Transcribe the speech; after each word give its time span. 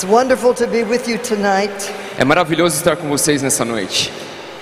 It's 0.00 0.10
wonderful 0.10 0.54
to 0.54 0.66
be 0.66 0.82
with 0.82 1.06
you 1.06 1.18
tonight. 1.18 1.92
É 2.16 2.24
maravilhoso 2.24 2.74
estar 2.74 2.96
com 2.96 3.06
vocês 3.06 3.42
nessa 3.42 3.66
noite. 3.66 4.10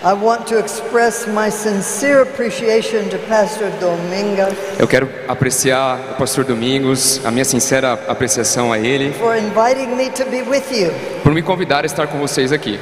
I 0.02 0.12
want 0.12 0.48
to 0.48 0.58
express 0.58 1.28
my 1.28 1.48
sincere 1.48 2.22
appreciation 2.22 3.08
to 3.08 3.18
Pastor 3.28 3.70
Dominga 3.78 4.48
Eu 4.80 4.88
quero 4.88 5.08
apreciar 5.28 6.00
o 6.10 6.14
pastor 6.16 6.44
Domingos, 6.44 7.24
a 7.24 7.30
minha 7.30 7.44
sincera 7.44 7.92
apreciação 8.08 8.72
a 8.72 8.80
ele, 8.80 9.12
for 9.12 9.36
inviting 9.36 9.94
me 9.94 10.10
to 10.10 10.24
be 10.24 10.42
with 10.42 10.72
you. 10.72 10.90
por 11.22 11.32
me 11.32 11.40
convidar 11.40 11.84
a 11.84 11.86
estar 11.86 12.08
com 12.08 12.18
vocês 12.18 12.50
aqui. 12.50 12.80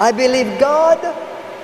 I 0.00 0.10
believe 0.12 0.50
God 0.58 0.98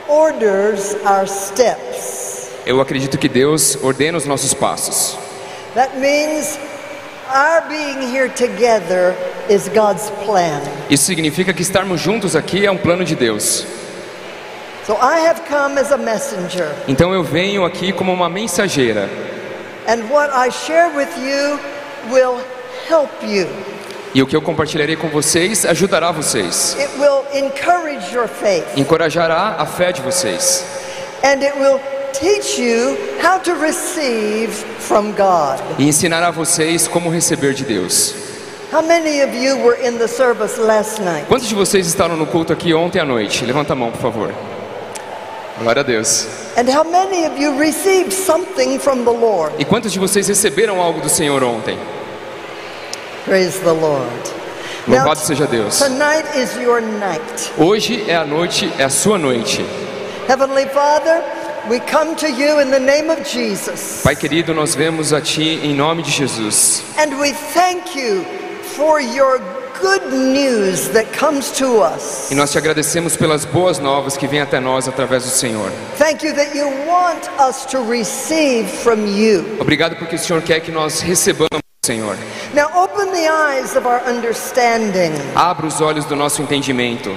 orders 0.09 0.95
our 1.05 1.27
steps. 1.27 2.51
Eu 2.65 2.81
acredito 2.81 3.19
que 3.19 3.29
Deus 3.29 3.77
ordena 3.83 4.17
os 4.17 4.27
nossos 4.27 4.55
passos. 4.55 5.19
That 5.75 5.99
means 5.99 6.57
Isso 10.91 11.05
significa 11.05 11.53
que 11.53 11.63
estarmos 11.63 12.01
juntos 12.01 12.37
aqui 12.37 12.65
é 12.67 12.71
um 12.71 12.77
plano 12.77 13.05
de 13.05 13.15
Deus. 13.15 13.67
So 14.87 14.93
I 14.95 15.27
have 15.27 15.41
come 15.49 15.79
as 15.81 15.91
a 15.91 15.97
messenger, 15.97 16.69
Então 16.87 17.15
eu 17.15 17.23
venho 17.23 17.65
aqui 17.65 17.93
como 17.93 18.13
uma 18.13 18.29
mensageira. 18.29 19.09
and 19.89 20.03
what 20.11 20.31
I 20.33 20.51
share 20.51 20.91
with 20.95 21.09
you 21.19 21.59
will 22.11 22.39
help 22.89 23.11
you. 23.23 23.49
E 24.15 24.23
o 24.23 24.27
que 24.27 24.37
eu 24.37 24.43
compartilharei 24.43 24.95
com 24.97 25.09
vocês 25.09 25.65
ajudará 25.67 26.13
vocês, 26.13 26.77
It 26.79 26.91
will 26.99 27.25
encourage 27.35 28.15
your 28.15 28.29
faith, 28.29 28.65
encorajará 28.77 29.57
a 29.59 29.67
fé 29.67 29.91
de 29.91 30.03
vocês 30.03 30.65
and 31.25 31.43
it 31.43 31.59
will 31.59 31.81
teach 32.19 32.59
you 32.59 32.97
how 33.21 33.39
to 33.39 33.55
receive 33.55 34.51
from 34.79 35.13
God. 35.13 35.61
e 35.79 35.89
ensinará 35.89 36.31
vocês 36.31 36.87
como 36.89 37.11
receber 37.11 37.55
de 37.55 37.65
Deus. 37.65 38.15
How 38.73 38.83
many 38.83 39.23
of 39.23 39.35
you 39.35 39.57
were 39.59 39.77
in 39.87 39.99
the 39.99 40.09
service 40.09 40.59
last 40.59 41.01
night? 41.01 41.27
Quantos 41.29 41.49
de 41.49 41.55
vocês 41.55 41.87
estavam 41.87 42.17
no 42.17 42.27
culto 42.27 42.53
aqui 42.53 42.75
ontem 42.75 42.99
à 43.01 43.05
noite? 43.05 43.45
Levanta 43.45 43.73
a 43.73 43.77
mão, 43.77 43.91
por 43.91 44.01
favor. 44.01 44.33
Glória 45.61 45.81
a 45.81 45.85
Deus. 45.85 46.27
And 46.57 46.69
how 46.69 46.85
many 46.85 47.25
of 47.27 47.39
you 47.41 47.57
received 47.59 48.13
something 48.13 48.79
from 48.79 49.05
the 49.05 49.13
Lord? 49.13 49.55
E 49.59 49.65
quantos 49.65 49.93
de 49.93 49.99
vocês 49.99 50.27
receberam 50.27 50.81
algo 50.81 51.01
do 51.01 51.09
Senhor 51.09 51.43
ontem? 51.45 51.79
Praise 53.25 53.59
the 53.61 53.73
Lord. 53.73 54.11
Louvado 54.87 55.21
seja 55.21 55.47
Deus. 55.47 55.79
tonight 55.79 56.27
is 56.37 56.55
your 56.57 56.81
night. 56.81 57.53
Hoje 57.57 58.05
é 58.09 58.17
a 58.17 58.25
noite, 58.25 58.71
é 58.79 58.85
a 58.85 58.91
sua 58.91 59.17
noite. 59.17 59.65
Heavenly 60.29 60.67
Father, 60.67 61.23
we 61.69 61.81
come 61.81 62.15
to 62.17 62.31
you 62.31 62.61
in 62.61 62.71
the 62.71 62.81
name 62.81 63.11
of 63.11 63.25
Jesus. 63.25 64.03
Pai 64.03 64.15
querido, 64.15 64.55
nós 64.55 64.75
vemos 64.75 65.13
a 65.13 65.21
Ti 65.21 65.61
em 65.63 65.75
nome 65.75 66.03
de 66.03 66.11
Jesus. 66.11 66.83
And 66.99 67.19
we 67.19 67.33
thank 67.33 67.97
you 67.97 68.25
for 68.77 69.01
your 69.01 69.39
good 69.81 70.13
news 70.13 70.89
that 70.91 71.07
comes 71.19 71.51
to 71.59 71.81
us. 71.81 72.31
E 72.31 72.35
nós 72.35 72.53
te 72.53 72.59
agradecemos 72.59 73.17
pelas 73.17 73.45
boas 73.45 73.79
novas 73.79 74.17
que 74.17 74.27
vêm 74.27 74.41
até 74.41 74.61
nós 74.61 74.87
através 74.89 75.25
do 75.25 75.31
Senhor. 75.31 75.71
Thank 75.99 76.25
you 76.25 76.35
that 76.35 76.57
you 76.57 76.67
want 76.87 77.29
us 77.39 77.65
to 77.67 77.79
receive 77.83 78.69
from 78.69 79.07
you. 79.07 79.45
Obrigado 79.61 79.97
porque 79.97 80.17
o 80.17 80.19
Senhor 80.19 80.43
quer 80.43 80.61
que 80.61 80.71
nós 80.71 81.01
recebamos, 81.01 81.61
Senhor. 81.85 82.17
Now 82.55 82.69
open 82.75 83.11
the 83.13 83.29
eyes 83.29 83.77
of 83.77 83.87
our 83.87 84.01
understanding 84.07 85.13
Abra 85.35 85.67
os 85.67 85.81
olhos 85.81 86.05
do 86.05 86.15
nosso 86.15 86.41
entendimento 86.41 87.11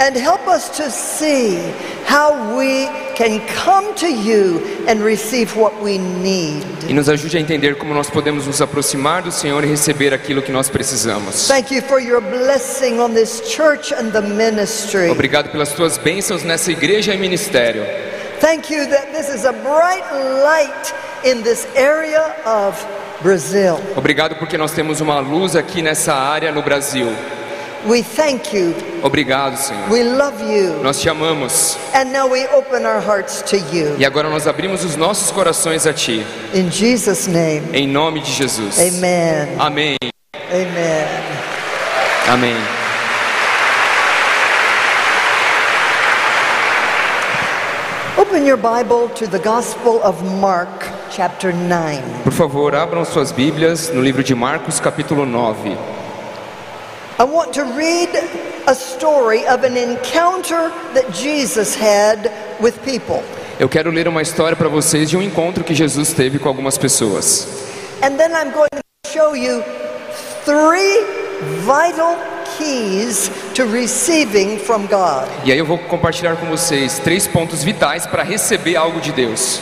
and 0.00 0.16
help 0.16 0.48
us 0.48 0.70
to 0.70 0.90
see 0.90 1.58
how 2.06 2.56
we 2.56 2.86
can 3.14 3.38
come 3.62 3.94
to 3.94 4.08
you 4.08 4.58
and 4.88 5.00
receive 5.02 5.54
what 5.54 5.80
we 5.82 5.98
need. 5.98 6.64
e 6.88 6.94
nos 6.94 7.08
ajude 7.08 7.36
a 7.36 7.40
entender 7.40 7.76
como 7.76 7.92
nós 7.92 8.08
podemos 8.08 8.46
nos 8.46 8.62
aproximar 8.62 9.22
do 9.22 9.30
Senhor 9.30 9.62
e 9.62 9.66
receber 9.66 10.14
aquilo 10.14 10.40
que 10.40 10.50
nós 10.50 10.70
precisamos. 10.70 11.46
Thank 11.46 11.72
you 11.74 11.82
for 11.82 12.00
your 12.00 12.20
blessing 12.22 12.98
on 12.98 13.12
this 13.12 13.42
church 13.46 13.92
and 13.92 14.10
the 14.10 14.22
ministry. 14.22 15.10
Obrigado 15.10 15.50
pelas 15.50 15.72
tuas 15.74 15.98
bênçãos 15.98 16.42
nessa 16.42 16.72
igreja 16.72 17.14
e 17.14 17.18
ministério. 17.18 17.84
Thank 18.40 18.72
you 18.72 18.86
that 18.86 19.12
this 19.12 19.28
is 19.28 19.44
a 19.44 19.52
bright 19.52 20.02
light 20.42 20.94
in 21.24 21.42
this 21.42 21.66
area 21.76 22.34
of 22.46 22.82
Brazil. 23.22 23.78
Obrigado 23.94 24.36
porque 24.36 24.56
nós 24.56 24.72
temos 24.72 25.02
uma 25.02 25.20
luz 25.20 25.54
aqui 25.54 25.82
nessa 25.82 26.14
área 26.14 26.50
no 26.50 26.62
Brasil. 26.62 27.06
We 27.86 28.02
thank 28.02 28.52
you. 28.52 28.74
Obrigado, 29.02 29.56
Senhor. 29.56 29.88
We 29.88 30.02
love 30.02 30.42
you. 30.42 30.82
Nós 30.82 31.00
te 31.00 31.08
amamos. 31.08 31.78
And 31.94 32.12
now 32.12 32.28
we 32.28 32.46
open 32.48 32.84
our 32.84 33.00
hearts 33.00 33.40
to 33.42 33.56
you. 33.56 33.96
E 33.98 34.04
agora 34.04 34.28
nós 34.28 34.46
abrimos 34.46 34.84
os 34.84 34.96
nossos 34.96 35.30
corações 35.30 35.86
a 35.86 35.92
Ti. 35.92 36.24
In 36.52 36.70
Jesus' 36.70 37.26
name. 37.26 37.62
Em 37.72 37.86
nome 37.86 38.20
de 38.20 38.30
Jesus. 38.30 38.78
Amen. 38.78 39.56
Amém. 39.58 39.96
Amen. 40.52 41.06
Amém. 42.28 42.56
Open 48.18 48.44
your 48.44 48.58
Bible 48.58 49.08
to 49.14 49.26
the 49.26 49.38
Gospel 49.38 50.02
of 50.02 50.22
Mark, 50.38 50.68
chapter 51.10 51.52
9. 51.54 52.02
Por 52.24 52.32
favor, 52.32 52.74
abram 52.74 53.04
suas 53.06 53.32
Bíblias 53.32 53.88
no 53.88 54.02
livro 54.02 54.22
de 54.22 54.34
Marcos, 54.34 54.78
capítulo 54.78 55.24
9. 55.24 55.99
I 57.20 57.24
want 57.24 57.52
to 57.52 57.64
read 57.76 58.08
a 58.66 58.74
story 58.74 59.46
of 59.46 59.62
an 59.62 59.76
encounter 59.76 60.70
that 60.94 61.12
Jesus 61.12 61.76
had 61.76 62.32
with 62.58 62.82
people. 62.82 63.22
Eu 63.58 63.68
quero 63.68 63.90
ler 63.90 64.08
uma 64.08 64.22
história 64.22 64.56
para 64.56 64.70
vocês 64.70 65.10
de 65.10 65.18
um 65.18 65.22
encontro 65.22 65.62
que 65.62 65.74
Jesus 65.74 66.14
teve 66.14 66.38
com 66.38 66.48
algumas 66.48 66.78
pessoas. 66.78 67.46
And 68.02 68.16
then 68.16 68.30
I'm 68.32 68.50
going 68.52 68.70
to 68.70 69.10
show 69.12 69.36
you 69.36 69.62
three 70.46 71.04
vital 71.66 72.16
keys 72.56 73.30
to 73.54 73.66
receiving 73.66 74.56
from 74.56 74.86
God. 74.86 75.28
E 75.44 75.52
aí 75.52 75.58
eu 75.58 75.66
vou 75.66 75.76
compartilhar 75.76 76.36
com 76.36 76.46
vocês 76.46 77.00
três 77.00 77.26
pontos 77.26 77.62
vitais 77.62 78.06
para 78.06 78.22
receber 78.22 78.76
algo 78.76 78.98
de 78.98 79.12
Deus. 79.12 79.60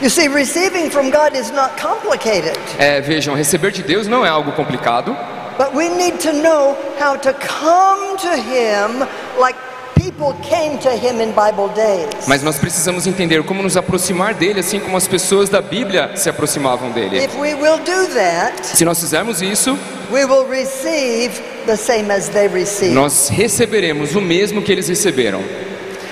You 0.00 0.10
see, 0.10 0.28
receiving 0.28 0.88
from 0.88 1.10
God 1.10 1.34
is 1.34 1.50
not 1.50 1.72
complicated, 1.82 2.56
É, 2.78 3.00
vejam, 3.00 3.34
receber 3.34 3.72
de 3.72 3.82
Deus 3.82 4.06
não 4.06 4.24
é 4.24 4.28
algo 4.28 4.52
complicado, 4.52 5.16
but 5.58 5.74
we 5.74 5.88
need 5.88 6.18
to 6.20 6.32
know 6.32 6.76
how 7.00 7.16
to 7.16 7.32
come 7.34 8.16
to 8.18 8.36
Him 8.36 9.06
like 9.38 9.56
people 9.94 10.34
came 10.42 10.78
to 10.78 10.90
Him 10.90 11.20
in 11.20 11.32
Bible 11.32 11.68
days. 11.74 12.26
mas 12.28 12.42
nós 12.42 12.58
precisamos 12.58 13.06
entender 13.06 13.42
como 13.44 13.62
nos 13.62 13.76
aproximar 13.76 14.34
dele, 14.34 14.60
assim 14.60 14.78
como 14.78 14.96
as 14.96 15.08
pessoas 15.08 15.48
da 15.48 15.60
Bíblia 15.60 16.16
se 16.16 16.28
aproximavam 16.28 16.90
dele. 16.92 17.18
If 17.24 17.34
we 17.38 17.54
will 17.54 17.78
do 17.78 18.06
that, 18.14 18.54
Se 18.62 18.84
nós 18.84 19.00
fizermos 19.00 19.40
isso, 19.42 19.76
we 20.12 20.24
will 20.24 20.46
receive 20.48 21.40
the 21.66 21.76
same 21.76 22.10
as 22.12 22.28
they 22.28 22.46
received. 22.48 22.94
nós 22.94 23.28
receberemos 23.28 24.14
o 24.14 24.20
mesmo 24.20 24.62
que 24.62 24.70
eles 24.72 24.88
receberam. 24.88 25.42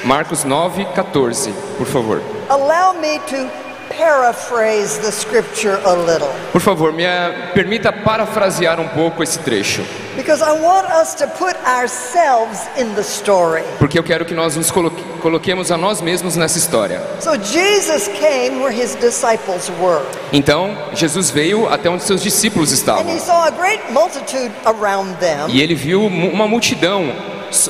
Marcos 0.04 0.44
9, 0.44 0.84
14, 0.94 1.50
por 1.78 1.86
favor. 1.86 2.20
Allow 2.50 2.94
me 3.00 3.18
to 3.20 3.48
paraphrase 3.96 4.98
the 5.00 5.10
scripture 5.10 5.78
a 5.84 5.94
little. 5.94 6.28
Por 6.52 6.60
favor, 6.60 6.92
me 6.92 7.04
eh, 7.04 7.50
permita 7.54 7.92
parafrasear 7.92 8.78
um 8.80 8.88
pouco 8.88 9.22
esse 9.22 9.38
trecho, 9.38 9.82
Because 10.16 10.42
I 10.42 10.52
want 10.52 10.86
us 10.90 11.14
to 11.16 11.26
put 11.26 11.56
ourselves 11.66 12.60
in 12.78 12.94
the 12.94 13.02
story. 13.02 13.62
porque 13.78 13.98
eu 13.98 14.02
quero 14.04 14.24
que 14.24 14.34
nós 14.34 14.56
nos 14.56 14.70
coloque- 14.70 15.02
coloquemos 15.20 15.70
a 15.72 15.76
nós 15.76 16.00
mesmos 16.00 16.36
nessa 16.36 16.58
história. 16.58 17.00
So 17.20 17.34
Jesus 17.36 18.08
came 18.08 18.60
where 18.62 18.72
his 18.72 18.94
disciples 18.96 19.70
were, 19.80 20.02
Então, 20.32 20.76
Jesus 20.94 21.30
veio 21.30 21.68
até 21.72 21.88
onde 21.90 22.02
seus 22.04 22.22
discípulos 22.22 22.70
and 22.70 22.74
estavam, 22.74 23.14
he 23.14 23.18
saw 23.20 23.44
a 23.46 23.50
great 23.50 23.82
multitude 23.92 24.52
around 24.64 25.16
them, 25.18 25.46
e 25.48 25.60
ele 25.60 25.74
viu 25.74 26.04
uma 26.06 26.46
multidão 26.46 27.12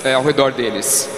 eh, 0.04 0.12
ao 0.14 0.22
redor 0.22 0.52
deles. 0.52 1.08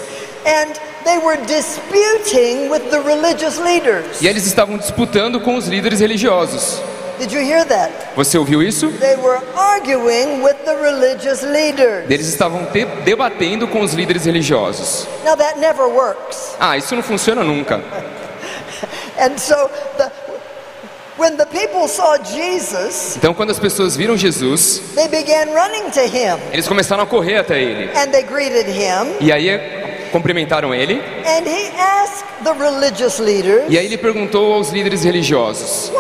and 0.46 0.74
they 1.06 1.18
were 1.18 1.38
disputing 1.46 2.68
with 2.70 2.90
the 2.90 3.00
religious 3.00 3.58
leaders. 3.58 4.20
E 4.20 4.26
eles 4.28 4.46
estavam 4.46 4.76
disputando 4.76 5.40
com 5.40 5.56
os 5.56 5.66
líderes 5.66 6.00
religiosos. 6.00 6.80
Did 7.18 7.32
you 7.32 7.40
hear 7.40 7.64
that? 7.64 7.90
Você 8.14 8.36
ouviu 8.36 8.62
isso? 8.62 8.88
They 8.98 9.16
were 9.16 9.40
arguing 9.56 10.42
with 10.42 10.56
the 10.66 10.74
religious 10.76 11.40
leaders. 11.42 12.10
Eles 12.10 12.26
estavam 12.26 12.66
te- 12.66 12.84
debatendo 13.06 13.66
com 13.68 13.80
os 13.80 13.94
líderes 13.94 14.26
religiosos. 14.26 15.06
Now 15.24 15.34
that 15.36 15.58
never 15.58 15.86
works. 15.88 16.54
Ah, 16.60 16.76
isso 16.76 16.94
não 16.94 17.02
funciona 17.02 17.42
nunca. 17.42 17.80
And 19.18 19.38
so 19.38 19.54
the 19.96 20.10
when 21.16 21.38
the 21.38 21.46
people 21.46 21.88
saw 21.88 22.18
Jesus, 22.18 23.16
Então, 23.16 23.32
quando 23.32 23.50
as 23.50 23.58
pessoas 23.58 23.96
viram 23.96 24.18
Jesus, 24.18 24.82
they 24.94 25.08
began 25.08 25.46
running 25.54 25.90
to 25.92 26.00
him 26.02 26.36
eles 26.52 26.68
começaram 26.68 27.04
a 27.04 27.06
correr 27.06 27.38
até 27.38 27.58
ele. 27.58 27.90
and 27.96 28.10
they 28.10 28.22
greeted 28.22 28.68
him 28.68 29.16
E 29.20 29.32
aí 29.32 29.48
cumprimentaram 30.16 30.74
ele. 30.74 31.02
leaders, 33.20 33.64
E 33.68 33.78
aí 33.78 33.84
ele 33.84 33.98
perguntou 33.98 34.54
aos 34.54 34.70
líderes 34.70 35.04
religiosos? 35.04 35.90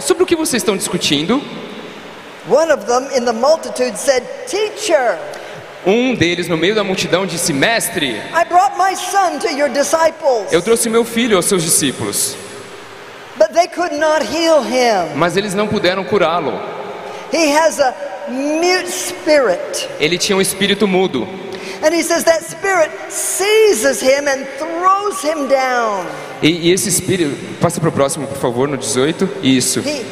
Sobre 0.00 0.24
o 0.24 0.26
que 0.26 0.34
vocês 0.34 0.62
estão 0.62 0.76
discutindo? 0.76 1.40
One 2.50 2.72
of 2.72 2.84
them 2.86 3.06
in 3.16 3.24
the 3.24 3.32
multitude 3.32 3.96
said, 3.96 4.24
"Teacher, 4.48 5.16
Um 5.86 6.14
deles, 6.14 6.48
no 6.48 6.56
meio 6.56 6.74
da 6.74 6.82
multidão, 6.82 7.24
disse: 7.26 7.52
Mestre, 7.52 8.20
eu 10.50 10.62
trouxe 10.62 10.88
meu 10.88 11.04
filho 11.04 11.36
aos 11.36 11.46
seus 11.46 11.62
discípulos, 11.62 12.36
mas 15.16 15.36
eles 15.36 15.54
não 15.54 15.68
puderam 15.68 16.04
curá-lo. 16.04 16.60
Ele 20.00 20.18
tinha 20.18 20.36
um 20.36 20.40
espírito 20.40 20.86
mudo. 20.86 21.51
And 21.84 21.92
he 21.94 22.02
says 22.02 22.24
that 22.24 22.44
spirit 22.44 22.90
seizes 23.10 24.00
him 24.00 24.28
and 24.28 24.46
throws 24.58 25.22
him 25.24 25.48
down. 25.48 26.06
E, 26.42 26.68
e 26.68 26.72
esse 26.72 26.88
espírito, 26.88 27.36
passa 27.60 27.80
para 27.80 27.88
o 27.88 27.92
próximo, 27.92 28.26
por 28.26 28.38
favor, 28.38 28.68
no 28.68 28.76
18. 28.76 29.28
Isso. 29.42 29.80
He, 29.80 30.04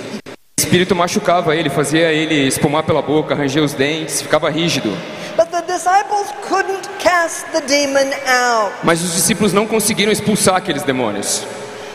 O 0.59 0.63
espírito 0.63 0.95
machucava 0.95 1.57
ele, 1.57 1.71
fazia 1.71 2.13
ele 2.13 2.47
espumar 2.47 2.83
pela 2.85 3.01
boca, 3.03 3.35
ranger 3.35 3.63
os 3.63 3.73
dentes, 3.73 4.21
ficava 4.23 4.51
rígido. 4.51 4.91
but 5.37 5.49
the 5.51 5.63
disciples 5.63 6.29
couldn't 6.49 6.87
cast 6.99 7.47
the 7.53 7.61
demon 7.63 8.13
out. 8.27 8.73
Mas 8.85 9.01
os 9.03 9.15
discípulos 9.15 9.53
não 9.53 9.67
conseguiram 9.67 10.13
expulsar 10.13 10.57
aqueles 10.57 10.83
demônios. 10.83 11.45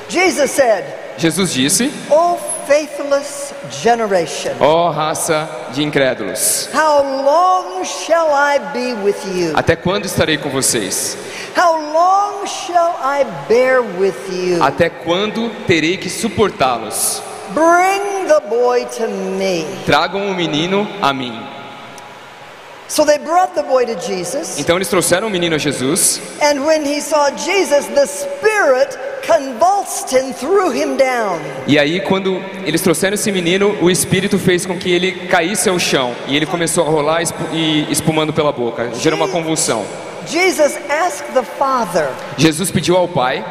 Jesus 0.10 0.52
said, 0.52 0.84
Jesus 1.18 1.54
disse: 1.54 1.92
O 2.10 2.38
faithless 2.68 3.54
generation, 3.70 4.52
Ó 4.60 4.90
raça 4.90 5.48
de 5.72 5.84
incrédulos, 5.84 6.70
how 6.74 7.02
long 7.24 7.84
shall 7.84 8.30
I 8.32 8.60
be 8.74 8.94
with 9.04 9.16
you? 9.34 9.52
até 9.56 9.76
quando 9.76 10.06
estarei 10.06 10.38
com 10.38 10.50
vocês? 10.50 11.18
How 11.58 11.80
long 11.80 12.46
shall 12.46 12.96
I 13.02 13.24
bear 13.48 13.82
with 13.82 14.16
you? 14.30 14.62
Até 14.62 14.90
quando 14.90 15.50
terei 15.66 15.96
que 15.98 16.10
suportá-los? 16.10 17.22
Bring 17.54 18.28
the 18.28 18.42
boy 18.50 18.86
to 18.98 19.08
me. 19.08 19.66
Tragam 19.86 20.30
o 20.30 20.34
menino 20.34 20.86
a 21.02 21.14
mim. 21.14 21.40
So 22.88 23.04
they 23.04 23.18
brought 23.18 23.56
the 23.56 23.64
boy 23.64 23.86
to 23.86 23.96
Jesus, 24.00 24.60
Então 24.60 24.76
eles 24.76 24.88
trouxeram 24.88 25.28
o 25.28 25.30
menino 25.30 25.56
a 25.56 25.60
Jesus. 25.60 26.22
and 26.42 26.64
when 26.66 26.86
he 26.86 27.02
saw 27.02 27.32
Jesus, 27.32 27.88
the 27.88 28.06
Spirit 28.06 28.96
convulsed 29.26 30.12
him, 30.12 30.32
threw 30.34 30.72
him 30.72 30.96
down. 30.96 31.40
E 31.68 31.80
aí, 31.80 32.00
quando 32.02 32.36
eles 32.64 32.82
trouxeram 32.82 33.16
esse 33.16 33.32
menino, 33.32 33.76
o 33.82 33.90
espírito 33.90 34.38
fez 34.38 34.66
com 34.68 34.78
que 34.78 34.92
ele 34.92 35.28
caísse 35.28 35.68
ao 35.68 35.80
chão. 35.80 36.14
E 36.28 36.36
ele 36.36 36.46
começou 36.46 36.86
a 36.86 36.90
rolar 36.90 37.24
e 37.52 37.92
espumando 37.92 38.32
pela 38.32 38.52
boca. 38.52 38.92
Gerou 38.96 39.18
uma 39.18 39.28
convulsão. 39.28 39.84
Jesus 40.28 40.78
asked 40.90 41.34
the 41.34 41.44
Father, 41.58 42.10
Jesus 42.38 42.70
pediu 42.70 42.98
ao 42.98 43.08
pai: 43.08 43.44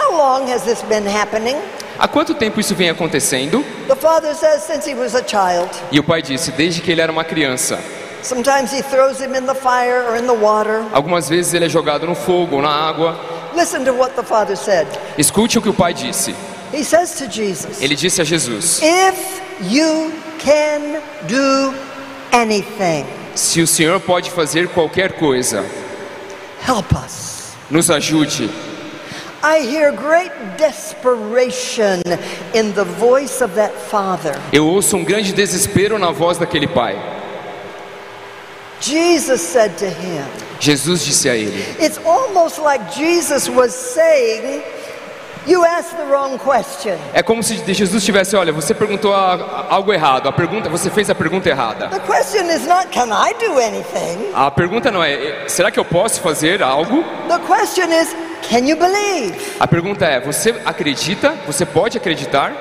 How 0.00 0.16
long 0.16 0.50
has 0.50 0.62
this 0.62 0.80
been 0.82 1.06
happening? 1.06 1.56
Há 1.98 2.06
quanto 2.08 2.34
tempo 2.34 2.60
isso 2.60 2.74
vem 2.74 2.88
acontecendo? 2.88 3.62
The 3.88 3.96
Father 3.96 4.34
says, 4.34 4.62
Since 4.62 4.88
he 4.88 4.94
was 4.94 5.14
a 5.14 5.22
child. 5.22 5.68
E 5.92 5.98
o 5.98 6.02
pai 6.02 6.22
disse: 6.22 6.50
Desde 6.52 6.80
que 6.80 6.90
ele 6.90 7.00
era 7.02 7.12
uma 7.12 7.24
criança. 7.24 7.78
Sometimes 8.22 8.72
he 8.72 8.82
throws 8.82 9.20
him 9.20 9.34
in 9.34 9.46
the 9.46 9.54
fire 9.54 10.02
or 10.08 10.16
in 10.16 10.26
the 10.26 10.34
water. 10.34 10.84
Algumas 10.92 11.28
vezes 11.28 11.54
ele 11.54 11.66
é 11.66 11.68
jogado 11.68 12.06
no 12.06 12.14
fogo 12.14 12.56
ou 12.56 12.62
na 12.62 12.68
água. 12.70 13.16
Listen 13.54 13.84
to 13.84 13.92
what 13.92 14.14
the 14.14 14.22
Father 14.22 14.56
said. 14.56 14.86
Escute 15.16 15.58
o 15.58 15.62
que 15.62 15.68
o 15.68 15.74
pai 15.74 15.92
disse. 15.94 16.34
He 16.72 16.84
says 16.84 17.14
to 17.18 17.26
Jesus, 17.28 17.80
Ele 17.80 17.94
disse 17.96 18.20
a 18.20 18.24
Jesus: 18.24 18.80
If 18.82 19.40
you 19.62 20.12
can 20.38 21.00
do 21.26 21.74
anything, 22.32 23.06
Se 23.34 23.60
o 23.62 23.66
Senhor 23.66 23.98
pode 24.00 24.30
fazer 24.30 24.68
qualquer 24.68 25.12
coisa, 25.12 25.64
help 26.66 26.92
us. 26.92 27.52
nos 27.70 27.90
ajude. 27.90 28.50
I 29.42 29.60
hear 29.60 29.92
great 29.92 30.32
desperation 30.58 32.02
in 32.52 32.72
the 32.74 32.84
voice 32.84 33.40
of 33.42 33.54
that 33.54 33.72
father. 33.72 34.36
Eu 34.52 34.66
ouço 34.66 34.96
um 34.96 35.04
grande 35.04 35.32
desespero 35.32 35.98
na 35.98 36.10
voz 36.10 36.38
daquele 36.38 36.66
pai. 36.66 36.96
Jesus 38.80 39.40
said 39.40 39.76
to 39.78 39.86
him, 39.86 40.24
Jesus 40.60 41.04
disse 41.04 41.28
a 41.28 41.34
ele: 41.36 41.60
It's 41.80 41.98
almost 42.04 42.58
like 42.58 42.84
Jesus 42.96 43.48
was 43.48 43.72
saying, 43.74 44.62
You 45.46 45.64
asked 45.64 45.96
the 45.96 46.04
wrong 46.04 46.36
question. 46.38 46.98
É 47.14 47.22
como 47.22 47.42
se 47.42 47.56
Jesus 47.72 48.04
tivesse, 48.04 48.36
olha, 48.36 48.52
você 48.52 48.74
perguntou 48.74 49.14
a- 49.14 49.34
a- 49.34 49.74
algo 49.74 49.92
errado. 49.94 50.28
A 50.28 50.32
pergunta, 50.32 50.68
você 50.68 50.90
fez 50.90 51.08
a 51.08 51.14
pergunta 51.14 51.48
errada. 51.48 51.88
The 51.88 52.00
question 52.00 52.44
is 52.50 52.66
not, 52.66 52.88
Can 52.92 53.06
I 53.08 53.32
do 53.34 53.58
anything? 53.58 54.30
A 54.34 54.50
pergunta 54.50 54.90
não 54.90 55.02
é, 55.02 55.44
será 55.48 55.70
que 55.70 55.78
eu 55.80 55.84
posso 55.86 56.20
fazer 56.20 56.62
algo? 56.62 57.02
The 57.28 57.38
question 57.46 57.90
is, 57.90 58.14
Can 58.50 58.66
you 58.68 58.76
believe? 58.76 59.34
A 59.58 59.66
pergunta 59.66 60.04
é, 60.04 60.20
você 60.20 60.54
acredita? 60.66 61.34
Você 61.46 61.64
pode 61.64 61.96
acreditar? 61.96 62.52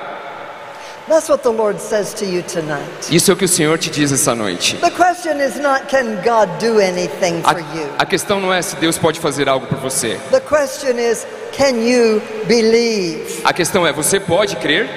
That's 1.07 1.29
what 1.29 1.41
the 1.41 1.51
Lord 1.51 1.79
says 1.79 2.13
to 2.15 2.25
you 2.25 2.43
tonight. 2.43 3.09
Isso 3.09 3.31
é 3.31 3.33
o 3.33 3.37
que 3.37 3.45
o 3.45 3.47
Senhor 3.47 3.77
te 3.77 3.89
diz 3.89 4.11
essa 4.11 4.35
noite. 4.35 4.75
The 4.77 4.91
question 4.91 5.39
is 5.39 5.55
not, 5.57 5.87
Can 5.87 6.15
God 6.21 6.49
do 6.59 6.79
anything 6.81 7.41
for 7.43 7.59
you? 7.59 7.89
A, 7.97 8.05
questão 8.05 8.41
não 8.41 8.53
é 8.53 8.61
se 8.61 8.75
Deus 8.75 8.97
pode 8.97 9.19
fazer 9.21 9.47
algo 9.47 9.67
por 9.67 9.77
você. 9.77 10.19
The 10.31 10.41
question 10.41 10.99
is, 10.99 11.25
Can 11.55 11.77
you 11.81 12.21
believe? 12.45 13.41
A 13.45 13.53
questão 13.53 13.87
é, 13.87 13.93
você 13.93 14.19
pode 14.19 14.57
crer? 14.57 14.89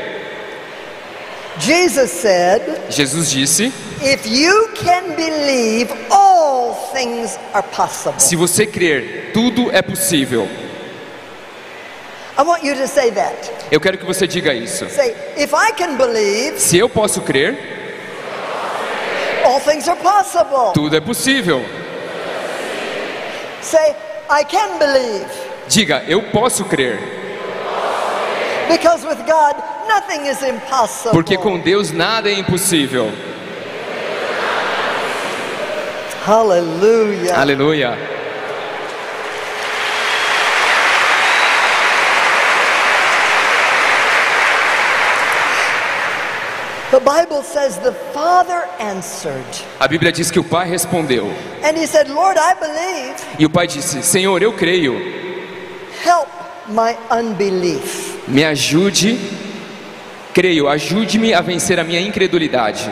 Jesus 1.61 2.11
said, 2.11 2.62
Jesus 2.91 3.31
disse: 3.31 3.73
If 4.03 4.27
you 4.27 4.69
can 4.83 5.15
believe, 5.15 5.93
all 6.11 6.75
things 6.93 7.39
are 7.53 7.67
possible. 7.69 8.19
se 8.19 8.35
você 8.35 8.67
crer, 8.67 9.31
tudo 9.33 9.71
é 9.71 9.81
possível. 9.81 10.43
I 10.43 10.49
want 10.49 10.49
you 10.51 10.51
to 10.51 10.51
say 10.51 10.51
that. 10.51 12.19
Eu 13.71 13.81
quero 13.81 13.99
que 13.99 14.05
você 14.05 14.27
diga 14.27 14.53
isso. 14.55 14.88
Say, 14.88 15.15
if 15.37 15.53
I 15.53 15.73
can 15.73 15.97
believe, 15.97 16.59
Se 16.59 16.79
eu 16.79 16.88
posso 16.88 17.21
crer, 17.21 17.56
all 19.44 19.61
things 19.61 19.88
are 19.88 19.99
possible. 20.00 20.73
tudo 20.73 20.97
é 20.97 21.00
possível. 21.00 21.65
Say, 23.61 23.94
I 24.31 24.44
can 24.44 24.79
believe. 24.79 25.27
Diga, 25.69 26.03
eu 26.09 26.23
posso 26.31 26.65
crer. 26.65 26.99
Because 28.69 29.05
with 29.05 29.19
God, 29.26 29.56
nothing 29.88 30.26
is 30.29 30.43
impossible. 30.43 31.11
Porque 31.12 31.37
com 31.37 31.59
Deus 31.59 31.91
nada 31.91 32.31
é 32.31 32.35
impossível. 32.35 33.11
Hallelujah. 36.25 37.35
Aleluia. 37.41 38.20
The 46.91 46.99
Bible 46.99 47.45
says 47.45 47.79
the 47.79 47.93
Father 48.13 48.69
answered. 48.81 49.47
A 49.79 49.87
Bíblia 49.87 50.11
diz 50.11 50.29
que 50.29 50.41
o 50.41 50.45
pai 50.45 50.69
respondeu. 50.69 51.31
And 51.63 51.79
he 51.79 51.87
said, 51.87 52.09
Lord, 52.09 52.37
I 52.37 52.55
believe. 52.55 53.15
E 53.39 53.47
o 53.47 53.51
pai 53.51 53.69
disse: 53.69 54.03
Senhor, 54.03 54.43
eu 54.43 54.53
creio. 54.53 54.95
Help 56.05 56.29
my 56.69 56.97
unbelief. 57.11 58.19
Me 58.27 58.45
ajude. 58.45 59.19
Creio, 60.35 60.69
ajude-me 60.69 61.33
a 61.33 61.41
vencer 61.41 61.79
a 61.79 61.85
minha 61.85 62.01
incredulidade. 62.01 62.91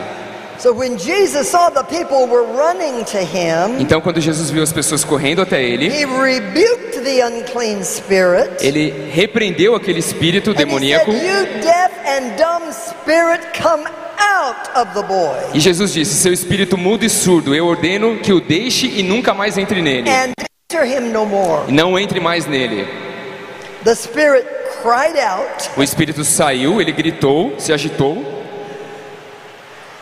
So 0.59 0.73
when 0.73 0.97
Jesus 0.97 1.47
saw 1.47 1.69
the 1.69 1.83
people 1.83 2.27
were 2.27 2.43
running 2.43 3.05
to 3.05 3.17
him, 3.19 3.79
Então, 3.79 4.01
quando 4.01 4.19
Jesus 4.19 4.49
viu 4.49 4.61
as 4.61 4.73
pessoas 4.73 5.05
correndo 5.05 5.41
até 5.41 5.63
ele, 5.63 5.87
he 5.87 6.05
rebuked 6.05 7.01
the 7.01 7.23
unclean 7.25 7.81
spirit. 7.83 8.51
ele 8.61 9.09
repreendeu 9.09 9.73
aquele 9.73 9.99
espírito 9.99 10.53
demoníaco. 10.53 11.11
said, 11.11 11.23
You 11.23 11.61
deaf 11.61 11.91
and 12.05 12.35
dumb 12.35 12.73
spirit, 12.73 13.41
come 13.57 13.85
out 14.19 14.69
of 14.75 14.93
the 14.93 15.07
boy. 15.07 15.37
E 15.53 15.61
Jesus 15.61 15.93
disse: 15.93 16.15
Seu 16.15 16.33
espírito 16.33 16.77
mudo 16.77 17.05
e 17.05 17.09
surdo, 17.09 17.55
eu 17.55 17.65
ordeno 17.65 18.17
que 18.19 18.33
o 18.33 18.41
deixe 18.41 18.85
e 18.85 19.01
nunca 19.01 19.33
mais 19.33 19.57
entre 19.57 19.81
nele. 19.81 20.09
And 20.09 20.33
enter 20.69 20.85
him 20.85 21.09
no 21.13 21.25
more. 21.25 21.63
E 21.69 21.71
Não 21.71 21.97
entre 21.97 22.19
mais 22.19 22.45
nele. 22.45 22.85
The 23.85 23.95
spirit 23.95 24.45
cried 24.83 25.17
out, 25.17 25.69
O 25.77 25.81
espírito 25.81 26.25
saiu, 26.25 26.81
ele 26.81 26.91
gritou, 26.91 27.53
se 27.57 27.71
agitou, 27.71 28.38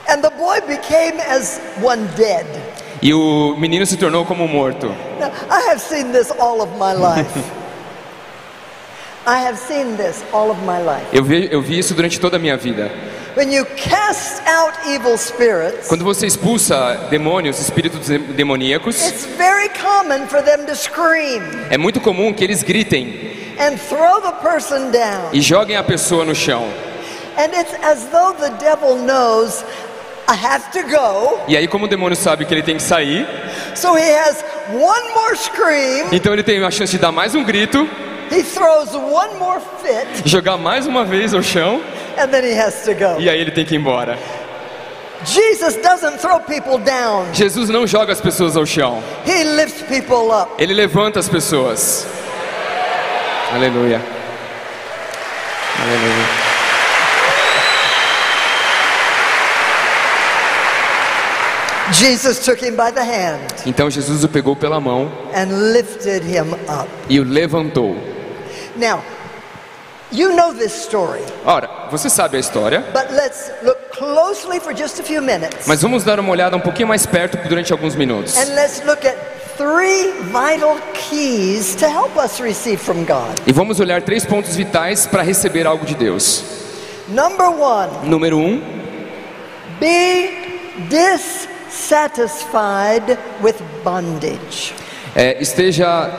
and 0.09 0.21
the 0.23 0.31
boy 0.31 0.59
became 0.67 1.19
as 1.19 1.59
one 1.81 2.07
dead. 2.15 2.45
e 3.01 3.13
o 3.13 3.55
menino 3.57 3.85
se 3.85 3.95
tornou 3.97 4.25
como 4.25 4.47
morto. 4.47 4.87
Now, 5.19 5.31
I 5.49 5.61
have 5.69 5.79
seen 5.79 6.11
this 6.11 6.31
all 6.39 6.61
of 6.61 6.71
my 6.77 6.93
life. 6.93 7.27
I 9.25 9.39
have 9.39 9.57
seen 9.59 9.97
this 9.97 10.23
all 10.31 10.49
of 10.49 10.57
my 10.63 10.79
life. 10.81 11.05
Eu 11.11 11.21
vi, 11.23 11.49
eu 11.51 11.61
vi 11.61 11.77
isso 11.79 11.93
durante 11.93 12.17
toda 12.19 12.37
a 12.37 12.39
minha 12.39 12.55
vida. 12.55 12.89
When 13.35 13.51
you 13.51 13.65
cast 13.75 14.41
out 14.47 14.73
evil 14.87 15.17
spirits, 15.17 15.87
Quando 15.89 16.03
você 16.03 16.25
expulsa 16.25 17.07
demônios, 17.11 17.59
espíritos 17.59 18.07
de- 18.07 18.17
demoníacos, 18.19 19.05
it's 19.05 19.25
very 19.37 19.69
common 19.69 20.27
for 20.27 20.41
them 20.41 20.65
to 20.65 20.75
scream 20.75 21.43
é 21.69 21.77
muito 21.77 21.99
comum 21.99 22.33
que 22.33 22.43
eles 22.43 22.63
gritem 22.63 23.31
and 23.59 23.77
throw 23.77 24.21
the 24.21 24.31
person 24.41 24.89
down. 24.91 25.29
e 25.33 25.41
joguem 25.41 25.75
a 25.75 25.83
pessoa 25.83 26.23
no 26.25 26.33
chão. 26.33 26.65
And 27.37 27.51
it's 27.53 27.73
as 27.83 28.05
though 28.05 28.33
the 28.39 28.49
devil 28.57 28.95
knows 28.95 29.63
I 30.29 30.36
have 30.36 30.72
to 30.74 30.84
go, 30.84 31.39
E 31.48 31.55
aí, 31.55 31.67
como 31.67 31.86
o 31.86 31.88
demônio 31.88 32.15
sabe 32.17 32.43
que 32.46 32.53
ele 32.53 32.62
tem 32.62 32.75
que 32.75 32.84
sair, 32.84 33.25
so 33.75 33.96
he 33.98 34.12
has 34.13 34.43
one 34.74 35.13
more 35.13 35.36
scream, 35.38 36.10
então 36.12 36.34
ele 36.34 36.43
tem 36.43 36.62
a 36.63 36.69
chance 36.69 36.91
de 36.91 36.98
dar 36.98 37.12
mais 37.13 37.34
um 37.34 37.43
grito, 37.46 37.88
he 38.29 38.43
throws 38.43 38.93
one 38.93 39.36
more 39.39 39.62
fit, 39.81 40.27
jogar 40.29 40.57
mais 40.57 40.86
uma 40.86 41.05
vez 41.05 41.34
ao 41.34 41.41
chão, 41.41 41.81
and 42.17 42.27
then 42.27 42.43
he 42.43 42.60
has 42.60 42.84
to 42.84 42.93
go. 42.93 43.19
e 43.19 43.29
aí 43.29 43.39
ele 43.39 43.51
tem 43.51 43.63
que 43.65 43.75
ir 43.75 43.77
embora. 43.77 44.17
Jesus 45.25 45.77
doesn't 45.77 46.19
throw 46.19 46.39
people 46.41 46.77
down, 46.77 47.25
Jesus 47.34 47.69
não 47.69 47.88
joga 47.88 48.12
as 48.12 48.19
pessoas 48.19 48.57
ao 48.57 48.65
chão, 48.65 49.01
he 49.25 49.43
lifts 49.46 49.81
people 49.84 50.29
up. 50.29 50.51
ele 50.62 50.74
levanta 50.74 51.19
as 51.19 51.29
pessoas. 51.29 52.05
Aleluia. 53.53 54.01
Aleluia. 55.81 56.46
Jesus 61.94 62.44
took 62.46 62.60
him 62.63 62.75
by 62.75 62.91
the 62.91 63.01
hand 63.03 63.41
Então 63.65 63.89
Jesus 63.89 64.24
o 64.24 64.29
pegou 64.29 64.56
pela 64.56 64.79
mão 64.79 65.10
and 65.36 65.72
lifted 65.74 66.24
him 66.24 66.53
up. 66.70 66.88
e 67.10 67.20
o 67.20 67.24
levantou. 67.24 67.96
Now, 68.75 69.01
you 70.12 70.36
know 70.36 70.53
this 70.53 70.74
story, 70.74 71.22
Ora, 71.46 71.70
você 71.89 72.10
sabe 72.10 72.38
a 72.38 72.39
história, 72.39 72.82
but 72.94 73.12
let's 73.12 73.51
look 73.63 73.77
closely 73.98 74.60
for 74.60 74.74
just 74.75 75.00
a 75.00 75.03
few 75.03 75.22
minutes. 75.22 75.65
mas 75.65 75.82
vamos 75.82 76.03
dar 76.03 76.20
uma 76.20 76.32
olhada 76.32 76.56
um 76.56 76.60
pouquinho 76.60 76.88
mais 76.88 77.06
perto 77.06 77.38
durante 77.48 77.72
alguns 77.72 77.96
minutos. 77.96 78.38
And 78.38 78.53
let's 78.56 78.84
look 78.86 79.06
at 79.08 79.15
three 79.58 80.12
vital 80.32 80.77
keys 80.94 81.75
to 81.75 81.88
help 81.88 82.15
us 82.17 82.39
receive 82.39 82.77
from 82.77 83.06
God. 83.06 83.39
E 83.48 83.51
vamos 83.51 83.79
olhar 83.79 84.01
três 84.03 84.25
pontos 84.25 84.56
vitais 84.56 85.08
para 85.08 85.24
receber 85.24 85.65
algo 85.65 85.86
de 85.86 85.96
Deus. 85.96 86.44
Number 87.08 87.48
one, 87.50 87.89
Número 88.10 88.38
um, 88.38 88.62
be 89.79 90.29
dissatisfied 91.69 93.17
with 93.41 93.55
bondage. 93.83 94.74
é, 95.15 95.41
esteja 95.41 96.09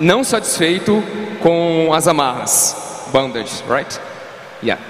não 0.00 0.22
satisfeito 0.24 1.02
com 1.42 1.92
as 1.92 2.06
amarras. 2.08 2.76
Bondage, 3.12 3.62
right? 3.68 4.00
Yeah. 4.62 4.80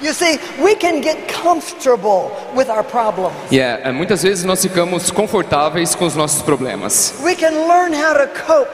You 0.00 0.12
see, 0.12 0.38
we 0.58 0.74
can 0.76 1.00
get 1.02 1.32
comfortable 1.42 2.30
with 2.54 2.68
our 2.68 2.82
problems. 2.84 3.34
Yeah, 3.50 3.88
é, 3.88 3.92
muitas 3.92 4.22
vezes 4.22 4.44
nós 4.44 4.60
ficamos 4.62 5.10
confortáveis 5.10 5.94
com 5.94 6.04
os 6.04 6.14
nossos 6.14 6.42
problemas. 6.42 7.14
We 7.22 7.34
can 7.34 7.66
learn 7.68 7.92
how 7.94 8.14
to 8.14 8.28
cope 8.46 8.70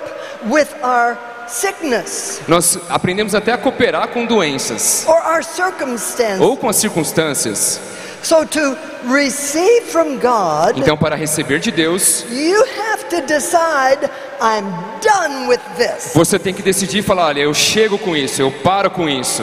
with 0.52 0.68
our 0.82 1.16
sickness 1.46 2.40
Nós 2.48 2.78
aprendemos 2.88 3.34
até 3.34 3.52
a 3.52 3.58
cooperar 3.58 4.08
com 4.08 4.24
doenças 4.24 5.04
or 5.06 5.16
our 5.26 5.42
circumstances. 5.44 6.40
ou 6.40 6.56
com 6.56 6.68
as 6.68 6.76
circunstâncias. 6.76 7.80
So, 8.22 8.44
to 8.44 8.76
receive 9.08 9.86
from 9.90 10.18
God, 10.18 10.76
Então, 10.76 10.96
para 10.96 11.16
receber 11.16 11.58
de 11.58 11.70
Deus, 11.70 12.24
you 12.30 12.62
have 12.62 13.04
to 13.08 13.22
decide, 13.22 14.10
I'm 14.40 14.66
done 15.02 15.48
with 15.48 15.60
this. 15.76 16.12
você 16.14 16.38
tem 16.38 16.52
que 16.52 16.62
decidir 16.62 16.98
e 16.98 17.02
falar: 17.02 17.26
olha, 17.28 17.40
eu 17.40 17.54
chego 17.54 17.98
com 17.98 18.14
isso, 18.14 18.42
eu 18.42 18.50
paro 18.50 18.90
com 18.90 19.08
isso. 19.08 19.42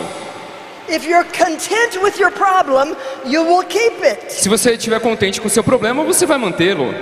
If 0.89 1.05
you're 1.05 1.25
content 1.38 2.01
with 2.01 2.17
your 2.19 2.31
problem, 2.31 2.96
you 3.25 3.43
will 3.43 3.63
keep 3.67 4.01
it. 4.05 4.31
Se 4.31 4.48
você 4.48 4.74
estiver 4.74 5.00
contente 5.01 5.41
com 5.41 5.48
o 5.48 5.50
seu 5.51 5.63
problema, 5.63 6.03
você 6.03 6.25
vai 6.25 6.38
mantê-lo. 6.38 6.93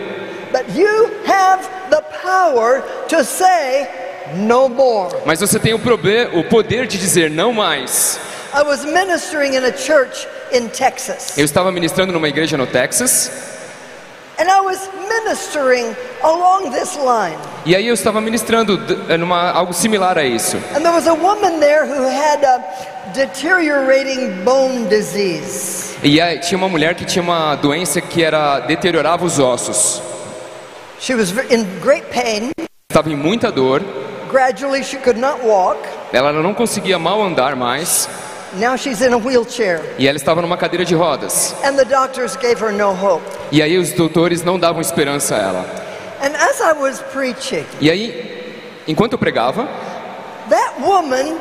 But 0.51 0.75
you 0.75 1.11
have 1.27 1.67
the 1.91 2.01
power 2.23 2.81
to 3.09 3.23
say, 3.23 3.87
no 4.33 4.69
more. 4.69 5.13
Mas 5.25 5.39
você 5.41 5.59
tem 5.59 5.73
o, 5.73 5.77
o 5.77 6.43
poder 6.45 6.87
de 6.87 6.97
dizer 6.97 7.29
não 7.29 7.51
mais. 7.53 8.17
I 8.57 8.63
was 8.63 8.85
ministering 8.85 9.53
in 9.55 9.65
a 9.65 9.71
church 9.71 10.25
in 10.53 10.69
Texas, 10.69 11.37
Eu 11.37 11.43
estava 11.45 11.71
ministrando 11.71 12.13
numa 12.13 12.27
igreja 12.29 12.55
no 12.57 12.65
Texas, 12.65 13.29
and 14.39 14.49
I 14.49 14.61
was 14.61 14.79
ministering 15.09 15.93
along 16.23 16.71
this 16.71 16.95
line. 16.95 17.37
e 17.65 17.75
aí 17.75 17.85
eu 17.87 17.93
estava 17.93 18.21
ministrando 18.21 18.77
d- 18.77 19.17
numa 19.17 19.51
algo 19.51 19.73
similar 19.73 20.17
a 20.17 20.23
isso. 20.23 20.55
And 20.75 20.81
there 20.81 20.93
was 20.93 21.05
a 21.07 21.13
woman 21.13 21.59
there 21.59 21.85
who 21.85 22.05
had 22.07 22.43
a 22.45 22.63
deteriorating 23.13 24.43
bone 24.45 24.87
disease. 24.87 25.95
E 26.01 26.21
aí 26.21 26.39
tinha 26.39 26.57
uma 26.57 26.69
mulher 26.69 26.95
que 26.95 27.03
tinha 27.03 27.21
uma 27.23 27.55
doença 27.55 27.99
que 27.99 28.23
era 28.23 28.61
deteriorava 28.61 29.25
os 29.25 29.37
ossos. 29.37 30.01
She 30.99 31.13
was 31.13 31.31
in 31.51 31.65
great 31.81 32.05
pain. 32.09 32.51
Estava 32.89 33.09
em 33.09 33.15
muita 33.17 33.51
dor, 33.51 33.81
Gradually, 34.31 34.83
she 34.83 34.97
could 34.97 35.19
not 35.19 35.41
walk. 35.45 35.77
ela 36.13 36.31
não 36.31 36.53
conseguia 36.53 36.97
mal 36.97 37.21
andar 37.21 37.55
mais, 37.55 38.07
Now 38.59 38.75
she's 38.77 39.01
in 39.01 39.13
a 39.13 39.17
wheelchair. 39.17 39.81
e 39.97 40.07
ela 40.07 40.17
estava 40.17 40.41
numa 40.41 40.57
cadeira 40.57 40.85
de 40.85 40.95
rodas. 40.95 41.53
And 41.63 41.75
the 41.75 41.85
doctors 41.85 42.35
gave 42.37 42.59
her 42.63 42.71
no 42.71 42.91
hope. 42.91 43.23
E 43.51 43.61
aí 43.61 43.77
os 43.77 43.91
doutores 43.93 44.43
não 44.43 44.57
davam 44.57 44.81
esperança 44.81 45.35
a 45.35 45.39
ela. 45.39 45.65
And 46.21 46.35
as 46.35 46.59
I 46.61 46.73
was 46.79 47.01
preaching, 47.13 47.65
E 47.81 47.91
aí, 47.91 48.53
enquanto 48.87 49.13
eu 49.13 49.17
pregava, 49.19 49.67
that 50.49 50.73
woman 50.81 51.37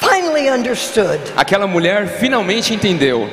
finally 0.00 0.48
understood. 0.50 1.20
aquela 1.36 1.66
mulher 1.66 2.06
finalmente 2.18 2.74
entendeu. 2.74 3.28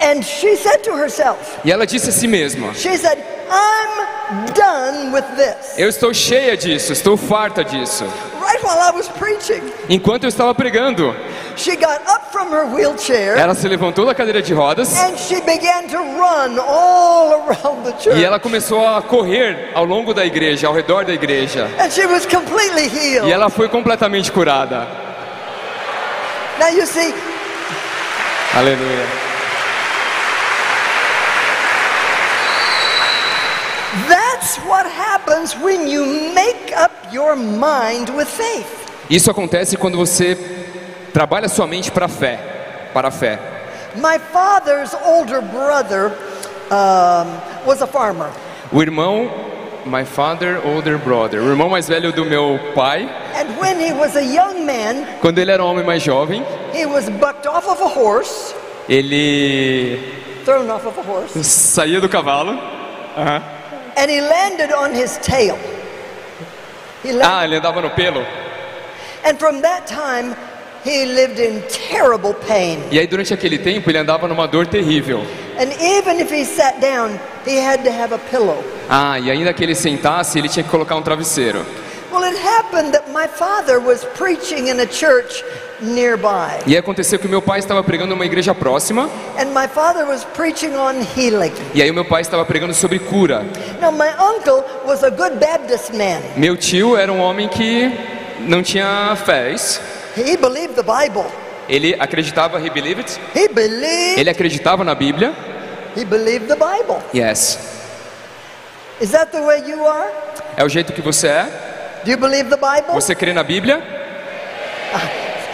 And 0.00 0.24
she 0.24 0.56
said 0.56 0.82
to 0.84 0.92
herself, 0.96 1.58
E 1.64 1.72
ela 1.72 1.86
disse 1.86 2.08
a 2.08 2.12
si 2.12 2.26
mesma: 2.26 2.72
she 2.74 2.96
said, 2.96 3.18
I'm 3.50 4.46
done 4.54 5.12
with 5.12 5.24
this. 5.36 5.76
Eu 5.78 5.88
estou 5.88 6.12
cheia 6.14 6.56
disso, 6.56 6.92
estou 6.92 7.16
farta 7.16 7.64
disso. 7.64 8.04
Right 8.40 8.62
while 8.62 8.78
I 8.78 8.90
was 8.94 9.08
preaching, 9.08 9.62
Enquanto 9.88 10.24
eu 10.24 10.28
estava 10.28 10.54
pregando, 10.54 11.14
she 11.56 11.76
got 11.76 12.00
up 12.06 12.30
from 12.30 12.50
her 12.50 12.64
wheelchair 12.66 13.36
ela 13.36 13.54
se 13.54 13.66
levantou 13.68 14.06
da 14.06 14.14
cadeira 14.14 14.40
de 14.40 14.54
rodas 14.54 14.96
and 14.96 15.18
she 15.18 15.40
began 15.42 15.86
to 15.88 15.96
run 15.96 16.58
all 16.58 17.32
around 17.42 17.84
the 17.84 17.92
church. 17.98 18.16
e 18.18 18.24
ela 18.24 18.38
começou 18.38 18.86
a 18.86 19.02
correr 19.02 19.70
ao 19.74 19.84
longo 19.84 20.14
da 20.14 20.24
igreja, 20.24 20.66
ao 20.68 20.72
redor 20.74 21.04
da 21.04 21.12
igreja. 21.12 21.68
And 21.78 21.90
she 21.90 22.06
was 22.06 22.24
completely 22.24 22.88
healed. 22.88 23.28
E 23.28 23.32
ela 23.32 23.50
foi 23.50 23.68
completamente 23.68 24.30
curada. 24.30 24.86
Now 26.60 26.68
you 26.68 26.86
see, 26.86 27.12
Aleluia. 28.54 29.06
that's 34.06 34.06
what 34.06 34.06
happens 34.06 34.06
when 34.06 34.06
you 34.06 34.06
make 34.06 34.06
up 34.06 34.06
your 34.06 34.06
mind 34.06 34.06
with 34.06 34.06
faith. 34.06 34.37
Isso 39.10 39.30
acontece 39.30 39.76
quando 39.76 39.96
você 39.98 40.36
trabalha 41.12 41.48
sua 41.48 41.66
mente 41.66 41.90
para 41.90 42.06
a 42.06 42.08
fé, 42.08 42.38
para 42.94 43.08
a 43.08 43.10
fé. 43.10 43.38
My 43.96 44.18
father's 44.32 44.94
older 45.04 45.42
brother 45.42 46.12
um, 46.70 47.66
was 47.66 47.82
a 47.82 47.86
farmer. 47.86 48.28
O 48.70 48.80
irmão, 48.80 49.30
my 49.84 50.04
father, 50.04 50.60
older 50.64 50.98
brother, 50.98 51.42
o 51.42 51.48
irmão 51.48 51.68
mais 51.68 51.88
velho 51.88 52.12
do 52.12 52.24
meu 52.24 52.58
pai, 52.74 53.08
And 53.34 53.60
when 53.60 53.80
he 53.80 53.92
was 53.92 54.16
a 54.16 54.22
young 54.22 54.64
man, 54.64 55.06
quando 55.20 55.38
ele 55.38 55.50
era 55.50 55.64
um 55.64 55.68
homem 55.68 55.84
mais 55.84 56.02
jovem, 56.02 56.44
he 56.74 56.86
was 56.86 57.08
bucked 57.08 57.46
off 57.46 57.68
of 57.68 57.82
a 57.82 57.86
horse, 57.86 58.54
ele 58.88 59.98
thrown 60.44 60.70
off 60.70 60.86
of 60.86 60.98
a 60.98 61.02
horse, 61.02 61.42
saía 61.42 62.00
do 62.00 62.08
cavalo. 62.08 62.52
Aham. 63.16 63.57
And 63.98 64.10
he 64.10 64.20
landed 64.20 64.72
on 64.72 64.94
his 64.94 65.18
tail. 65.18 65.56
He 67.02 67.12
landed, 67.12 67.24
Ah, 67.26 67.44
ele 67.44 67.60
andava 67.60 67.82
no 67.82 67.90
pelo. 67.90 68.24
and 69.24 69.38
from 69.38 69.60
that 69.62 69.86
time, 69.86 70.34
he 70.84 71.04
lived 71.04 71.38
in 71.38 71.62
terrible 71.68 72.32
pain. 72.34 72.82
E 72.90 72.98
aí 72.98 73.06
durante 73.06 73.34
aquele 73.34 73.58
tempo 73.58 73.90
ele 73.90 73.98
andava 73.98 74.26
numa 74.28 74.46
dor 74.46 74.66
terrível. 74.66 75.20
And 75.58 75.72
even 75.80 76.20
if 76.20 76.30
he 76.30 76.44
sat 76.44 76.80
down, 76.80 77.18
he 77.44 77.56
had 77.56 77.82
to 77.84 77.90
have 77.90 78.12
a 78.14 78.18
pillow. 78.30 78.62
Ah, 78.88 79.18
e 79.18 79.30
ainda 79.30 79.52
que 79.52 79.64
ele 79.64 79.74
sentasse, 79.74 80.38
ele 80.38 80.48
tinha 80.48 80.62
que 80.62 80.70
colocar 80.70 80.94
um 80.96 81.02
travesseiro. 81.02 81.64
Well, 82.10 82.24
it 82.24 82.38
happened 82.38 82.92
that 82.94 83.10
my 83.12 83.26
father 83.26 83.78
was 83.80 84.04
preaching 84.16 84.68
in 84.68 84.80
a 84.80 84.86
church 84.86 85.42
nearby, 85.80 86.58
E 86.66 86.76
aconteceu 86.76 87.18
que 87.18 87.28
meu 87.28 87.40
pai 87.42 87.58
estava 87.58 87.82
pregando 87.82 88.10
numa 88.14 88.24
igreja 88.26 88.54
próxima, 88.54 89.08
and 89.38 89.46
my 89.54 89.66
father 89.68 90.04
was 90.06 90.24
preaching 90.24 90.74
on 90.76 91.00
healing. 91.16 91.52
e 91.74 91.82
aí 91.82 91.90
meu 91.92 92.04
pai 92.04 92.22
estava 92.22 92.44
pregando 92.44 92.74
sobre 92.74 92.98
cura. 92.98 93.44
Now, 93.80 93.92
my 93.92 94.08
uncle 94.18 94.64
was 94.86 95.02
a 95.04 95.10
good 95.10 95.36
Baptist 95.38 95.92
man. 95.92 96.20
Meu 96.36 96.56
tio 96.56 96.96
era 96.96 97.12
um 97.12 97.20
homem 97.20 97.48
que 97.48 97.90
não 98.40 98.62
tinha 98.62 99.16
fé, 99.24 99.52
é? 99.52 99.56
He 100.20 100.36
believed 100.36 100.74
the 100.74 100.82
Bible. 100.82 101.24
Ele 101.68 101.94
acreditava, 101.98 102.58
he 102.60 102.70
believed? 102.70 103.18
He 103.34 103.46
believed. 103.48 104.18
Ele 104.18 104.30
acreditava 104.30 104.82
na 104.84 104.94
Bíblia. 104.94 105.34
He 105.96 106.04
believed 106.04 106.48
the 106.48 106.56
Bible. 106.56 106.96
Yes. 107.14 107.58
Is 109.00 109.10
that 109.10 109.30
the 109.30 109.40
way 109.40 109.62
you 109.68 109.86
are? 109.86 110.08
É 110.56 110.64
o 110.64 110.68
jeito 110.68 110.92
que 110.92 111.00
você 111.00 111.28
é? 111.28 111.46
Do 112.04 112.10
you 112.10 112.16
believe 112.18 112.48
the 112.50 112.56
Bible? 112.56 112.94
Você 112.94 113.14
crê 113.14 113.32
na 113.32 113.42
Bíblia? 113.44 113.80
So, 114.90 114.98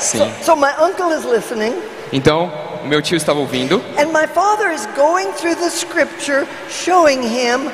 Sim. 0.04 0.30
so 0.42 0.54
my 0.56 0.72
uncle 0.80 1.10
is 1.16 1.24
listening, 1.24 1.74
Então, 2.12 2.50
meu 2.84 3.00
tio 3.02 3.16
estava 3.16 3.38
ouvindo 3.40 3.82
and 3.98 4.06
my 4.12 4.26
father 4.26 4.70
is 4.72 4.86
going 4.96 5.32
through 5.32 5.56
the 5.56 5.70
scripture 5.70 6.46
showing 6.68 7.22
him 7.22 7.70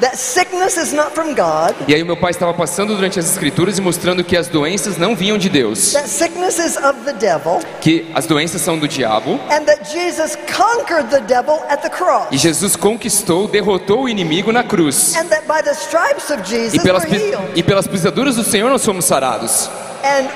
that 0.00 0.16
sickness 0.16 0.76
is 0.76 0.92
not 0.92 1.10
from 1.12 1.34
God, 1.34 1.74
E 1.88 1.92
aí 1.94 2.00
o 2.04 2.06
meu 2.06 2.16
pai 2.16 2.30
estava 2.30 2.54
passando 2.54 2.94
durante 2.94 3.18
as 3.18 3.26
escrituras 3.28 3.78
e 3.78 3.80
mostrando 3.80 4.22
que 4.22 4.36
as 4.36 4.46
doenças 4.46 4.96
não 4.96 5.16
vinham 5.16 5.36
de 5.36 5.48
Deus, 5.48 5.92
that 5.92 6.08
sickness 6.08 6.56
is 6.60 6.76
of 6.76 7.00
the 7.04 7.12
devil, 7.14 7.58
que 7.80 8.08
as 8.14 8.24
doenças 8.24 8.60
são 8.62 8.78
do 8.78 8.86
diabo, 8.86 9.40
and 9.50 9.64
that 9.64 9.90
Jesus 9.92 10.38
conquered 10.56 11.10
the 11.10 11.20
devil 11.22 11.60
at 11.68 11.82
the 11.82 11.90
cross. 11.90 12.28
e 12.30 12.38
Jesus 12.38 12.76
conquistou, 12.76 13.48
derrotou 13.48 14.02
o 14.04 14.08
inimigo 14.08 14.52
na 14.52 14.62
cruz. 14.62 15.16
And 15.16 15.24
that 15.30 15.48
by 15.48 15.62
the 15.64 15.74
stripes 15.74 16.30
of 16.30 16.42
E 16.42 16.46
Jesus 16.46 16.80
pelas, 16.82 17.02
we're 17.02 17.18
pi- 17.18 17.30
healed. 17.32 17.52
e 17.58 17.62
pelas 17.64 17.88
pisaduras 17.88 18.36
do 18.36 18.44
Senhor 18.44 18.70
nós 18.70 18.82
somos 18.82 19.04
sarados. 19.04 19.68
And 20.04 20.28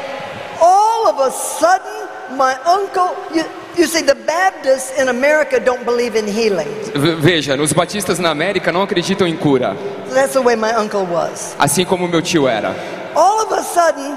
all 1.02 1.08
of 1.08 1.18
a 1.20 1.30
sudden, 1.30 2.08
my 2.36 2.54
uncle, 2.64 3.14
you, 3.34 3.44
you 3.76 3.86
see, 3.86 4.02
the 4.02 4.14
Baptists 4.14 4.98
in 4.98 5.08
America 5.08 5.58
don't 5.58 5.84
believe 5.84 6.14
in 6.16 6.26
healing. 6.26 6.68
Veja, 7.20 7.60
os 7.60 7.72
batistas 7.72 8.18
na 8.18 8.30
América 8.30 8.70
não 8.72 8.82
acreditam 8.82 9.26
em 9.26 9.36
cura, 9.36 9.76
That's 10.14 10.34
the 10.34 10.40
way 10.40 10.56
my 10.56 10.72
uncle 10.76 11.04
was. 11.06 11.54
assim 11.58 11.84
como 11.84 12.06
meu 12.06 12.22
tio 12.22 12.46
era. 12.46 12.74
All 13.14 13.42
of 13.42 13.52
a 13.52 13.62
sudden, 13.62 14.16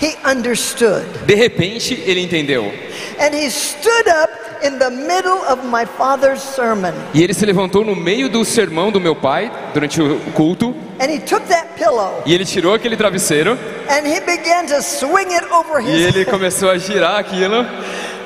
he 0.00 0.16
understood. 0.24 1.04
De 1.26 1.34
repente, 1.34 2.02
ele 2.06 2.20
entendeu. 2.20 2.72
And 3.20 3.34
he 3.34 3.48
stood 3.50 4.08
up 4.08 4.30
in 4.66 4.78
the 4.78 4.90
middle 4.90 5.40
of 5.48 5.64
my 5.66 5.84
father's 5.86 6.40
sermon. 6.42 6.92
E 7.12 7.22
ele 7.22 7.34
se 7.34 7.44
levantou 7.46 7.84
no 7.84 7.94
meio 7.94 8.28
do 8.28 8.44
sermão 8.44 8.90
do 8.90 9.00
meu 9.00 9.14
pai, 9.14 9.50
durante 9.72 10.00
o 10.00 10.18
culto, 10.32 10.74
And 11.00 11.10
he 11.10 11.18
took 11.18 11.46
that 11.48 11.66
pillow 11.76 12.22
e 12.24 12.32
ele 12.32 12.44
tirou 12.44 12.72
aquele 12.72 12.96
travesseiro 12.96 13.58
and 13.90 14.06
he 14.06 14.20
began 14.20 14.64
to 14.66 14.80
swing 14.80 15.34
it 15.34 15.44
over 15.52 15.80
e 15.82 15.90
his 15.90 16.14
ele 16.14 16.24
começou 16.24 16.70
a 16.70 16.78
girar 16.78 17.18
aquilo. 17.18 17.66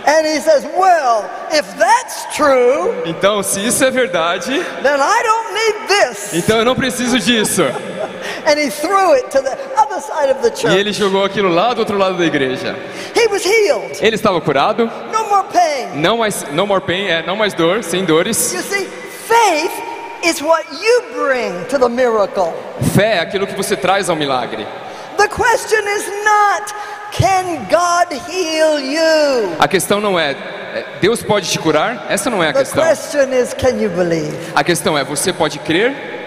And 0.06 0.26
he 0.26 0.38
says, 0.40 0.64
Well, 0.76 1.24
if 1.50 1.66
that's 1.78 2.26
true, 2.36 2.92
Então, 3.06 3.42
se 3.42 3.60
isso 3.66 3.82
é 3.84 3.90
verdade, 3.90 4.50
then 4.82 4.96
I 5.00 5.22
don't 5.22 5.54
need 5.54 5.88
this. 5.88 6.34
então 6.34 6.58
eu 6.58 6.64
não 6.64 6.74
preciso 6.74 7.18
disso. 7.18 7.62
E 8.56 8.70
church. 10.56 10.76
ele 10.76 10.92
jogou 10.92 11.24
aquilo 11.24 11.48
lá 11.48 11.74
do 11.74 11.80
outro 11.80 11.96
lado 11.98 12.16
da 12.16 12.24
igreja. 12.24 12.76
He 13.14 13.26
was 13.28 13.44
healed. 13.44 13.98
Ele 14.00 14.14
estava 14.16 14.40
curado, 14.40 14.90
No 15.12 15.28
more 15.28 15.46
pain. 15.52 16.00
não 16.00 16.18
mais, 16.18 16.44
no 16.52 16.66
more 16.66 16.80
pain, 16.80 17.06
é, 17.08 17.22
não 17.26 17.36
mais 17.36 17.54
dor, 17.54 17.82
sem 17.82 18.04
dores. 18.04 18.52
You 18.52 18.62
see, 18.62 18.88
faith 19.26 19.72
is 20.24 20.40
what 20.40 20.64
you 20.72 21.02
bring 21.14 21.64
to 21.68 21.78
the 21.78 21.88
miracle. 21.88 22.52
Fé 22.94 23.16
é 23.16 23.20
aquilo 23.20 23.46
que 23.46 23.54
você 23.54 23.76
traz 23.76 24.08
ao 24.08 24.16
milagre. 24.16 24.66
The 25.16 25.28
question 25.28 25.82
is 25.96 26.06
not, 26.24 26.74
can 27.12 27.66
God 27.68 28.12
heal 28.28 28.78
you? 28.78 29.56
A 29.58 29.66
questão 29.66 30.00
não 30.00 30.18
é, 30.18 30.30
é, 30.30 30.84
Deus 31.00 31.22
pode 31.22 31.50
te 31.50 31.58
curar? 31.58 32.06
Essa 32.08 32.30
não 32.30 32.42
é 32.42 32.50
a 32.50 32.52
The 32.52 32.58
questão. 32.60 32.84
question 32.84 33.32
is, 33.32 33.52
can 33.54 33.80
you 33.82 33.90
believe? 33.90 34.36
A 34.54 34.62
questão 34.62 34.96
é, 34.96 35.02
você 35.02 35.32
pode 35.32 35.58
crer? 35.58 36.17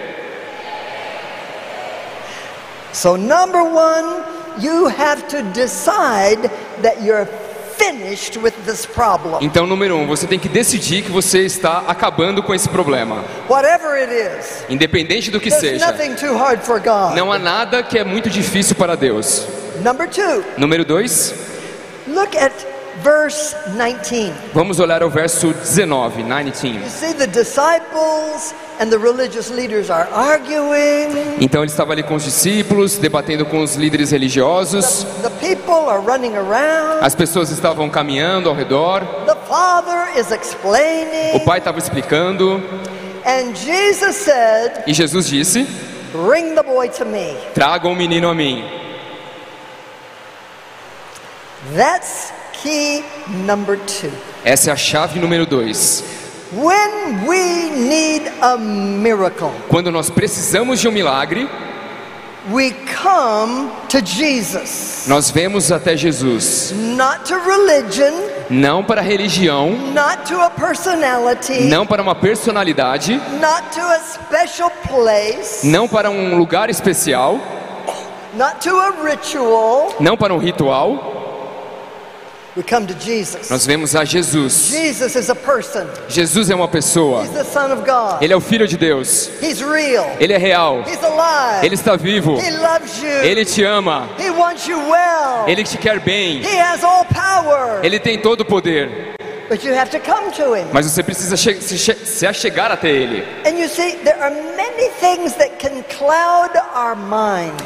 So, 2.92 3.16
number 3.16 3.62
one, 3.62 4.22
you 4.58 4.86
have 4.88 5.26
to 5.28 5.42
decide 5.54 6.50
that 6.82 7.02
you're 7.02 7.26
finished 7.76 8.36
with 8.36 8.52
this 8.66 8.84
problem. 8.86 9.38
Então, 9.40 9.66
número 9.66 9.96
um, 9.96 10.06
você 10.06 10.26
tem 10.26 10.38
que 10.38 10.48
decidir 10.48 11.02
que 11.02 11.10
você 11.10 11.40
está 11.40 11.84
acabando 11.88 12.42
com 12.42 12.54
esse 12.54 12.68
problema. 12.68 13.24
Whatever 13.48 13.94
it 13.96 14.12
is, 14.12 14.64
Independente 14.68 15.30
do 15.30 15.40
que 15.40 15.48
there's 15.50 15.80
seja. 15.80 15.86
nothing 15.86 16.14
too 16.14 16.36
hard 16.36 16.60
for 16.60 16.78
God. 16.80 17.16
Não 17.16 17.32
há 17.32 17.38
nada 17.38 17.82
que 17.82 17.98
é 17.98 18.04
muito 18.04 18.28
difícil 18.30 18.76
para 18.76 18.94
Deus. 18.94 19.46
Number 19.82 20.08
two, 20.08 20.44
Número 20.58 20.84
dois, 20.84 21.34
look 22.06 22.36
at 22.36 22.52
verse 23.02 23.56
19. 23.74 24.32
vamos 24.52 24.78
olhar 24.78 25.02
o 25.02 25.08
verso 25.08 25.52
19, 25.52 26.22
19. 26.22 26.68
You 26.84 26.90
see, 26.90 27.14
the 27.14 27.26
disciples 27.26 28.54
and 28.82 28.90
the 28.90 28.98
religious 28.98 29.48
leaders 29.48 29.90
are 29.90 30.08
arguing. 30.12 31.36
Então 31.40 31.62
ele 31.62 31.70
estava 31.70 31.92
ali 31.92 32.02
com 32.02 32.16
os 32.16 32.24
discípulos, 32.24 32.98
debatendo 32.98 33.46
com 33.46 33.62
os 33.62 33.76
líderes 33.76 34.10
religiosos. 34.10 35.06
The 35.22 35.30
people 35.38 35.88
are 35.88 36.00
running 36.00 36.34
around. 36.34 37.00
As 37.00 37.14
pessoas 37.14 37.50
estavam 37.50 37.88
caminhando 37.88 38.48
ao 38.48 38.56
redor. 38.56 39.04
The 39.24 39.36
Father 39.48 40.18
is 40.18 40.26
O 41.34 41.40
pai 41.40 41.58
estava 41.58 41.78
explicando. 41.78 42.60
And 43.24 43.54
Jesus 43.54 44.16
said, 44.16 44.82
E 44.84 44.92
Jesus 44.92 45.28
disse: 45.28 45.64
Bring 46.12 46.56
the 46.56 46.62
boy 46.64 46.88
to 46.88 47.04
me. 47.04 47.36
Tragam 47.54 47.92
o 47.92 47.96
menino 47.96 48.28
a 48.28 48.34
mim. 48.34 48.64
That's 51.76 52.32
key 52.52 53.04
number 53.28 53.78
two. 53.78 54.10
Essa 54.44 54.70
é 54.70 54.72
a 54.72 54.76
chave 54.76 55.20
número 55.20 55.46
dois. 55.46 56.21
When 56.54 57.26
we 57.26 57.70
need 57.70 58.30
a 58.42 58.58
miracle, 58.58 59.50
Quando 59.68 59.90
nós 59.90 60.10
precisamos 60.10 60.80
de 60.80 60.86
um 60.88 60.92
milagre, 60.92 61.48
we 62.52 62.74
come 63.02 63.70
to 63.88 64.04
Jesus. 64.04 65.04
nós 65.06 65.30
vemos 65.30 65.72
até 65.72 65.96
Jesus. 65.96 66.72
Not 66.76 67.24
to 67.24 67.36
religion, 67.38 68.12
Não 68.50 68.84
para 68.84 69.00
a 69.00 69.04
religião, 69.04 69.70
not 69.94 70.24
to 70.28 70.38
a 70.42 70.50
personality, 70.50 71.62
não 71.62 71.86
para 71.86 72.02
uma 72.02 72.14
personalidade, 72.14 73.14
not 73.40 73.70
to 73.74 73.80
a 73.80 73.98
special 74.00 74.70
place, 74.86 75.66
não 75.66 75.88
para 75.88 76.10
um 76.10 76.36
lugar 76.36 76.68
especial, 76.68 77.40
not 78.34 78.56
to 78.60 78.78
a 78.78 78.90
ritual. 79.08 79.94
não 80.00 80.18
para 80.18 80.34
um 80.34 80.38
ritual. 80.38 81.21
We 82.54 82.62
come 82.62 82.86
to 82.86 82.94
Jesus. 82.94 83.48
Nós 83.48 83.64
vemos 83.64 83.96
a 83.96 84.04
Jesus. 84.04 84.68
Jesus 84.68 85.16
is 85.16 85.30
a 85.30 85.34
person. 85.34 85.86
Jesus 86.06 86.50
é 86.50 86.54
uma 86.54 86.68
pessoa. 86.68 87.24
He's 87.24 87.32
the 87.32 87.44
Son 87.44 87.72
of 87.72 87.82
God. 87.82 88.22
Ele 88.22 88.34
é 88.34 88.36
o 88.36 88.40
Filho 88.40 88.68
de 88.68 88.76
Deus. 88.76 89.30
He's 89.40 89.62
real. 89.62 90.04
Ele 90.20 90.34
é 90.34 90.36
real. 90.36 90.84
He's 90.86 91.02
alive. 91.02 91.64
Ele 91.64 91.74
está 91.74 91.96
vivo. 91.96 92.38
He 92.38 92.50
loves 92.50 93.02
you. 93.02 93.08
Ele 93.08 93.46
te 93.46 93.64
ama. 93.64 94.06
He 94.18 94.28
wants 94.30 94.66
you 94.66 94.76
well. 94.76 95.48
Ele 95.48 95.64
te 95.64 95.78
quer 95.78 95.98
bem. 96.00 96.42
He 96.42 96.60
has 96.60 96.84
all 96.84 97.06
power. 97.06 97.80
Ele 97.82 97.98
tem 97.98 98.20
todo 98.20 98.42
o 98.42 98.44
poder. 98.44 99.16
But 99.48 99.64
you 99.64 99.74
have 99.74 99.90
to 99.90 100.00
come 100.00 100.30
to 100.32 100.54
him. 100.54 100.66
Mas 100.72 100.90
você 100.90 101.02
precisa 101.02 101.36
se, 101.36 101.58
se 101.60 102.26
achegar 102.26 102.70
até 102.70 102.88
Ele. 102.88 103.22
And 103.46 103.58
you 103.58 103.68
see, 103.68 103.96
there 104.04 104.18
are 104.22 104.30
many 104.30 104.88
things 105.00 105.34
that 105.34 105.58
can 105.58 105.82
cloud. 105.98 106.52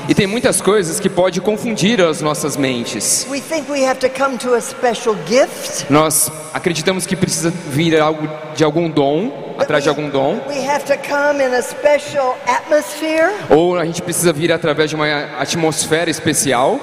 E 0.08 0.14
tem 0.14 0.26
muitas 0.26 0.60
coisas 0.60 0.98
que 0.98 1.08
pode 1.08 1.40
confundir 1.40 2.00
as 2.00 2.20
nossas 2.20 2.56
mentes. 2.56 3.24
We 3.30 3.40
think 3.40 3.70
we 3.70 3.86
have 3.86 4.00
to 4.00 4.08
come 4.08 4.36
to 4.38 4.54
a 4.54 4.60
special 4.60 5.16
gift. 5.26 5.86
Nós 5.88 6.30
acreditamos 6.52 7.06
que 7.06 7.14
precisa 7.14 7.50
vir 7.50 8.00
algo 8.00 8.28
de 8.56 8.64
algum 8.64 8.90
dom, 8.90 9.54
atrás 9.58 9.84
de 9.84 9.88
algum 9.88 10.08
dom, 10.10 10.40
We 10.48 10.68
have 10.68 10.84
to 10.86 10.94
come 11.08 11.40
in 11.42 11.54
a 11.54 11.62
special 11.62 12.36
atmosphere. 12.46 13.30
ou 13.48 13.78
a 13.78 13.84
gente 13.84 14.02
precisa 14.02 14.32
vir 14.32 14.50
através 14.52 14.90
de 14.90 14.96
uma 14.96 15.06
atmosfera 15.38 16.10
especial. 16.10 16.80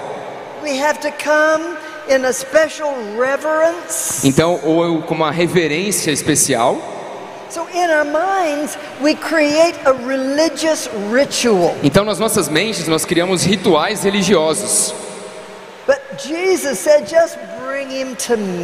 We 0.64 0.82
have 0.82 1.00
to 1.00 1.12
come 1.22 1.76
in 2.10 2.26
a 2.26 2.32
special 2.32 2.94
reverence. 3.20 4.26
Então, 4.26 4.60
ou 4.64 5.02
com 5.02 5.14
uma 5.14 5.32
reverência 5.32 6.12
especial. 6.12 6.78
Então, 11.84 12.04
nas 12.04 12.18
nossas 12.18 12.50
mentes, 12.50 12.88
nós 12.88 13.06
criamos 13.06 13.44
rituais 13.44 14.04
religiosos. 14.04 14.94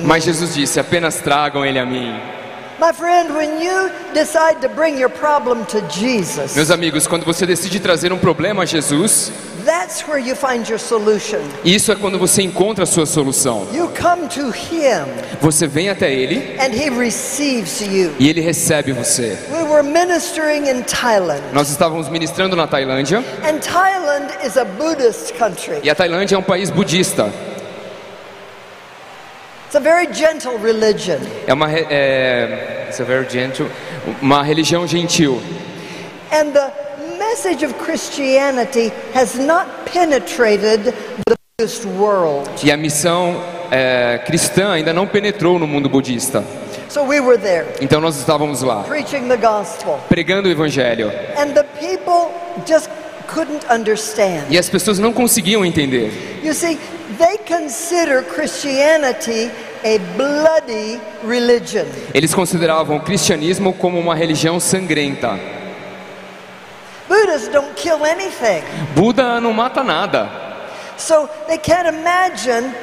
Mas 0.05 0.23
Jesus 0.23 0.55
disse: 0.55 0.79
apenas 0.79 1.17
tragam 1.17 1.65
ele 1.65 1.77
a 1.77 1.85
mim. 1.85 2.38
My 2.79 2.93
friend, 2.93 3.35
when 3.35 3.61
you 3.61 3.91
decide 4.13 4.61
to 4.61 4.69
bring 4.69 4.97
your 4.97 5.09
problem 5.09 5.65
to 5.65 5.81
Jesus, 5.89 6.55
Meus 6.55 6.71
amigos, 6.71 7.07
quando 7.07 7.25
você 7.25 7.45
decide 7.45 7.79
trazer 7.79 8.13
um 8.13 8.17
problema 8.17 8.63
a 8.63 8.65
Jesus, 8.65 9.31
that's 9.65 10.01
where 10.07 10.17
you 10.17 10.33
find 10.33 10.65
your 10.69 10.79
solution. 10.79 11.39
isso 11.65 11.91
é 11.91 11.95
quando 11.95 12.17
você 12.17 12.41
encontra 12.41 12.83
a 12.85 12.87
sua 12.87 13.05
solução. 13.05 13.67
You 13.73 13.89
come 14.01 14.27
to 14.29 14.49
him 14.49 15.05
Você 15.41 15.67
vem 15.67 15.89
até 15.89 16.11
ele 16.13 16.57
and 16.57 16.73
he 16.73 16.89
receives 16.89 17.81
you. 17.81 18.13
e 18.17 18.29
ele 18.29 18.39
recebe 18.39 18.93
você. 18.93 19.37
We 19.51 19.63
were 19.63 19.83
ministering 19.83 20.69
in 20.69 20.83
Thailand, 20.83 21.41
Nós 21.51 21.69
estávamos 21.69 22.07
ministrando 22.07 22.55
na 22.55 22.65
Tailândia 22.65 23.19
and 23.43 23.59
Thailand 23.59 24.31
is 24.45 24.55
a 24.57 24.63
Buddhist 24.63 25.33
country. 25.37 25.79
e 25.83 25.89
a 25.89 25.95
Tailândia 25.95 26.35
é 26.35 26.37
um 26.37 26.43
país 26.43 26.69
budista. 26.69 27.29
It's 29.69 29.75
a 29.75 29.79
very 29.79 30.07
gentle 30.11 30.57
religion. 30.57 31.19
É 31.45 31.53
uma 31.53 31.71
é, 31.71 32.85
it's 32.87 32.99
a 32.99 33.03
very 33.03 33.29
gentle, 33.29 33.67
uma 34.19 34.41
religião 34.41 34.87
gentil. 34.87 35.39
And 36.31 36.53
the 36.53 36.71
message 37.19 37.63
of 37.63 37.75
Christianity 37.75 38.91
has 39.13 39.35
not 39.35 39.67
penetrated 39.85 40.85
the 41.27 41.35
Buddhist 41.59 41.85
world. 41.85 42.49
E 42.63 42.71
a 42.71 42.77
missão 42.77 43.39
é, 43.69 44.19
cristã 44.25 44.71
ainda 44.71 44.91
não 44.91 45.05
penetrou 45.05 45.59
no 45.59 45.67
mundo 45.67 45.87
budista. 45.87 46.43
So 46.89 47.03
we 47.03 47.19
were 47.19 47.37
there 47.37 47.67
Então 47.79 48.01
nós 48.01 48.17
estávamos 48.17 48.63
lá 48.63 48.81
preaching 48.85 49.27
the 49.27 49.37
gospel. 49.37 49.99
pregando 50.09 50.49
o 50.49 50.51
evangelho 50.51 51.11
And 51.37 51.53
the 51.53 51.63
people 51.79 52.31
just 52.65 52.89
couldn't 53.27 53.63
understand. 53.71 54.45
e 54.49 54.57
as 54.57 54.67
pessoas 54.67 54.97
não 54.97 55.13
conseguiam 55.13 55.63
entender. 55.63 56.11
You 56.43 56.55
see, 56.55 56.79
they 57.19 57.37
consider 57.45 58.23
Christianity 58.23 59.51
a 59.83 59.99
bloody 60.17 60.99
religion. 61.23 61.85
Eles 62.13 62.33
consideravam 62.33 62.97
o 62.97 63.01
cristianismo 63.01 63.73
como 63.73 63.99
uma 63.99 64.15
religião 64.15 64.59
sangrenta. 64.59 65.37
Buddhists 67.07 67.49
don't 67.49 67.73
kill 67.75 68.03
anything. 68.05 68.63
Buda 68.95 69.39
não 69.41 69.53
mata 69.53 69.83
nada. 69.83 70.29
So 70.97 71.29
they 71.47 71.57
can't 71.57 71.87
imagine 71.87 72.73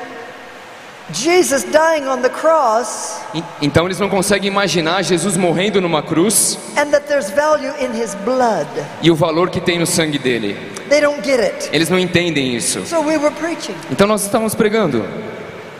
Jesus 1.13 1.63
dying 1.65 2.09
on 2.09 2.21
the 2.21 2.29
cross 2.29 3.21
Então 3.63 3.87
eles 3.87 4.01
não 4.01 4.09
conseguem 4.09 4.51
imaginar 4.51 5.03
Jesus 5.03 5.37
morrendo 5.37 5.81
numa 5.81 6.03
cruz 6.03 6.59
and 6.77 6.91
that 6.91 7.07
there's 7.07 7.31
value 7.31 7.73
in 7.81 7.97
his 7.97 8.15
blood. 8.25 8.67
e 9.01 9.11
o 9.11 9.15
valor 9.15 9.49
que 9.49 9.61
tem 9.61 9.79
no 9.79 9.87
sangue 9.87 10.19
dele. 10.19 10.57
They 10.89 11.01
don't 11.01 11.23
get 11.25 11.39
it. 11.41 11.69
Eles 11.73 11.89
não 11.89 11.99
entendem 11.99 12.57
isso. 12.57 12.85
So 12.87 13.01
we 13.01 13.17
were 13.17 13.35
preaching. 13.37 13.75
Então 13.91 14.07
nós 14.07 14.25
estávamos 14.25 14.55
pregando. 14.55 15.05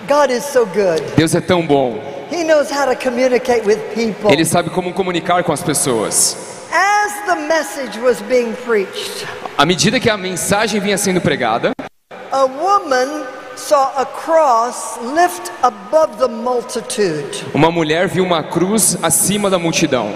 God 0.09 0.31
is 0.31 0.45
so 0.45 0.65
good. 0.67 1.03
Deus 1.17 1.35
é 1.35 1.41
tão 1.41 1.67
bom. 1.67 1.99
He 2.31 2.45
knows 2.45 2.71
how 2.71 2.87
to 2.87 2.97
communicate 2.97 3.67
with 3.67 3.79
people. 3.95 4.31
Ele 4.33 4.45
sabe 4.45 4.71
como 4.71 4.93
comunicar 4.93 5.43
com 5.43 5.53
as 5.53 5.63
pessoas. 5.63 6.37
As 6.73 7.13
the 7.27 7.35
message 7.35 7.99
was 8.01 8.21
being 8.23 8.53
preached, 8.65 9.27
À 9.59 9.65
medida 9.67 9.99
que 9.99 10.09
a 10.11 10.17
mensagem 10.17 10.81
vinha 10.81 10.99
sendo 10.99 11.21
pregada, 11.21 11.73
a 12.31 12.45
woman 12.45 13.25
saw 13.57 13.93
a 13.97 14.05
cross 14.07 14.99
lift 15.03 15.51
above 15.63 16.19
the 16.19 16.29
multitude. 16.29 17.45
Uma 17.55 17.71
mulher 17.71 18.07
viu 18.09 18.23
uma 18.25 18.43
cruz 18.43 18.97
acima 19.03 19.49
da 19.51 19.59
multidão. 19.59 20.13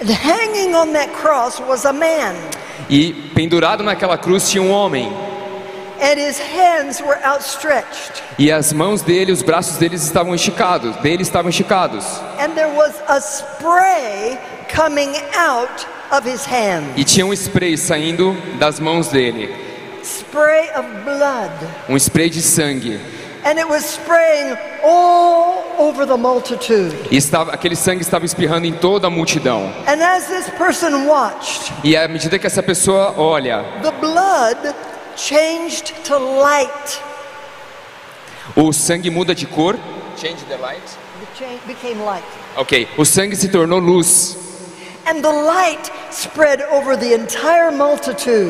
And 0.00 0.10
hanging 0.10 0.74
on 0.74 0.92
that 0.92 1.10
cross 1.12 1.60
was 1.60 1.84
a 1.84 1.92
man, 1.92 2.34
E 2.88 3.12
pendurado 3.34 3.82
naquela 3.82 4.16
cruz 4.16 4.48
tinha 4.50 4.62
um 4.62 4.70
homem. 4.70 5.12
and 6.00 6.16
his 6.20 6.38
hands 6.38 7.00
were 7.00 7.18
outstretched. 7.24 8.22
E 8.38 8.52
as 8.52 8.72
mãos 8.72 9.02
dele, 9.02 9.32
os 9.32 9.42
braços 9.42 9.78
deles 9.78 10.04
estavam 10.04 10.32
esticados, 10.34 10.94
dele 10.96 11.22
estavam 11.22 11.50
esticados. 11.50 12.04
And 12.38 12.50
there 12.54 12.72
was 12.72 12.94
a 13.08 13.20
spray 13.20 14.38
coming 14.72 15.10
out 15.36 15.84
of 16.12 16.24
his 16.28 16.44
hand. 16.46 16.84
E 16.96 17.02
tinha 17.02 17.26
um 17.26 17.32
spray 17.34 17.76
saindo 17.76 18.36
das 18.60 18.78
mãos 18.78 19.08
dele, 19.08 19.52
Spray 20.08 20.70
of 20.74 20.86
blood. 21.04 21.50
um 21.88 21.98
spray 21.98 22.30
de 22.30 22.40
sangue. 22.40 22.98
And 23.44 23.58
it 23.58 23.68
was 23.68 23.84
spraying 23.84 24.56
all 24.84 25.64
over 25.78 26.04
the 26.06 26.16
multitude. 26.16 26.94
E 27.10 27.16
estava, 27.16 27.52
aquele 27.52 27.76
sangue 27.76 28.02
estava 28.02 28.24
espirrando 28.24 28.66
em 28.66 28.72
toda 28.72 29.06
a 29.06 29.10
multidão. 29.10 29.72
And 29.86 30.02
as 30.02 30.26
this 30.26 30.48
person 30.56 31.06
watched, 31.06 31.72
E 31.84 31.96
à 31.96 32.08
medida 32.08 32.38
que 32.38 32.46
essa 32.46 32.62
pessoa 32.62 33.14
olha, 33.16 33.64
the 33.82 33.92
blood 34.00 34.74
changed 35.16 35.92
to 36.04 36.18
light. 36.18 37.00
o 38.56 38.72
sangue 38.72 39.10
muda 39.10 39.34
de 39.34 39.46
cor. 39.46 39.76
Change 40.16 40.42
the 40.48 40.56
light. 40.56 40.82
Became 41.66 42.02
light. 42.02 42.24
Ok. 42.56 42.88
O 42.96 43.04
sangue 43.04 43.36
se 43.36 43.48
tornou 43.48 43.78
luz. 43.78 44.36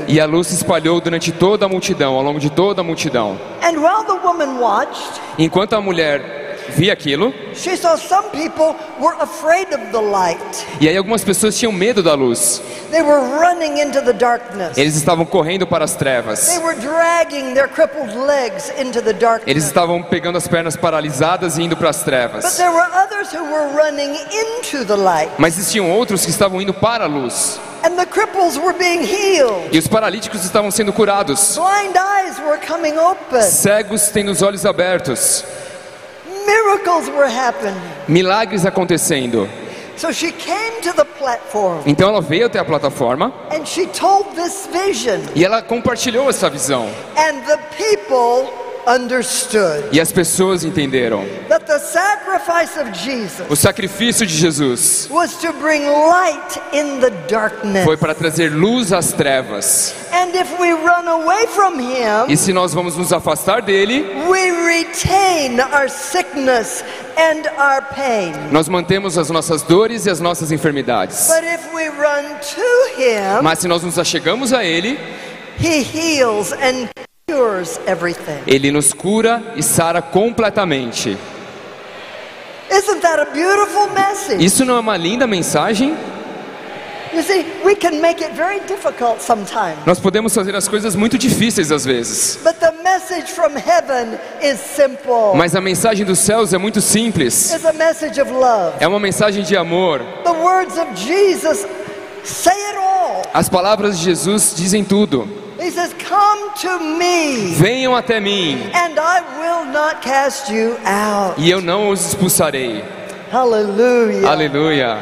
E 0.08 0.20
a 0.20 0.26
luz 0.26 0.46
se 0.48 0.54
espalhou 0.54 1.00
durante 1.00 1.30
toda 1.32 1.66
a 1.66 1.68
multidão, 1.68 2.14
ao 2.14 2.22
longo 2.22 2.40
de 2.40 2.50
toda 2.50 2.80
a 2.80 2.84
multidão. 2.84 3.38
And 3.62 3.78
while 3.80 4.04
the 4.04 4.26
woman 4.26 4.58
watched, 4.60 5.20
Enquanto 5.38 5.74
a 5.74 5.80
mulher 5.80 6.47
via 6.76 6.92
aquilo, 6.92 7.32
she 7.54 7.76
saw 7.76 7.96
some 7.96 8.28
people 8.30 8.74
were 9.00 9.14
afraid 9.20 9.72
of 9.72 9.90
the 9.92 10.00
light. 10.00 10.66
e 10.80 10.88
aí 10.88 10.96
algumas 10.96 11.24
pessoas 11.24 11.56
tinham 11.58 11.72
medo 11.72 12.02
da 12.02 12.14
luz. 12.14 12.60
They 12.90 13.02
were 13.02 13.20
running 13.38 13.80
into 13.80 14.00
the 14.00 14.12
darkness. 14.14 14.78
Eles 14.78 14.96
estavam 14.96 15.26
correndo 15.26 15.66
para 15.66 15.84
as 15.84 15.94
trevas. 15.94 16.46
They 16.48 16.58
were 16.58 16.74
dragging 16.80 17.52
their 17.54 17.68
crippled 17.68 18.14
legs 18.16 18.70
into 18.78 19.02
the 19.02 19.10
Eles 19.10 19.18
darkness. 19.20 19.64
estavam 19.64 20.02
pegando 20.02 20.38
as 20.38 20.48
pernas 20.48 20.76
paralisadas 20.76 21.58
e 21.58 21.62
indo 21.62 21.76
para 21.76 21.90
as 21.90 21.98
But 21.98 22.04
trevas. 22.06 22.56
there 22.56 22.70
were 22.70 22.86
others 22.94 23.30
who 23.34 23.44
were 23.44 23.68
running 23.76 24.14
into 24.14 24.84
the 24.86 24.96
light. 24.96 25.30
Mas 25.38 25.58
existiam 25.58 25.90
outros 25.90 26.24
que 26.24 26.30
estavam 26.30 26.62
indo 26.62 26.72
para 26.72 27.04
a 27.04 27.08
luz. 27.08 27.60
And 27.84 27.90
the 27.96 28.06
cripples 28.06 28.56
were 28.56 28.72
being 28.76 29.02
healed. 29.04 29.68
E 29.70 29.78
os 29.78 29.86
paralíticos 29.86 30.44
estavam 30.44 30.70
sendo 30.70 30.92
curados. 30.92 31.56
Blind 31.58 31.94
eyes 31.96 32.38
were 32.40 32.58
coming 32.66 32.96
open. 32.98 33.42
Cegos 33.42 34.08
tendo 34.08 34.30
os 34.32 34.40
olhos 34.42 34.64
abertos. 34.66 35.44
Miracles 36.68 37.08
were 37.08 37.26
happening. 37.28 37.80
Milagres 38.08 38.66
acontecendo. 38.66 39.48
So 39.96 40.12
she 40.12 40.30
came 40.32 40.80
to 40.82 40.92
the 40.92 41.04
platform 41.04 41.82
Então 41.86 42.08
ela 42.10 42.20
veio 42.20 42.46
até 42.46 42.58
a 42.60 42.64
plataforma 42.64 43.32
and 43.50 43.66
she 43.66 43.86
told 43.86 44.26
this 44.36 44.66
vision. 44.70 45.20
e 45.34 45.44
ela 45.44 45.62
compartilhou 45.62 46.28
essa 46.28 46.48
visão. 46.50 46.86
And 47.16 47.40
the 47.46 47.56
people 47.76 48.52
E 49.92 50.00
as 50.00 50.10
pessoas 50.10 50.64
entenderam. 50.64 51.24
that 51.48 51.66
the 51.66 51.78
sacrifice 51.78 52.76
of 52.80 52.90
Jesus 52.92 53.46
O 53.50 53.54
sacrifício 53.56 54.26
de 54.26 54.34
Jesus 54.34 55.08
was 55.10 55.34
to 55.36 55.52
bring 55.54 55.84
light 55.86 56.58
in 56.72 57.00
the 57.00 57.10
darkness. 57.28 57.84
foi 57.84 57.96
para 57.96 58.14
trazer 58.14 58.50
luz 58.50 58.92
às 58.92 59.12
trevas. 59.12 59.94
And 60.12 60.34
if 60.34 60.58
we 60.58 60.70
run 60.72 61.06
away 61.06 61.46
from 61.48 61.78
Him, 61.78 62.26
E 62.28 62.36
se 62.36 62.52
nós 62.52 62.72
vamos 62.72 62.96
nos 62.96 63.12
afastar 63.12 63.60
dele, 63.62 64.06
we 64.28 64.50
retain 64.50 65.60
our 65.60 65.88
sickness 65.88 66.82
and 67.16 67.46
our 67.58 67.82
pain. 67.94 68.32
nós 68.50 68.68
mantemos 68.68 69.18
as 69.18 69.28
nossas 69.30 69.62
dores 69.62 70.06
e 70.06 70.10
as 70.10 70.18
nossas 70.20 70.50
enfermidades. 70.50 71.28
But 71.28 71.44
if 71.44 71.74
we 71.74 71.88
run 71.88 72.24
to 72.40 73.00
Him, 73.02 73.42
Mas 73.42 73.58
se 73.58 73.68
nós 73.68 73.82
nos 73.82 73.98
achegamos 73.98 74.52
a 74.52 74.64
ele, 74.64 74.98
He 75.60 75.82
heals 75.82 76.52
and. 76.52 76.88
Ele 78.46 78.70
nos 78.70 78.92
cura 78.94 79.52
e 79.54 79.62
sara 79.62 80.00
completamente. 80.00 81.16
Isn't 82.70 83.00
that 83.00 83.20
a 83.20 83.26
beautiful 83.26 83.88
message? 83.90 84.44
Isso 84.44 84.64
não 84.64 84.76
é 84.76 84.80
uma 84.80 84.96
linda 84.96 85.26
mensagem? 85.26 85.96
Nós 89.86 89.98
podemos 89.98 90.34
fazer 90.34 90.54
as 90.54 90.68
coisas 90.68 90.94
muito 90.94 91.18
difíceis 91.18 91.72
às 91.72 91.84
vezes. 91.84 92.38
But 92.42 92.56
the 92.60 92.72
message 92.82 93.32
from 93.32 93.56
heaven 93.56 94.18
is 94.42 94.58
simple. 94.60 95.34
Mas 95.34 95.54
a 95.56 95.60
mensagem 95.60 96.04
dos 96.04 96.18
céus 96.18 96.52
é 96.52 96.58
muito 96.58 96.80
simples. 96.80 97.50
É 98.80 98.86
uma 98.86 99.00
mensagem 99.00 99.42
de 99.42 99.56
amor. 99.56 100.02
As 103.32 103.48
palavras 103.48 103.98
de 103.98 104.04
Jesus 104.04 104.54
dizem 104.56 104.84
tudo. 104.84 105.47
He 105.58 105.70
says, 105.70 105.92
Come 105.98 106.50
to 106.62 106.78
me, 106.98 107.54
Venham 107.56 107.94
até 107.94 108.20
mim 108.20 108.58
and 108.72 108.98
I 108.98 109.20
will 109.38 109.64
not 109.72 110.00
cast 110.02 110.50
you 110.52 110.76
out. 110.84 111.34
e 111.38 111.50
eu 111.50 111.60
não 111.60 111.90
os 111.90 112.06
expulsarei. 112.06 112.84
Hallelujah. 113.32 114.26
Aleluia. 114.28 114.98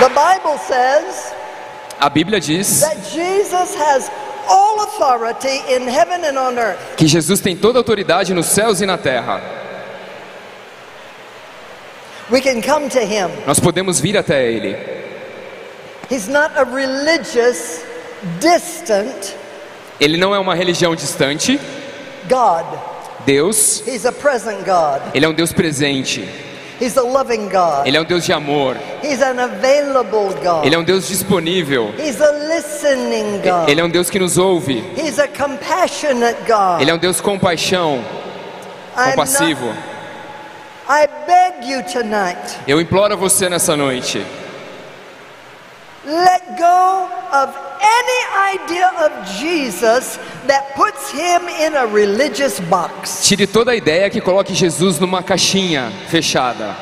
The 0.00 0.08
Bible 0.10 0.58
says 0.58 1.34
A 2.00 2.08
Bíblia 2.08 2.40
diz 2.40 2.80
that 2.80 2.96
Jesus 3.12 3.74
has 3.74 4.08
all 4.48 4.82
authority 4.84 5.58
in 5.74 5.82
heaven 5.88 6.24
and 6.24 6.38
on 6.38 6.56
earth. 6.58 6.78
que 6.96 7.06
Jesus 7.08 7.40
tem 7.40 7.56
toda 7.56 7.78
a 7.78 7.80
autoridade 7.80 8.32
nos 8.32 8.46
céus 8.46 8.80
e 8.80 8.86
na 8.86 8.96
terra. 8.96 9.40
We 12.30 12.40
can 12.40 12.60
come 12.60 12.88
to 12.90 13.00
him. 13.00 13.30
Nós 13.46 13.58
podemos 13.58 14.00
vir 14.00 14.16
até 14.16 14.50
Ele. 14.50 14.76
He's 16.10 16.28
not 16.28 16.52
a 16.56 16.64
religious, 16.64 17.82
distant 18.40 19.34
Ele 20.00 20.16
não 20.16 20.34
é 20.34 20.38
uma 20.38 20.54
religião 20.54 20.94
distante. 20.94 21.58
God. 22.28 22.64
Deus, 23.26 23.82
He's 23.86 24.06
a 24.06 24.12
present 24.12 24.64
God. 24.64 25.02
Ele 25.14 25.24
é 25.24 25.28
um 25.28 25.34
Deus 25.34 25.52
presente. 25.52 26.28
He's 26.80 26.96
a 26.96 27.02
loving 27.02 27.48
God. 27.48 27.86
Ele 27.86 27.96
é 27.96 28.00
um 28.00 28.04
Deus 28.04 28.24
de 28.24 28.32
amor. 28.32 28.76
He's 29.02 29.20
an 29.20 29.40
available 29.40 30.32
God. 30.42 30.64
Ele 30.64 30.74
é 30.74 30.78
um 30.78 30.84
Deus 30.84 31.08
disponível. 31.08 31.92
He's 31.98 32.20
a 32.20 32.30
listening 32.30 33.40
God. 33.42 33.68
Ele 33.68 33.80
é 33.80 33.84
um 33.84 33.90
Deus 33.90 34.08
que 34.08 34.18
nos 34.18 34.38
ouve. 34.38 34.84
He's 34.96 35.18
a 35.18 35.26
compassionate 35.26 36.38
God. 36.46 36.80
Ele 36.80 36.90
é 36.90 36.94
um 36.94 36.98
Deus 36.98 37.20
com 37.20 37.38
paixão, 37.38 38.04
I'm 38.96 39.10
compassivo. 39.10 39.74
I 40.88 41.06
beg 41.26 41.70
you 41.70 41.82
tonight, 41.82 42.58
Eu 42.66 42.80
imploro 42.80 43.12
a 43.12 43.16
você 43.16 43.48
nessa 43.48 43.76
noite. 43.76 44.24
let 46.06 46.56
go 46.56 47.08
of 47.30 47.50
any 47.82 48.56
idea 48.56 48.90
of 49.04 49.12
Jesus 49.38 50.18
that 50.46 50.74
puts 50.74 51.10
him 51.10 51.46
in 51.60 51.76
a 51.76 51.84
religious 51.86 52.58
box. 52.60 53.20
Tire 53.28 53.46
toda 53.46 53.72
a 53.72 53.76
ideia 53.76 54.08
que 54.08 54.20
coloque 54.20 54.54
Jesus 54.54 54.98
numa 54.98 55.22
caixinha 55.22 55.92
fechada. 56.08 56.74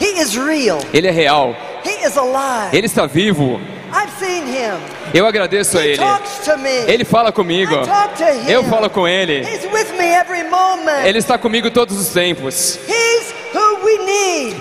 He 0.00 0.18
is 0.20 0.34
real. 0.34 0.80
Ele 0.94 1.08
é 1.08 1.10
real. 1.10 1.54
He 1.84 2.06
is 2.06 2.16
alive. 2.16 2.74
Ele 2.74 2.86
está 2.86 3.06
vivo. 3.06 3.60
I've 3.92 4.10
seen 4.18 4.46
him. 4.46 4.80
Eu 5.12 5.26
agradeço 5.26 5.76
a 5.76 5.84
Ele. 5.84 6.00
Ele 6.86 7.04
fala 7.04 7.30
comigo. 7.32 7.74
Eu 8.48 8.64
falo 8.64 8.88
com 8.88 9.06
Ele. 9.06 9.44
Ele 11.04 11.18
está 11.18 11.36
comigo 11.36 11.70
todos 11.70 12.00
os 12.00 12.08
tempos. 12.08 12.78
He's. 12.88 13.39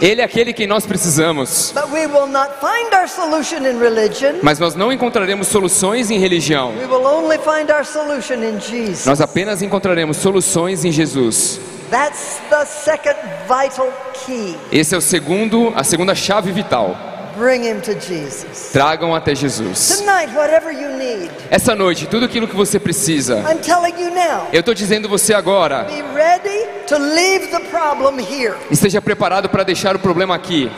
Ele 0.02 0.22
é 0.22 0.24
aquele 0.24 0.54
que 0.54 0.66
nós 0.66 0.86
precisamos. 0.86 1.74
But 1.74 1.92
we 1.92 2.08
will 2.08 2.28
not 2.28 2.52
find 2.62 2.94
our 2.94 3.08
solution 3.08 3.66
in 3.66 3.80
religion. 3.80 4.40
Mas 4.42 4.58
nós 4.60 4.76
não 4.76 4.94
encontraremos 4.94 5.48
soluções 5.48 6.10
em 6.10 6.18
religião. 6.18 6.74
We 6.78 6.86
will 6.86 7.06
only 7.06 7.38
find 7.38 7.70
our 7.70 7.86
solution 7.86 8.44
in 8.44 8.60
Jesus. 8.60 9.06
Nós 9.06 9.20
apenas 9.20 9.62
encontraremos 9.62 10.18
soluções 10.18 10.86
em 10.86 10.92
Jesus. 10.92 11.60
That's 11.92 12.40
the 12.50 12.66
second 12.66 13.18
vital 13.48 13.92
key. 14.26 14.56
Esse 14.72 14.96
é 14.96 14.98
o 14.98 15.02
segundo, 15.02 15.74
a 15.76 15.84
segunda 15.84 16.16
chave 16.16 16.52
vital. 16.52 16.96
Bring 17.40 17.64
him 17.64 17.80
to 17.82 17.94
Jesus. 17.96 18.70
Tragam 18.74 19.16
até 19.16 19.34
Jesus. 19.34 19.98
Tonight, 19.98 20.36
whatever 20.36 20.72
you 20.74 20.90
need, 20.98 21.32
Essa 21.50 21.74
noite, 21.74 22.06
tudo 22.06 22.26
aquilo 22.26 22.48
que 22.50 22.56
você 22.56 22.78
precisa. 22.78 23.38
I'm 23.50 23.60
telling 23.60 23.94
you 23.98 24.12
now, 24.12 24.48
Eu 24.52 24.60
estou 24.60 24.74
dizendo 24.74 25.08
você 25.08 25.34
agora. 25.34 25.86
be 25.86 26.02
ready 26.14 26.68
to 26.88 26.98
leave 26.98 27.48
the 27.48 27.62
problem 27.72 28.20
here 28.20 28.56
Esteja 28.70 29.02
preparado 29.02 29.48
para 29.48 29.64
deixar 29.64 29.96
o 29.96 30.00
problema 30.00 30.36
aqui. 30.36 30.70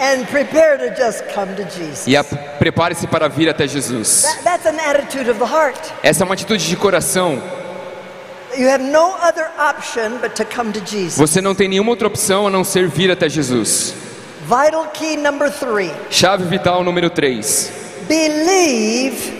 and 0.00 0.24
prepare 0.26 0.78
to 0.78 0.96
just 1.00 1.22
come 1.32 1.54
to 1.54 1.62
Jesus. 1.78 2.06
E 2.08 2.14
prepare-se 2.58 3.06
para 3.06 3.28
vir 3.28 3.48
até 3.48 3.68
Jesus. 3.68 4.22
That- 4.22 4.42
that's 4.42 4.66
an 4.66 4.80
attitude 4.90 5.30
of 5.30 5.38
the 5.38 5.46
heart. 5.46 5.78
Essa 6.02 6.24
é 6.24 6.26
uma 6.26 6.34
atitude 6.34 6.66
de 6.66 6.76
coração. 6.76 7.40
You 8.58 8.68
have 8.68 8.82
no 8.82 9.14
other 9.22 9.46
option 9.60 10.18
but 10.20 10.34
to 10.34 10.44
come 10.44 10.72
to 10.72 10.80
Jesus. 10.84 11.16
Você 11.18 11.40
não 11.40 11.54
tem 11.54 11.68
nenhuma 11.68 11.90
outra 11.90 12.08
opção 12.08 12.48
a 12.48 12.50
não 12.50 12.64
ser 12.64 12.88
vir 12.88 13.12
até 13.12 13.28
Jesus. 13.28 13.94
Vital 14.50 14.86
key 14.86 15.14
number 15.14 15.48
three 15.48 15.92
Chave 16.10 16.42
vital 16.50 16.82
número 16.82 17.08
3. 17.08 17.40
believe 18.08 19.30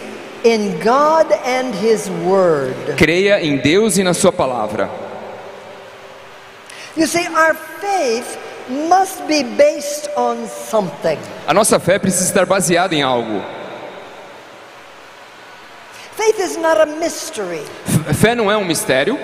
in 0.45 0.79
God 0.79 1.27
and 1.45 1.75
His 1.75 2.09
Word. 2.25 2.77
Creia 2.97 3.41
em 3.43 3.57
Deus 3.57 3.99
e 3.99 4.05
na 4.05 4.15
sua 4.15 4.31
palavra. 4.31 4.89
You 6.97 7.09
see, 7.09 7.27
our 7.27 7.55
faith 7.55 8.39
must 8.89 9.27
be 9.27 9.43
based 9.43 10.09
on 10.17 10.47
something. 10.47 11.19
A 11.45 11.53
nossa 11.53 11.81
fé 11.81 11.99
precisa 11.99 12.31
estar 12.31 12.47
baseada 12.47 12.95
em 12.95 13.03
algo. 13.03 13.43
Faith 16.17 16.39
is 16.39 16.57
not 16.57 16.81
a 16.81 16.87
mystery. 16.87 17.65
Fé 18.15 18.37
não 18.37 18.49
é 18.49 18.57
um 18.57 18.65
mistério. 18.65 19.19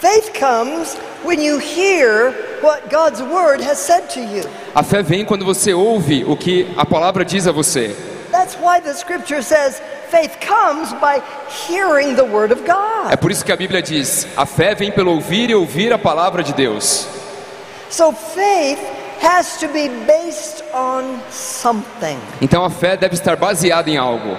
Faith 0.00 0.34
comes 0.38 0.96
when 1.24 1.40
you 1.40 1.58
hear 1.58 2.34
what 2.62 2.88
God's 2.90 3.20
Word 3.22 3.60
has 3.62 3.78
said 3.78 4.08
to 4.10 4.20
you. 4.20 4.44
A 4.74 4.82
fé 4.82 5.02
vem 5.02 5.24
quando 5.24 5.44
você 5.44 5.72
ouve 5.74 6.24
o 6.24 6.36
que 6.36 6.66
a 6.76 6.84
palavra 6.84 7.24
diz 7.24 7.46
a 7.46 7.52
você. 7.52 7.94
That's 8.30 8.56
why 8.56 8.80
the 8.80 8.92
scripture 8.94 9.42
says 9.42 9.80
faith 10.10 10.38
comes 10.40 10.92
by 11.00 11.22
hearing 11.66 12.14
the 12.14 12.24
Word 12.24 12.52
of 12.52 12.62
É 12.64 12.66
God. 13.10 13.18
por 13.20 13.30
isso 13.30 13.44
que 13.44 13.52
a 13.52 13.56
Bíblia 13.56 13.80
diz: 13.82 14.26
a 14.36 14.44
fé 14.46 14.74
vem 14.74 14.90
pelo 14.92 15.12
ouvir 15.12 15.50
e 15.50 15.54
ouvir 15.54 15.92
a 15.92 15.98
palavra 15.98 16.42
de 16.42 16.52
Deus. 16.52 17.06
So 17.90 18.12
faith 18.12 18.78
has 19.22 19.58
to 19.60 19.68
be 19.68 19.88
based 20.06 20.62
on 20.74 21.20
something. 21.30 22.18
Então 22.40 22.64
a 22.64 22.70
fé 22.70 22.96
deve 22.96 23.14
estar 23.14 23.36
baseada 23.36 23.88
em 23.90 23.96
algo. 23.96 24.36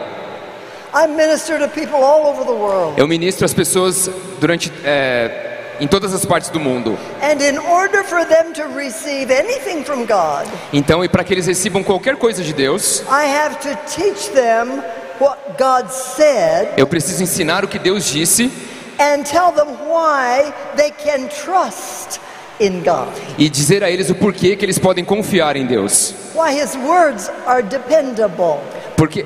I 0.94 1.06
minister 1.08 1.60
to 1.60 1.68
people 1.68 1.96
all 2.04 2.28
over 2.28 2.44
the 2.46 2.52
world. 2.52 3.00
Eu 3.00 3.08
ministro 3.08 3.46
as 3.46 3.54
pessoas 3.54 4.10
durante 4.40 4.72
é, 4.84 5.49
em 5.80 5.88
todas 5.88 6.14
as 6.14 6.26
partes 6.26 6.50
do 6.50 6.60
mundo. 6.60 6.98
And 7.22 7.42
in 7.42 7.58
order 7.58 8.04
for 8.04 8.26
them 8.26 8.54
to 8.54 8.64
receive 8.76 9.32
anything 9.34 9.84
from 9.84 10.06
God, 10.06 10.48
Então, 10.74 11.04
e 11.04 11.10
para 11.10 11.24
que 11.24 11.34
eles 11.34 11.48
recebam 11.48 11.84
qualquer 11.84 12.16
coisa 12.18 12.44
de 12.44 12.54
Deus, 12.54 13.02
I 13.10 13.26
have 13.26 13.56
to 13.58 13.76
teach 13.96 14.30
them 14.32 14.82
what 15.20 15.38
God 15.58 15.90
said 15.92 16.70
eu 16.78 16.88
preciso 16.88 17.24
ensinar 17.24 17.64
o 17.64 17.68
que 17.68 17.80
Deus 17.80 18.06
disse 18.06 18.52
and 19.00 19.24
tell 19.24 19.52
them 19.52 19.68
why 19.88 20.54
they 20.76 20.92
can 20.92 21.28
trust 21.30 22.20
in 22.60 22.82
God. 22.82 23.10
e 23.38 23.50
dizer 23.50 23.84
a 23.84 23.90
eles 23.90 24.10
o 24.10 24.16
porquê 24.16 24.56
que 24.56 24.66
eles 24.66 24.78
podem 24.78 25.04
confiar 25.06 25.56
em 25.56 25.66
Deus. 25.66 26.14
Why 26.36 26.58
His 26.62 26.76
words 26.76 27.30
are 27.46 27.62
dependable. 27.64 28.60
Porque 28.96 29.26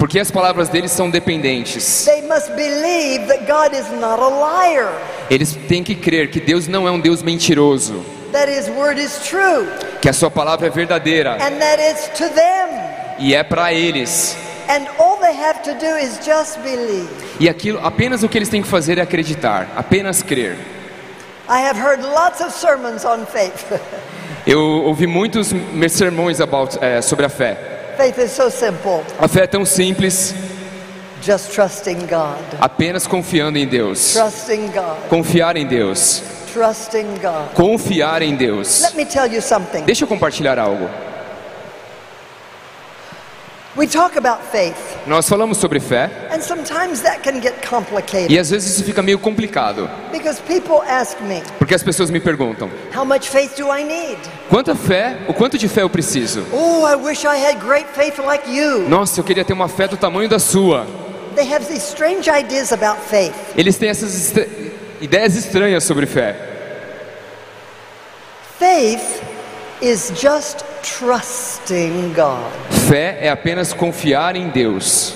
porque 0.00 0.18
as 0.18 0.30
palavras 0.30 0.70
deles 0.70 0.90
são 0.90 1.10
dependentes. 1.10 1.84
Eles 5.28 5.54
têm 5.68 5.84
que 5.84 5.94
crer 5.94 6.30
que 6.30 6.40
Deus 6.40 6.66
não 6.66 6.88
é 6.88 6.90
um 6.90 6.98
Deus 6.98 7.22
mentiroso, 7.22 8.02
que 10.00 10.08
a 10.08 10.12
sua 10.14 10.30
palavra 10.30 10.68
é 10.68 10.70
verdadeira 10.70 11.36
e 13.18 13.34
é 13.34 13.42
para 13.44 13.74
eles. 13.74 14.34
E 17.38 17.46
aquilo, 17.46 17.78
apenas 17.84 18.22
o 18.22 18.28
que 18.28 18.38
eles 18.38 18.48
têm 18.48 18.62
que 18.62 18.68
fazer 18.68 18.96
é 18.96 19.02
acreditar, 19.02 19.68
apenas 19.76 20.22
crer. 20.22 20.56
Eu 24.46 24.60
ouvi 24.60 25.06
muitos 25.06 25.52
sermões 25.90 26.40
about, 26.40 26.78
é, 26.80 27.02
sobre 27.02 27.26
a 27.26 27.28
fé. 27.28 27.69
Faith 28.00 28.18
is 28.18 28.30
so 28.30 28.48
simple. 28.50 29.04
A 29.18 29.28
fé 29.28 29.42
é 29.42 29.46
tão 29.46 29.64
simples, 29.66 30.34
Just 31.22 31.52
trusting 31.52 32.06
God. 32.06 32.38
apenas 32.58 33.06
confiando 33.06 33.58
em 33.58 33.66
Deus. 33.66 34.14
Trusting 34.14 34.68
God. 34.68 35.08
Confiar 35.10 35.54
em 35.58 35.66
Deus. 35.66 36.22
Trusting 36.50 37.18
God. 37.20 37.52
Confiar 37.54 38.22
em 38.22 38.34
Deus. 38.34 38.80
Let 38.80 38.94
me 38.94 39.04
tell 39.04 39.30
you 39.30 39.42
something. 39.42 39.84
Deixa 39.84 40.04
eu 40.04 40.08
compartilhar 40.08 40.58
algo. 40.58 40.88
We 43.76 43.86
talk 43.86 44.16
about 44.18 44.40
faith, 44.50 44.74
Nós 45.06 45.28
falamos 45.28 45.56
sobre 45.58 45.78
fé 45.78 46.10
and 46.32 46.40
sometimes 46.42 47.02
that 47.02 47.20
can 47.22 47.40
get 47.40 47.54
complicated 47.64 48.28
e 48.28 48.36
às 48.36 48.50
vezes 48.50 48.72
isso 48.72 48.82
fica 48.84 49.00
meio 49.00 49.16
complicado, 49.18 49.88
because 50.10 50.40
people 50.42 50.80
ask 50.88 51.20
me, 51.20 51.40
porque 51.56 51.72
as 51.74 51.82
pessoas 51.82 52.10
me 52.10 52.18
perguntam: 52.18 52.68
How 52.92 53.04
much 53.04 53.28
faith 53.28 53.54
do 53.56 53.68
I 53.72 53.84
need? 53.84 54.18
quanta 54.48 54.74
fé, 54.74 55.18
o 55.28 55.32
quanto 55.32 55.56
de 55.56 55.68
fé 55.68 55.82
eu 55.82 55.88
preciso? 55.88 56.44
Oh, 56.52 56.84
I 56.84 56.96
wish 56.96 57.24
I 57.24 57.36
had 57.36 57.60
great 57.60 57.86
faith 57.94 58.18
like 58.18 58.50
you. 58.50 58.88
Nossa, 58.88 59.20
eu 59.20 59.24
queria 59.24 59.44
ter 59.44 59.52
uma 59.52 59.68
fé 59.68 59.86
do 59.86 59.96
tamanho 59.96 60.28
da 60.28 60.40
sua. 60.40 60.84
They 61.36 61.46
have 61.54 61.64
these 61.66 61.86
strange 61.86 62.28
ideas 62.28 62.72
about 62.72 63.00
faith. 63.08 63.32
Eles 63.56 63.76
têm 63.78 63.88
essas 63.88 64.12
estra- 64.16 64.48
ideias 65.00 65.36
estranhas 65.36 65.84
sobre 65.84 66.06
fé. 66.06 66.34
Faith 68.58 69.19
is 69.80 70.12
just 70.14 70.64
trusting 70.82 72.12
God. 72.14 72.50
Fé 72.88 73.18
é 73.20 73.30
apenas 73.30 73.72
confiar 73.72 74.36
em 74.36 74.48
Deus. 74.50 75.14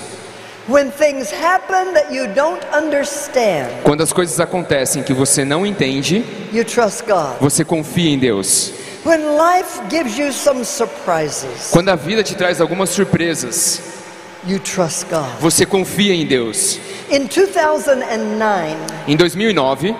When 0.67 0.89
things 0.91 1.31
happen 1.31 1.93
that 1.93 2.11
you 2.11 2.27
don't 2.33 2.61
understand, 2.75 3.69
Quando 3.83 4.01
as 4.01 4.11
coisas 4.11 4.39
acontecem 4.39 5.03
que 5.03 5.13
você 5.13 5.45
não 5.45 5.63
entende, 5.65 6.25
you 6.51 6.65
trust 6.65 7.03
God. 7.05 7.37
você 7.39 7.63
confia 7.63 8.09
em 8.09 8.17
Deus. 8.17 8.71
When 9.05 9.19
life 9.37 9.79
gives 9.91 10.17
you 10.17 10.31
some 10.33 10.65
surprises, 10.65 11.69
Quando 11.71 11.89
a 11.89 11.95
vida 11.95 12.23
te 12.23 12.33
traz 12.35 12.59
algumas 12.59 12.89
surpresas, 12.89 13.79
you 14.47 14.57
trust 14.59 15.05
God. 15.11 15.29
você 15.39 15.65
confia 15.67 16.15
em 16.15 16.25
Deus. 16.25 16.79
In 17.11 17.27
2009, 17.27 18.75
Em 19.07 19.15
2009, 19.15 19.95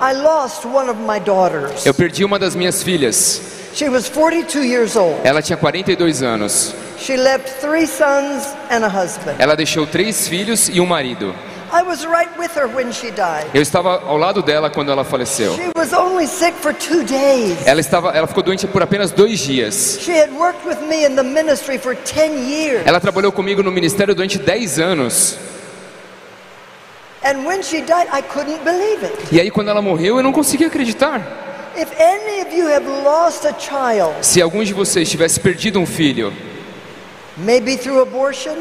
I 0.00 0.12
lost 0.14 0.64
one 0.64 0.88
of 0.88 0.98
my 1.00 1.20
daughters. 1.20 1.84
eu 1.84 1.92
perdi 1.92 2.24
uma 2.24 2.38
das 2.38 2.54
minhas 2.54 2.82
filhas. 2.82 3.42
She 3.76 3.90
was 3.90 4.08
42 4.08 4.62
years 4.62 4.96
old. 4.96 5.20
Ela 5.22 5.42
tinha 5.42 5.54
42 5.58 6.22
anos. 6.22 6.74
She 6.98 7.14
left 7.14 7.60
three 7.60 7.86
sons 7.86 8.56
and 8.70 8.82
a 8.82 8.88
husband. 8.88 9.36
Ela 9.38 9.54
deixou 9.54 9.86
três 9.86 10.26
filhos 10.26 10.70
e 10.70 10.80
um 10.80 10.86
marido. 10.86 11.34
I 11.70 11.82
was 11.82 12.06
right 12.06 12.30
with 12.38 12.56
her 12.56 12.66
when 12.74 12.90
she 12.90 13.10
died. 13.10 13.44
Eu 13.52 13.60
estava 13.60 14.00
ao 14.02 14.16
lado 14.16 14.40
dela 14.40 14.70
quando 14.70 14.90
ela 14.90 15.04
faleceu. 15.04 15.54
She 15.56 15.70
was 15.76 15.92
only 15.92 16.26
sick 16.26 16.54
for 16.58 16.72
two 16.72 17.04
days. 17.04 17.54
Ela 17.66 17.80
estava, 17.80 18.12
ela 18.16 18.26
ficou 18.26 18.42
doente 18.42 18.66
por 18.66 18.82
apenas 18.82 19.10
dois 19.12 19.40
dias. 19.40 19.98
She 20.00 20.18
had 20.18 20.30
worked 20.32 20.66
with 20.66 20.78
me 20.88 21.04
in 21.04 21.14
the 21.14 21.22
ministry 21.22 21.76
for 21.76 21.94
10 21.94 22.48
years. 22.48 22.86
Ela 22.86 22.98
trabalhou 22.98 23.30
comigo 23.30 23.62
no 23.62 23.70
ministério 23.70 24.14
durante 24.14 24.38
10 24.38 24.78
anos. 24.78 25.36
And 27.22 27.44
when 27.44 27.62
she 27.62 27.82
died, 27.82 28.08
I 28.10 28.22
couldn't 28.22 28.64
believe 28.64 29.04
it. 29.04 29.34
E 29.34 29.38
aí 29.38 29.50
quando 29.50 29.68
ela 29.68 29.82
morreu, 29.82 30.16
eu 30.16 30.22
não 30.22 30.32
conseguia 30.32 30.68
acreditar. 30.68 31.45
If 31.76 31.88
any 32.00 32.40
of 32.40 32.52
you 32.56 32.68
have 32.68 32.86
lost 33.04 33.44
a 33.44 33.52
child, 33.52 34.14
Se 34.24 34.40
algum 34.40 34.64
de 34.64 34.72
vocês 34.72 35.08
tivesse 35.10 35.38
perdido 35.38 35.78
um 35.78 35.86
filho, 35.86 36.32
maybe 37.36 37.76
through 37.76 38.00
abortion, 38.00 38.54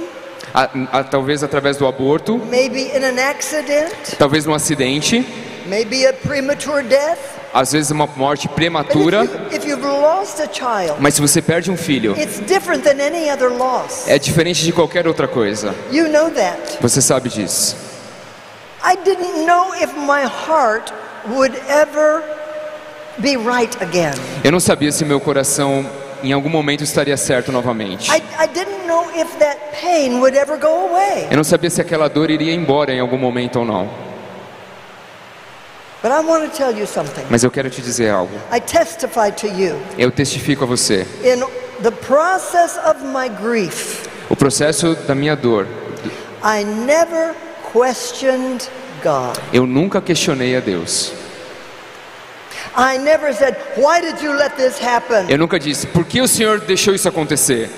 a- 0.54 0.70
a- 1.00 1.04
talvez 1.04 1.42
através 1.44 1.78
do 1.78 1.88
aborto, 1.88 2.38
maybe 2.38 2.92
in 2.96 3.04
an 3.06 3.18
accident, 3.18 4.18
talvez 4.18 4.46
num 4.46 4.54
acidente, 4.54 5.26
maybe 5.66 6.06
a 6.06 6.12
premature 6.14 6.84
death, 6.84 7.20
às 7.54 7.72
vezes 7.72 7.90
uma 7.90 8.06
morte 8.18 8.48
but 8.48 8.52
if, 8.52 8.56
prematura, 8.56 9.24
you, 9.24 9.56
if 9.56 9.66
you've 9.66 9.82
lost 9.86 10.42
a 10.42 10.48
child, 10.52 10.98
mas 11.00 11.14
se 11.16 11.22
você 11.22 11.42
perde 11.42 11.72
um 11.72 11.78
filho, 11.78 12.16
it's 12.20 12.40
different 12.42 12.84
than 12.84 13.00
any 13.02 13.30
other 13.32 13.50
loss. 13.50 14.08
é 14.10 14.20
diferente 14.20 14.64
de 14.66 14.74
qualquer 14.74 15.08
outra 15.08 15.28
coisa. 15.28 15.74
You 15.90 16.10
know 16.10 16.30
that. 16.32 16.80
Você 16.82 17.02
sabe 17.02 17.30
disso. 17.30 17.78
I 18.84 18.98
didn't 18.98 19.46
know 19.46 19.74
if 19.82 19.94
my 19.96 20.24
heart 20.26 20.92
would 21.30 21.56
ever 21.70 22.22
be 23.18 23.36
right 23.38 23.76
again. 23.82 24.14
Eu 24.44 24.52
não 24.52 24.60
sabia 24.60 24.92
se 24.92 25.04
meu 25.06 25.20
coração 25.20 25.86
em 26.24 26.32
algum 26.32 26.50
momento 26.50 26.84
estaria 26.84 27.16
certo 27.18 27.52
novamente. 27.52 28.10
I, 28.12 28.18
I 28.40 28.48
didn't 28.48 28.88
know 28.88 29.06
if 29.16 29.28
that 29.40 29.58
pain 29.82 30.20
would 30.20 30.38
ever 30.38 30.58
go 30.60 30.68
away. 30.90 31.28
Eu 31.30 31.38
não 31.38 31.44
sabia 31.44 31.70
se 31.70 31.82
aquela 31.82 32.08
dor 32.08 32.30
iria 32.32 32.54
embora 32.54 32.92
em 32.94 33.00
algum 33.00 33.18
momento 33.18 33.60
ou 33.60 33.66
não. 33.66 33.90
But 36.02 36.12
I 36.12 36.20
want 36.24 36.52
to 36.52 36.56
tell 36.56 36.72
you 36.78 36.86
something. 36.86 37.24
Mas 37.30 37.44
eu 37.44 37.50
quero 37.50 37.70
te 37.70 37.82
dizer 37.82 38.10
algo. 38.12 38.36
I 38.56 38.60
testify 38.60 39.32
to 39.32 39.48
you 39.48 39.76
Eu 39.98 40.12
testifico 40.12 40.64
a 40.64 40.68
você. 40.68 41.06
in 41.24 41.44
the 41.82 41.92
process 41.92 42.78
of 42.88 43.04
my 43.04 43.28
grief, 43.30 44.08
O 44.30 44.36
processo 44.36 44.96
da 45.08 45.16
minha 45.16 45.36
dor, 45.36 45.68
I 46.44 46.64
never 46.64 47.34
questioned 47.74 48.68
God. 49.04 49.38
eu 49.52 49.66
nunca 49.66 50.00
questionei 50.02 50.56
a 50.56 50.60
Deus. 50.60 51.12
I 52.78 52.98
never 52.98 53.34
said, 53.34 53.56
Why 53.78 54.02
did 54.02 54.22
you 54.22 54.34
let 54.34 54.56
this 54.58 54.78
happen? 54.80 55.26
Eu 55.30 55.38
nunca 55.38 55.58
disse, 55.60 55.88
por 55.88 56.04
que 56.06 56.22
o 56.22 56.28
Senhor 56.28 56.60
deixou 56.60 56.94
isso 56.94 57.08
acontecer? 57.08 57.70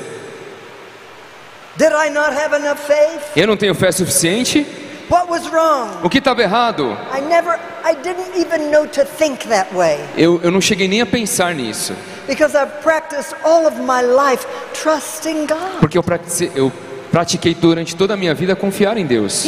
Did 1.77 1.91
I 1.93 2.09
not 2.09 2.31
have 2.33 2.55
enough 2.55 2.79
faith? 2.79 3.21
Eu 3.35 3.45
não 3.47 3.55
tenho 3.55 3.75
fé 3.75 3.91
suficiente? 3.91 4.65
What 5.09 5.29
was 5.29 5.47
wrong? 5.49 5.89
O 6.03 6.09
que 6.09 6.17
estava 6.17 6.41
errado? 6.41 6.97
I 7.15 7.21
never, 7.21 7.57
I 7.85 7.93
didn't 7.95 8.35
even 8.37 8.71
know 8.71 8.85
to 8.87 9.05
think 9.05 9.47
that 9.47 9.73
way 9.73 9.97
Eu, 10.17 10.41
eu 10.43 10.51
não 10.51 10.59
cheguei 10.59 10.87
nem 10.87 11.01
a 11.01 11.05
pensar 11.05 11.53
nisso. 11.53 11.93
because 12.27 12.55
I've 12.57 12.81
practiced 12.81 13.33
all 13.45 13.65
of 13.67 13.77
my 13.79 14.01
life 14.01 14.45
trusting 14.73 15.45
God. 15.45 15.79
Porque 15.79 15.97
eu 15.97 16.03
pratiquei, 16.03 16.51
eu 16.55 16.71
pratiquei 17.11 17.53
durante 17.53 17.95
toda 17.95 18.15
a 18.15 18.17
minha 18.17 18.33
vida 18.33 18.53
confiar 18.55 18.97
em 18.97 19.05
Deus. 19.05 19.45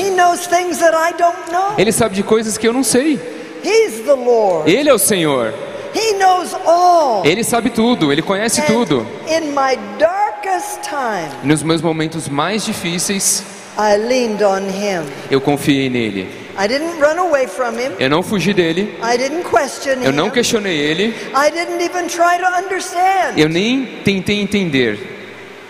Ele 1.78 1.92
sabe 1.92 2.16
de 2.16 2.24
coisas 2.24 2.58
que 2.58 2.66
eu 2.68 2.72
não 2.72 2.84
sei. 2.84 3.39
He's 3.64 4.02
the 4.06 4.14
Lord. 4.14 4.70
Ele 4.72 4.90
é 4.90 4.94
o 4.94 4.98
Senhor. 5.00 5.54
He 5.94 6.14
knows 6.18 6.54
all. 6.66 7.26
Ele 7.26 7.44
sabe 7.44 7.72
tudo, 7.72 8.12
ele 8.12 8.22
conhece 8.22 8.62
And 8.62 8.66
tudo. 8.66 9.06
in 9.28 9.48
my 9.52 9.76
darkest 9.98 10.82
time, 10.84 11.28
nos 11.44 11.64
meus 11.64 11.82
momentos 11.82 12.30
mais 12.30 12.64
difíceis, 12.64 13.44
I 13.78 13.98
leaned 13.98 14.44
on 14.44 14.68
Him. 14.70 15.06
eu 15.32 15.42
confiei 15.42 15.90
nele. 15.90 16.28
I 16.62 16.68
didn't 16.68 17.00
run 17.02 17.18
away 17.18 17.48
from 17.48 17.72
Him. 17.80 17.94
Eu 17.98 18.10
não 18.10 18.22
fugi 18.22 18.54
dele, 18.54 18.98
I 19.02 19.18
didn't 19.18 19.44
question 19.50 19.94
eu 20.04 20.12
não 20.14 20.30
questionei 20.30 20.78
ele, 20.78 21.16
I 21.34 21.50
didn't 21.52 21.84
even 21.84 22.08
try 22.08 22.38
to 22.38 22.46
understand. 22.64 23.38
eu 23.38 23.50
nem 23.50 24.02
tentei 24.04 24.42
entender, 24.42 25.00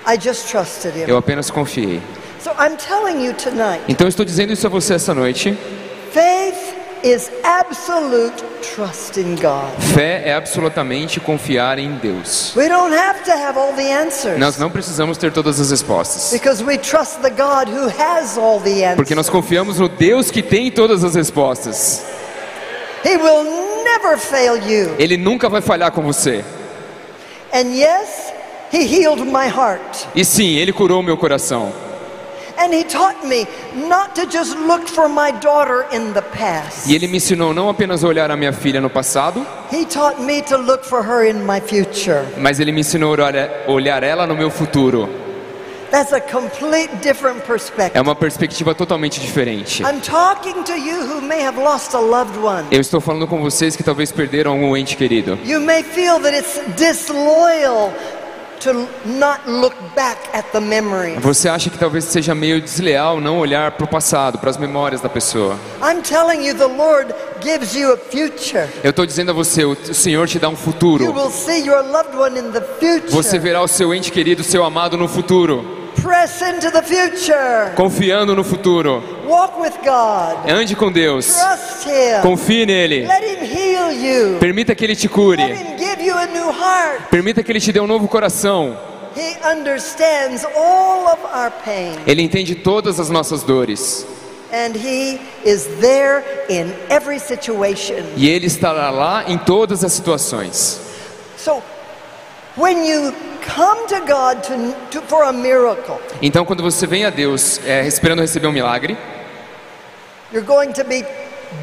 I 0.06 0.18
just 0.20 0.50
trusted 0.50 0.96
Him. 0.98 1.06
eu 1.08 1.16
apenas 1.18 1.50
confiei. 1.50 2.02
So 2.44 2.52
I'm 2.60 2.76
telling 2.76 3.24
you 3.26 3.34
tonight, 3.36 3.82
Então 3.88 4.06
eu 4.06 4.10
estou 4.10 4.26
dizendo 4.26 4.52
isso 4.52 4.68
a 4.68 4.70
você 4.70 4.96
essa 4.96 5.14
noite. 5.14 5.56
faith 6.12 6.69
is 7.04 7.32
absolute 7.44 8.44
trust 8.76 9.18
in 9.18 9.36
God. 9.36 9.70
Fé 9.94 10.24
é 10.26 10.34
absolutamente 10.34 11.20
confiar 11.20 11.80
em 11.80 11.96
Deus. 11.98 12.54
We 12.56 12.68
don't 12.68 12.94
have 12.96 13.24
to 13.24 13.32
have 13.32 13.58
all 13.58 13.74
the 13.74 13.92
answers 13.94 14.38
Nós 14.40 14.58
não 14.58 14.70
precisamos 14.70 15.18
ter 15.18 15.32
todas 15.32 15.60
as 15.60 15.72
respostas. 15.72 16.32
because 16.32 16.64
we 16.64 16.78
trust 16.78 17.22
the 17.22 17.30
God 17.30 17.70
who 17.70 17.88
has 18.02 18.38
all 18.38 18.60
the 18.60 18.96
Porque 18.96 19.16
nós 19.16 19.28
answers. 19.28 19.30
confiamos 19.30 19.80
no 19.80 19.88
Deus 19.90 20.30
que 20.32 20.42
tem 20.42 20.70
todas 20.72 21.04
as 21.04 21.16
respostas. 21.16 22.04
He 23.06 23.16
will 23.18 23.44
never 23.84 24.18
fail 24.18 24.58
you. 24.58 24.96
Ele 25.00 25.16
nunca 25.18 25.48
vai 25.50 25.62
falhar 25.62 25.92
com 25.92 26.02
você. 26.02 26.44
And 27.54 27.74
yes, 27.74 28.34
He 28.72 28.84
healed 28.86 29.24
my 29.26 29.48
heart. 29.48 30.06
E 30.14 30.24
sim, 30.24 30.58
Ele 30.58 30.72
curou 30.72 31.02
meu 31.02 31.18
coração. 31.18 31.72
And 32.60 32.74
He 32.74 32.84
taught 32.84 33.26
me 33.26 33.48
not 33.88 34.14
to 34.16 34.26
just 34.26 34.56
look 34.58 34.88
for 34.88 35.08
my 35.08 35.32
daughter 35.32 35.86
in 35.94 36.12
the 36.14 36.22
past. 36.22 36.88
E 36.90 36.94
Ele 36.96 37.08
me 37.08 37.18
ensinou 37.18 37.54
não 37.54 37.70
apenas 37.70 38.04
a 38.04 38.08
olhar 38.08 38.30
a 38.30 38.36
minha 38.36 38.52
filha 38.52 38.82
no 38.82 38.90
passado, 38.90 39.46
He 39.72 39.86
taught 39.86 40.22
me 40.22 40.42
to 40.44 40.58
look 40.58 40.84
for 40.84 41.02
her 41.02 41.26
in 41.26 41.46
my 41.46 41.62
future. 41.62 42.26
mas 42.38 42.60
Ele 42.60 42.72
me 42.72 42.82
ensinou 42.82 43.14
a 43.14 43.26
olhar- 43.28 43.50
olhar 43.68 44.04
ela 44.04 44.28
no 44.28 44.36
meu 44.36 44.50
futuro. 44.52 45.08
That's 45.90 46.14
a 46.14 46.22
complete 46.22 46.90
different 47.02 47.42
perspective. 47.48 47.98
É 47.98 48.02
uma 48.02 48.14
perspectiva 48.14 48.76
totalmente 48.76 49.20
diferente. 49.20 49.82
I'm 49.82 50.00
talking 50.02 50.62
to 50.66 50.74
you 50.78 51.02
who 51.02 51.20
may 51.20 51.42
have 51.44 51.58
lost 51.60 51.96
a 51.96 52.00
loved 52.00 52.38
one. 52.38 52.68
Eu 52.70 52.80
estou 52.80 53.02
falando 53.02 53.26
com 53.26 53.42
vocês 53.42 53.76
que 53.76 53.82
talvez 53.82 54.12
perderam 54.12 54.52
algum 54.52 54.78
ente 54.78 54.96
querido. 54.96 55.40
You 55.44 55.60
may 55.60 55.82
feel 55.82 56.20
that 56.20 56.38
it's 56.38 56.60
disloyal 56.78 57.92
Você 61.22 61.50
acha 61.50 61.70
que 61.70 61.78
talvez 61.78 62.04
seja 62.06 62.36
meio 62.36 62.62
desleal 62.62 63.20
não 63.20 63.40
olhar 63.40 63.72
para 63.72 63.86
o 63.86 63.88
passado, 63.88 64.38
para 64.38 64.50
as 64.50 64.58
memórias 64.58 65.02
da 65.02 65.10
pessoa. 65.10 65.58
I'm 65.82 66.02
telling 66.02 66.46
you, 66.46 66.54
the 66.56 66.66
Lord 66.68 67.14
gives 67.42 67.74
you 67.76 67.94
a 67.94 67.98
future. 67.98 68.68
Eu 68.84 68.92
estou 68.92 69.06
dizendo 69.06 69.32
a 69.32 69.34
você, 69.34 69.64
o 69.66 69.72
o 69.90 69.94
Senhor 69.94 70.28
te 70.28 70.38
dá 70.40 70.48
um 70.50 70.52
You 70.52 70.58
futuro. 70.58 71.14
will 71.14 71.32
see 71.32 71.66
your 71.66 71.82
loved 71.84 72.16
one 72.16 72.38
in 72.40 72.52
the 72.52 72.62
Você 73.10 73.40
verá 73.40 73.62
o 73.62 73.68
seu 73.68 73.94
ente 73.94 74.12
querido, 74.12 74.44
seu 74.44 74.64
amado 74.64 74.98
no 74.98 75.08
futuro. 75.08 75.79
Press 75.96 76.42
into 76.42 76.72
the 76.72 76.82
future. 76.82 77.74
Confiando 77.76 78.36
no 78.36 78.44
futuro. 78.44 79.04
Walk 79.26 79.60
with 79.60 79.74
God. 79.84 80.50
Ande 80.50 80.76
com 80.76 80.92
Deus. 80.92 81.36
Trust 81.36 81.88
Him. 81.88 82.22
Confie 82.22 82.66
nele. 82.66 83.06
Let 83.06 83.24
Him 83.24 83.44
heal 83.44 83.92
you. 83.92 84.40
Permita 84.40 84.74
que 84.76 84.84
ele 84.86 84.96
te 84.96 85.08
Let 85.08 85.14
cure. 85.14 85.42
Him 85.42 85.78
give 85.78 86.02
you 86.02 86.16
a 86.16 86.26
new 86.28 86.50
heart. 86.52 87.10
Permita 87.10 87.44
que 87.44 87.52
ele 87.52 87.60
te 87.60 87.72
dê 87.72 87.80
um 87.80 87.88
novo 87.88 88.08
coração. 88.08 88.78
He 89.16 89.36
understands 89.44 90.46
all 90.56 91.08
of 91.08 91.20
our 91.34 91.52
pain. 91.66 91.98
Ele 92.06 92.22
entende 92.22 92.56
todas 92.56 93.00
as 93.00 93.10
nossas 93.10 93.44
dores. 93.44 94.06
And 94.52 94.76
He 94.76 95.20
is 95.46 95.68
there 95.80 96.24
in 96.50 96.74
every 96.90 97.20
situation. 97.20 98.04
E 98.16 98.30
ele 98.30 98.48
estará 98.48 98.90
lá 98.90 99.26
em 99.28 99.38
todas 99.38 99.84
as 99.84 99.94
situações. 99.94 100.80
So, 101.38 101.62
Então, 106.22 106.46
quando 106.46 106.62
você 106.64 106.86
vem 106.86 107.06
a 107.06 107.10
Deus 107.10 107.60
é, 107.66 107.88
esperando 107.88 108.22
receber 108.22 108.48
um 108.48 108.52
milagre, 108.52 108.98
you're 110.32 110.46
going 110.46 110.72
to 110.74 110.84
be 110.84 111.06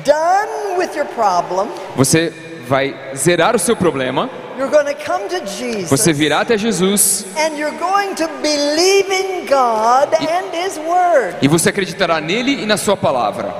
done 0.04 0.78
with 0.78 0.96
your 0.96 1.06
problem. 1.06 1.68
você 1.94 2.32
vai 2.66 2.94
zerar 3.14 3.54
o 3.54 3.58
seu 3.58 3.76
problema, 3.76 4.28
You're 4.58 4.70
going 4.72 4.86
to 4.86 5.04
come 5.04 5.28
to 5.28 5.46
Jesus. 5.46 5.90
você 5.90 6.12
virá 6.14 6.40
até 6.40 6.56
Jesus 6.56 7.26
And 7.36 7.56
you're 7.58 7.76
going 7.78 8.14
to 8.14 8.26
believe 8.40 9.12
in 9.12 9.46
God 9.46 10.14
and 10.14 10.56
His 10.56 10.78
Word. 10.78 11.36
e 11.42 11.46
você 11.48 11.68
acreditará 11.68 12.20
nele 12.20 12.62
e 12.62 12.66
na 12.66 12.76
sua 12.78 12.96
palavra. 12.96 13.54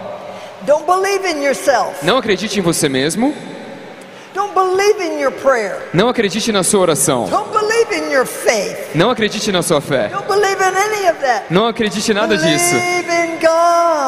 Don't 0.63 0.85
believe 0.87 1.29
in 1.31 1.45
yourself. 1.45 2.05
Não 2.05 2.17
acredite 2.17 2.59
em 2.59 2.63
você 2.63 2.89
mesmo, 2.89 3.33
Don't 3.33 3.35
believe 3.35 3.35
in 3.35 3.35
your 3.37 3.55
prayer. 3.55 4.26
Não 5.93 6.09
acredite 6.09 6.53
na 6.53 6.63
sua 6.63 6.81
oração, 6.81 7.25
Don't 7.29 7.51
believe 7.51 7.95
in 7.95 8.13
your 8.13 8.27
faith. 8.27 8.95
não 8.95 9.11
acredite 9.11 9.51
na 9.51 9.63
sua 9.63 9.81
fé, 9.81 10.09
Don't 10.09 10.27
believe 10.27 10.63
in 10.63 10.77
any 10.77 11.09
of 11.11 11.21
that. 11.21 11.45
não 11.51 11.67
acredite 11.67 12.11
em 12.11 12.15
nada 12.15 12.37
disso. 12.37 12.75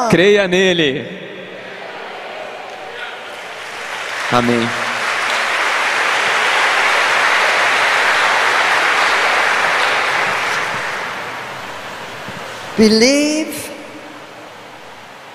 Creia 0.09 0.47
nele. 0.47 1.27
Amém. 4.31 4.67
Believe 12.77 13.69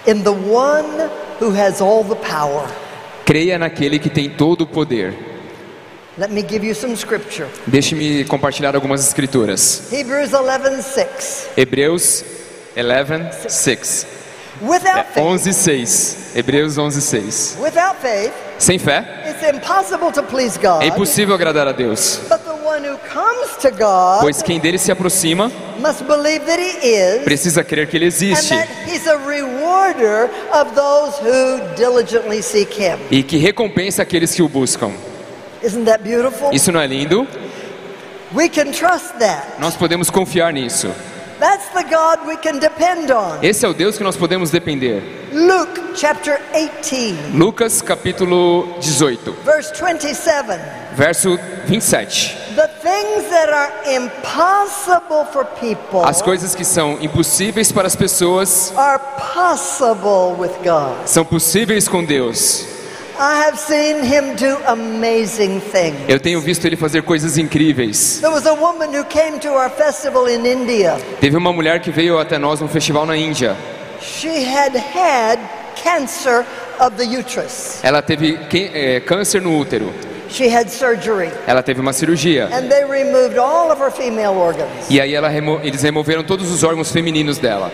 in 0.06 0.22
the 0.24 0.32
one 0.32 1.10
who 1.38 1.50
has 1.50 1.80
all 1.80 2.02
the 2.04 2.16
power. 2.16 2.66
Creia 3.24 3.58
naquele 3.58 3.98
que 3.98 4.10
tem 4.10 4.28
todo 4.30 4.62
o 4.62 4.66
poder. 4.66 5.14
Let 6.16 6.30
me 6.30 6.42
give 6.48 6.64
you 6.64 6.74
some 6.74 6.94
scripture. 6.96 7.48
Deixe-me 7.66 8.24
compartilhar 8.24 8.74
algumas 8.76 9.04
escrituras. 9.06 9.90
Hebrews 9.92 10.32
11:6. 10.32 11.46
Hebreus 11.56 12.24
11, 12.76 13.50
6. 13.50 14.06
Without 14.60 14.98
É, 15.00 15.02
faith, 15.04 15.24
11, 15.24 15.52
6. 15.52 16.16
Hebreus 16.36 16.78
11, 16.78 17.00
6. 17.00 17.56
without 17.60 17.96
faith, 18.00 18.32
Sem 18.58 18.78
fé, 18.78 19.04
it's 19.26 19.42
impossible 19.42 20.12
to 20.12 20.22
please 20.22 20.56
God. 20.56 20.82
é 20.82 20.86
impossível 20.86 21.34
agradar 21.34 21.66
a 21.66 21.72
Deus. 21.72 22.20
But 22.28 22.43
the 22.74 22.80
one 22.80 22.84
who 22.84 22.96
comes 23.08 23.56
to 23.58 23.70
God 23.70 24.20
Pois 24.20 24.42
quem 24.42 24.58
dele 24.58 24.78
se 24.78 24.90
aproxima 24.90 25.50
precisa 27.24 27.62
crer 27.62 27.86
que 27.88 27.96
ele 27.96 28.06
existe 28.06 28.54
that 28.54 28.68
he's 28.86 29.06
a 29.06 29.16
rewarder 29.18 30.30
of 30.52 30.74
those 30.74 31.18
who 31.20 31.60
diligently 31.76 32.42
seek 32.42 32.72
him. 32.72 32.98
e 33.10 33.22
que 33.22 33.36
recompensa 33.36 34.02
aqueles 34.02 34.34
que 34.34 34.42
o 34.42 34.48
buscam. 34.48 34.92
Isn't 35.62 35.84
that 35.84 36.02
beautiful? 36.02 36.52
Isso 36.52 36.70
não 36.70 36.80
é 36.80 36.86
lindo? 36.86 37.26
We 38.34 38.48
can 38.48 38.72
trust 38.72 39.14
that. 39.18 39.60
Nós 39.60 39.76
podemos 39.76 40.10
confiar 40.10 40.52
nisso. 40.52 40.88
That's 41.38 41.68
the 41.70 41.82
God 41.84 42.26
we 42.26 42.36
can 42.36 42.58
depend 42.58 43.12
on. 43.12 43.38
Esse 43.42 43.64
é 43.66 43.68
o 43.68 43.74
Deus 43.74 43.96
que 43.96 44.04
nós 44.04 44.16
podemos 44.16 44.50
depender. 44.50 45.02
Luke 45.32 45.80
chapter 45.96 46.40
18, 46.52 47.36
Lucas 47.36 47.82
capítulo 47.82 48.76
18, 48.80 49.32
verse 49.44 49.72
27. 49.74 50.83
Verso 50.94 51.36
27. 51.66 52.54
The 52.54 52.68
things 52.82 53.28
that 53.30 53.50
are 53.50 53.72
impossible 53.96 55.24
for 55.32 55.44
people 55.60 56.04
As 56.04 56.22
coisas 56.22 56.54
que 56.54 56.64
são 56.64 56.98
impossíveis 57.00 57.72
para 57.72 57.86
as 57.86 57.96
pessoas 57.96 58.72
são 61.06 61.24
possíveis 61.24 61.88
com 61.88 62.04
Deus. 62.04 62.66
I 63.16 63.44
have 63.46 63.56
seen 63.56 64.02
him 64.02 64.34
do 64.34 64.58
amazing 64.66 65.60
things. 65.60 66.00
Eu 66.08 66.18
tenho 66.18 66.40
visto 66.40 66.64
ele 66.64 66.76
fazer 66.76 67.02
coisas 67.02 67.38
incríveis. 67.38 68.18
There 68.20 68.32
was 68.32 68.44
a 68.44 68.54
woman 68.54 68.88
who 68.88 69.04
came 69.04 69.38
to 69.38 69.50
our 69.50 69.70
festival 69.70 70.28
in 70.28 70.44
India. 70.44 70.96
Teve 71.20 71.36
uma 71.36 71.52
mulher 71.52 71.80
que 71.80 71.92
veio 71.92 72.18
até 72.18 72.38
nós 72.38 72.60
num 72.60 72.66
festival 72.66 73.06
na 73.06 73.16
Índia. 73.16 73.56
She 74.00 74.44
had 74.44 74.74
had 74.74 75.38
cancer 75.76 76.44
of 76.80 76.96
the 76.96 77.04
uterus. 77.04 77.78
Ela 77.84 78.02
teve 78.02 78.36
é, 78.52 79.00
câncer 79.00 79.40
no 79.40 79.56
útero. 79.58 79.92
She 80.34 80.48
had 80.52 80.68
surgery. 80.68 81.30
Ela 81.46 81.62
teve 81.62 81.80
uma 81.80 81.92
cirurgia. 81.92 82.46
And 82.52 82.68
they 82.68 82.84
removed 82.84 83.38
all 83.38 83.70
of 83.70 83.80
her 83.80 83.90
female 83.92 84.32
organs. 84.36 84.68
E 84.90 85.00
aí 85.00 85.14
remo- 85.28 85.60
eles 85.62 85.80
removeram 85.80 86.24
todos 86.24 86.50
os 86.50 86.64
órgãos 86.64 86.90
femininos 86.90 87.38
dela. 87.38 87.70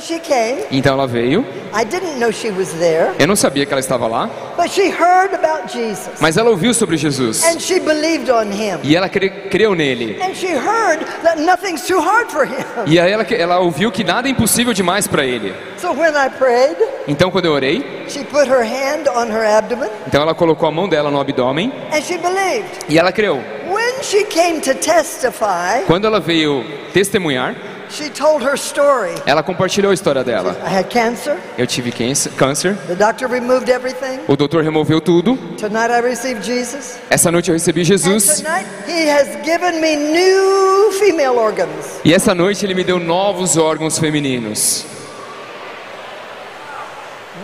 She 0.00 0.18
came. 0.20 0.64
Então 0.70 0.94
ela 0.94 1.06
veio. 1.06 1.44
I 1.74 1.84
didn't 1.84 2.18
know 2.18 2.32
she 2.32 2.50
was 2.50 2.70
there. 2.74 3.12
Eu 3.18 3.26
não 3.26 3.36
sabia 3.36 3.66
que 3.66 3.72
ela 3.72 3.80
estava 3.80 4.06
lá, 4.06 4.28
But 4.56 4.70
she 4.70 4.88
heard 4.88 5.34
about 5.34 5.70
Jesus. 5.72 6.20
mas 6.20 6.36
ela 6.36 6.50
ouviu 6.50 6.72
sobre 6.72 6.96
Jesus. 6.96 7.44
And 7.44 7.58
she 7.60 7.78
believed 7.80 8.30
on 8.30 8.50
him. 8.52 8.78
E 8.82 8.96
ela 8.96 9.08
cre- 9.08 9.48
creu 9.50 9.74
nele. 9.74 10.18
And 10.22 10.34
she 10.34 10.46
heard 10.48 11.04
that 11.22 11.40
nothing's 11.40 11.86
too 11.86 12.00
hard 12.00 12.30
for 12.30 12.44
him. 12.46 12.64
E 12.86 12.98
aí 12.98 13.10
ela, 13.12 13.22
ela 13.24 13.58
ouviu 13.60 13.90
que 13.92 14.02
nada 14.04 14.28
é 14.28 14.30
impossível 14.30 14.72
demais 14.72 15.06
para 15.06 15.24
ele. 15.24 15.54
So 15.78 15.92
when 15.92 16.14
I 16.16 16.28
prayed, 16.30 16.76
Então 17.06 17.30
quando 17.30 17.44
eu 17.46 17.52
orei, 17.52 17.84
she 18.08 18.24
put 18.24 18.48
her 18.48 18.62
hand 18.64 19.08
on 19.14 19.26
her 19.30 19.44
abdomen 19.46 19.88
então 20.06 20.22
ela 20.22 20.34
colocou 20.34 20.68
a 20.68 20.72
mão 20.72 20.88
dela 20.88 21.10
no 21.10 21.20
abdômen 21.20 21.72
and 21.92 22.00
she 22.02 22.16
believed. 22.18 22.68
e 22.88 22.98
ela 22.98 23.12
creu. 23.12 23.36
When 23.70 24.02
she 24.02 24.24
came 24.24 24.60
to 24.60 24.74
testify, 24.74 25.84
Quando 25.86 26.06
ela 26.06 26.18
veio 26.20 26.64
testemunhar, 26.92 27.54
She 27.90 28.10
told 28.10 28.42
her 28.44 28.56
story. 28.56 29.14
Ela 29.26 29.42
compartilhou 29.42 29.90
a 29.90 29.94
história 29.94 30.22
dela. 30.22 30.56
I 30.64 30.68
had 30.78 30.88
cancer. 30.90 31.36
Eu 31.56 31.66
tive 31.66 31.90
câncer- 31.90 32.76
The 32.86 32.94
doctor 32.94 33.26
removed 33.28 33.68
everything. 33.70 34.20
o 34.28 34.36
doutor 34.36 34.62
removeu 34.62 35.00
tudo. 35.00 35.36
Tonight 35.56 35.90
I 35.90 36.00
received 36.00 36.42
Jesus. 36.44 36.98
Essa 37.10 37.30
noite 37.30 37.48
eu 37.50 37.54
recebi 37.54 37.80
And 37.80 37.84
Jesus 37.84 38.42
tonight 38.42 38.66
he 38.86 39.08
has 39.10 39.28
given 39.44 39.80
me 39.80 39.96
new 39.96 40.92
female 40.98 41.36
organs. 41.38 42.00
e 42.04 42.12
essa 42.12 42.34
noite 42.34 42.64
ele 42.64 42.74
me 42.74 42.84
deu 42.84 42.98
novos 42.98 43.56
órgãos 43.56 43.98
femininos. 43.98 44.84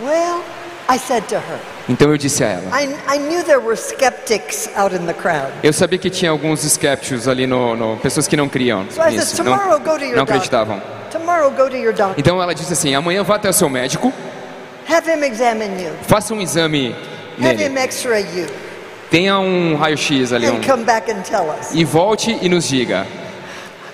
Well, 0.03 0.41
I 0.87 0.97
said 0.99 1.23
to 1.29 1.35
her, 1.35 1.59
Então 1.87 2.09
eu 2.09 2.17
disse 2.17 2.43
a 2.43 2.47
ela. 2.47 2.81
I, 2.81 2.95
I 3.15 3.19
knew 3.19 3.43
there 3.43 3.59
were 3.59 3.75
skeptics 3.77 4.69
out 4.75 4.95
in 4.95 5.05
the 5.05 5.13
crowd. 5.13 5.51
Eu 5.63 5.71
sabia 5.71 5.99
que 5.99 6.09
tinha 6.09 6.31
alguns 6.31 6.63
escépticos 6.63 7.27
ali 7.27 7.45
no, 7.45 7.75
no 7.75 7.97
pessoas 7.97 8.27
que 8.27 8.35
não 8.35 8.49
criam 8.49 8.85
So 8.89 9.03
nisso, 9.05 9.43
não, 9.43 9.57
tomorrow 9.57 9.79
go 9.79 9.97
to 9.97 10.03
your 10.03 10.15
não 10.15 10.23
acreditavam. 10.23 10.81
Tomorrow 11.11 11.51
go 11.51 11.69
to 11.69 11.77
your 11.77 11.93
doctor. 11.93 12.15
Então 12.17 12.41
ela 12.41 12.53
disse 12.55 12.73
assim: 12.73 12.95
amanhã 12.95 13.23
vá 13.23 13.35
até 13.35 13.49
o 13.49 13.53
seu 13.53 13.69
médico, 13.69 14.11
Have 14.89 15.09
him 15.09 15.23
examine 15.23 15.83
you. 15.83 15.91
faça 16.07 16.33
um 16.33 16.41
exame 16.41 16.95
nele, 17.37 17.69
tenha 19.09 19.39
um 19.39 19.75
raio-x 19.75 20.33
ali 20.33 20.49
um, 20.49 20.57
And 20.57 20.61
come 20.63 20.83
back 20.83 21.11
and 21.11 21.21
tell 21.21 21.49
us. 21.49 21.69
e 21.73 21.83
volte 21.83 22.37
e 22.41 22.49
nos 22.49 22.67
diga. 22.67 23.05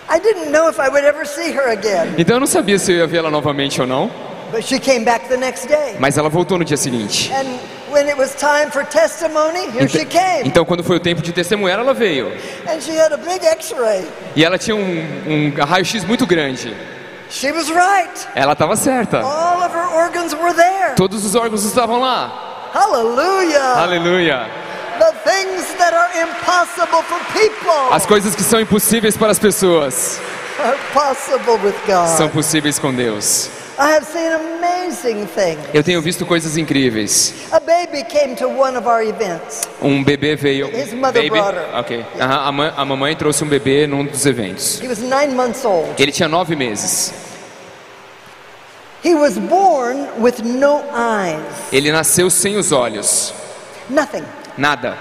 I 0.09 0.19
didn't 0.19 0.49
know 0.51 0.69
if 0.69 0.77
I 0.79 0.89
would 0.89 1.05
ever 1.05 1.25
see 1.25 1.51
her 1.51 1.69
again. 1.71 2.15
Então 2.17 2.37
eu 2.37 2.39
não 2.39 2.47
sabia 2.47 2.77
se 2.79 2.91
eu 2.91 2.97
ia 2.97 3.07
vê-la 3.07 3.29
novamente 3.29 3.79
ou 3.81 3.87
não, 3.87 4.09
But 4.51 4.63
she 4.65 4.79
came 4.79 5.05
back 5.05 5.27
the 5.29 5.37
next 5.37 5.67
day. 5.67 5.95
mas 5.99 6.17
ela 6.17 6.27
voltou 6.29 6.57
no 6.57 6.65
dia 6.65 6.75
seguinte. 6.77 7.31
And 7.33 7.57
when 7.91 8.07
it 8.07 8.17
was 8.17 8.33
time 8.35 8.71
for 8.71 8.83
testimony, 8.85 9.69
here 9.71 9.87
she 9.87 9.99
Então, 10.01 10.19
came. 10.21 10.47
então 10.47 10.65
quando 10.65 10.83
foi 10.83 10.95
o 10.97 10.99
tempo 10.99 11.21
de 11.21 11.31
testemunhar, 11.31 11.79
ela 11.79 11.93
veio. 11.93 12.31
And 12.67 12.79
she 12.81 12.97
had 12.97 13.11
a 13.13 13.17
big 13.17 13.45
x-ray. 13.45 14.07
E 14.35 14.43
ela 14.43 14.57
tinha 14.57 14.75
um, 14.75 14.81
um 15.27 15.63
raio-x 15.65 16.03
muito 16.05 16.25
grande. 16.25 16.75
She 17.29 17.51
was 17.51 17.69
right. 17.69 18.27
Ela 18.35 18.53
estava 18.53 18.75
certa. 18.75 19.19
All 19.21 19.63
of 19.63 19.73
her 19.75 19.87
organs 19.95 20.33
were 20.33 20.53
there. 20.53 20.95
Todos 20.95 21.23
os 21.25 21.33
órgãos 21.35 21.63
estavam 21.63 21.99
lá. 21.99 22.69
Hallelujah. 22.73 23.73
Aleluia. 23.81 24.47
The 24.99 25.13
things 25.29 25.73
that 25.77 25.93
are 25.95 26.09
impossible 26.21 27.01
for 27.03 27.19
people 27.33 27.71
As 27.91 28.05
coisas 28.05 28.35
que 28.35 28.43
são 28.43 28.59
impossíveis 28.61 29.17
para 29.17 29.31
as 29.31 29.39
pessoas 29.39 30.19
are 30.63 30.77
possible 30.93 31.57
with 31.63 31.73
são 32.17 32.27
God. 32.27 32.33
possíveis 32.33 32.77
com 32.77 32.93
Deus. 32.93 33.49
I 33.79 33.91
have 33.93 34.05
seen 34.05 34.31
amazing 34.31 35.25
things. 35.27 35.59
Eu 35.73 35.83
tenho 35.83 36.01
visto 36.01 36.25
coisas 36.25 36.57
incríveis. 36.57 37.33
A 37.51 37.59
baby 37.59 38.03
came 38.03 38.35
to 38.35 38.47
one 38.47 38.77
of 38.77 38.85
our 38.87 39.01
events. 39.03 39.61
Um 39.81 40.03
bebê 40.03 40.35
veio. 40.35 40.67
His 40.67 40.93
mother 40.93 41.21
Baby? 41.21 41.29
brought 41.29 41.55
her. 41.55 41.79
Ok. 41.79 42.05
Aham, 42.19 42.47
a, 42.47 42.51
ma- 42.51 42.73
a 42.77 42.85
mamãe 42.85 43.15
trouxe 43.15 43.43
um 43.43 43.47
bebê 43.47 43.87
num 43.87 44.05
dos 44.05 44.25
eventos. 44.25 44.79
He 44.81 44.87
was 44.87 44.99
nine 44.99 45.33
months 45.35 45.65
old. 45.65 45.99
Ele 45.99 46.11
tinha 46.11 46.27
nove 46.27 46.55
meses. 46.55 47.13
He 49.03 49.15
was 49.15 49.37
born 49.39 50.07
with 50.21 50.43
no 50.43 50.83
eyes, 50.93 51.39
Ele 51.73 51.91
nasceu 51.91 52.29
sem 52.29 52.57
os 52.57 52.71
olhos. 52.71 53.33
nothing. 53.89 54.23
Nada. 54.57 54.95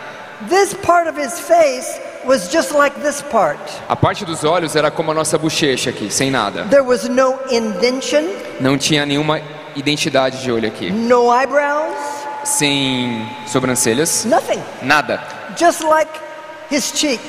This 0.49 0.73
part 0.73 1.07
of 1.07 1.19
his 1.19 1.39
face 1.39 2.01
was 2.25 2.51
just 2.53 2.73
like 2.73 3.01
this 3.01 3.23
part. 3.23 3.59
A 3.89 3.97
parte 3.97 4.25
dos 4.25 4.45
olhos 4.45 4.77
era 4.77 4.91
como 4.91 5.11
a 5.11 5.15
nossa 5.15 5.39
bochecha 5.39 5.91
aqui, 5.91 6.11
sem 6.11 6.31
nada. 6.31 6.65
There 6.65 6.83
was 6.83 7.09
no 7.09 7.39
indention, 7.51 8.25
Não 8.61 8.77
tinha 8.79 9.05
nenhuma 9.07 9.41
identidade 9.77 10.43
de 10.43 10.51
olho 10.53 10.69
aqui. 10.69 10.91
no 10.91 11.31
eyebrows, 11.33 11.95
Sem 12.45 13.27
sobrancelhas. 13.47 14.25
nothing. 14.25 14.61
Nada. 14.83 15.21
Just 15.57 15.83
like 15.83 16.11
his 16.71 16.93
cheek. 16.95 17.21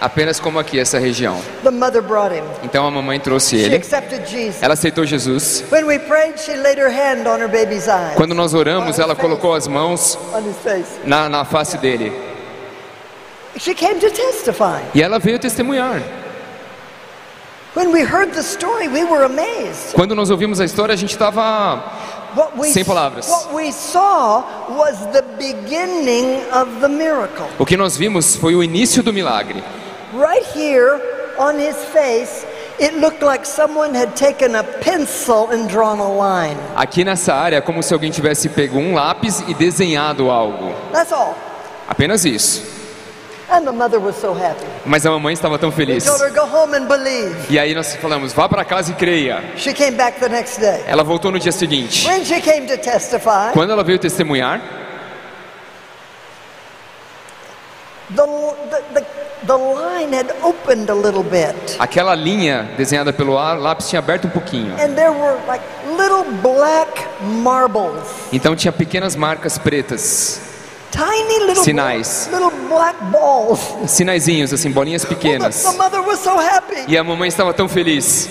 Apenas 0.00 0.40
como 0.40 0.58
aqui, 0.58 0.78
essa 0.80 0.98
região. 0.98 1.38
The 1.62 1.70
mother 1.70 2.00
brought 2.00 2.34
him. 2.34 2.42
Então 2.62 2.86
a 2.86 2.90
mamãe 2.90 3.20
trouxe 3.20 3.58
She 3.58 3.64
ele. 3.66 3.74
accepted 3.76 4.26
Jesus. 4.26 4.62
Ela 4.62 4.72
aceitou 4.72 5.04
Jesus. 5.04 5.62
When 5.70 5.84
we 5.84 5.98
prayed, 5.98 6.40
she 6.40 6.56
laid 6.56 6.78
her 6.78 6.88
hand 6.88 7.26
on 7.28 7.38
her 7.38 7.48
baby's 7.48 7.86
eyes, 7.86 8.14
Quando 8.16 8.34
nós 8.34 8.54
oramos, 8.54 8.98
ela 8.98 9.14
colocou 9.14 9.54
as 9.54 9.68
mãos 9.68 10.16
on 10.32 10.42
na, 11.04 11.28
na 11.28 11.44
face 11.44 11.76
dele. 11.76 12.29
She 13.58 13.74
came 13.74 13.98
to 14.00 14.10
testify. 14.10 14.80
E 14.94 15.02
ela 15.02 15.18
veio 15.18 15.38
testemunhar. 15.38 16.00
When 17.74 17.92
we 17.92 18.02
heard 18.02 18.32
the 18.32 18.42
story, 18.42 18.88
we 18.88 19.04
were 19.04 19.24
amazed. 19.24 19.94
Quando 19.94 20.14
nós 20.14 20.28
ouvimos 20.30 20.60
a 20.60 20.64
história, 20.64 20.92
a 20.92 20.96
gente 20.96 21.12
estava 21.12 21.82
Sem 22.72 22.84
palavras. 22.84 23.28
what 23.28 23.54
we 23.54 23.70
saw 23.70 24.42
was 24.70 24.98
the 25.12 25.22
beginning 25.38 26.42
of 26.52 26.80
the 26.80 26.88
miracle. 26.88 27.46
O 27.58 27.64
que 27.66 27.76
nós 27.76 27.96
vimos 27.96 28.34
foi 28.36 28.54
o 28.56 28.62
início 28.62 29.02
do 29.02 29.12
milagre. 29.12 29.62
Right 30.12 30.44
here 30.56 31.00
on 31.38 31.58
his 31.60 31.76
face, 31.92 32.44
it 32.80 32.96
looked 32.98 33.22
like 33.24 33.46
someone 33.46 33.94
had 33.96 34.16
taken 34.16 34.56
a 34.56 34.64
pencil 34.64 35.50
and 35.52 35.68
drawn 35.68 36.00
a 36.00 36.08
line. 36.08 36.56
Aqui 36.76 37.04
nessa 37.04 37.34
área 37.34 37.58
é 37.58 37.60
como 37.60 37.82
se 37.84 37.94
alguém 37.94 38.10
tivesse 38.10 38.48
pego 38.48 38.78
um 38.78 38.94
lápis 38.94 39.44
e 39.46 39.54
desenhado 39.54 40.28
algo. 40.28 40.72
That's 40.92 41.12
all. 41.12 41.36
Apenas 41.88 42.24
isso. 42.24 42.69
Mas 44.86 45.04
a 45.06 45.10
mamãe 45.10 45.32
estava 45.34 45.58
tão 45.58 45.70
feliz. 45.72 46.04
told 46.04 46.22
her, 46.22 46.30
go 46.32 46.42
home 46.56 46.74
and 46.76 46.86
believe. 46.86 47.36
E 47.50 47.58
aí 47.58 47.74
nós 47.74 47.94
falamos, 47.96 48.32
vá 48.32 48.48
para 48.48 48.64
casa 48.64 48.92
e 48.92 48.94
creia. 48.94 49.42
She 49.56 49.72
came 49.72 49.96
back 49.96 50.20
the 50.20 50.28
next 50.28 50.60
day. 50.60 50.82
Ela 50.86 51.02
voltou 51.02 51.30
no 51.32 51.38
dia 51.38 51.52
seguinte. 51.52 52.06
When 52.06 52.24
she 52.24 52.40
came 52.40 52.66
to 52.66 52.76
testify, 52.78 53.52
Quando 53.52 53.72
ela 53.72 53.82
veio 53.82 53.98
testemunhar, 53.98 54.60
the, 58.14 58.24
the, 58.70 59.00
the, 59.00 59.06
the 59.46 59.56
line 59.56 60.12
had 60.12 60.30
opened 60.42 60.90
a 60.90 60.94
little 60.94 61.22
bit. 61.22 61.54
aquela 61.78 62.14
linha 62.14 62.68
desenhada 62.76 63.12
pelo 63.12 63.34
lá- 63.34 63.54
lápis 63.54 63.88
tinha 63.88 63.98
aberto 64.00 64.26
um 64.26 64.30
pouquinho. 64.30 64.74
And 64.74 64.94
there 64.94 65.10
were 65.12 65.36
like 65.46 65.62
little 65.96 66.24
black 66.42 67.06
marbles. 67.22 68.02
Então 68.32 68.54
tinha 68.56 68.72
pequenas 68.72 69.14
marcas 69.16 69.58
pretas, 69.58 70.40
Tiny 70.90 71.38
little, 71.46 71.62
Sinais. 71.64 72.28
little 72.32 72.50
black 72.68 72.96
balls. 73.12 73.60
sinaizinhos 73.86 74.52
assim, 74.52 74.70
bolinhas 74.70 75.02
The, 75.02 75.08
pequenas. 75.14 75.62
the 75.62 75.72
mother 75.78 76.00
was 76.02 76.18
so 76.20 76.36
happy. 76.38 76.84
E 76.88 76.96
a 76.98 77.04
mamãe 77.04 77.28
estava 77.28 77.52
tão 77.54 77.68
feliz. 77.68 78.28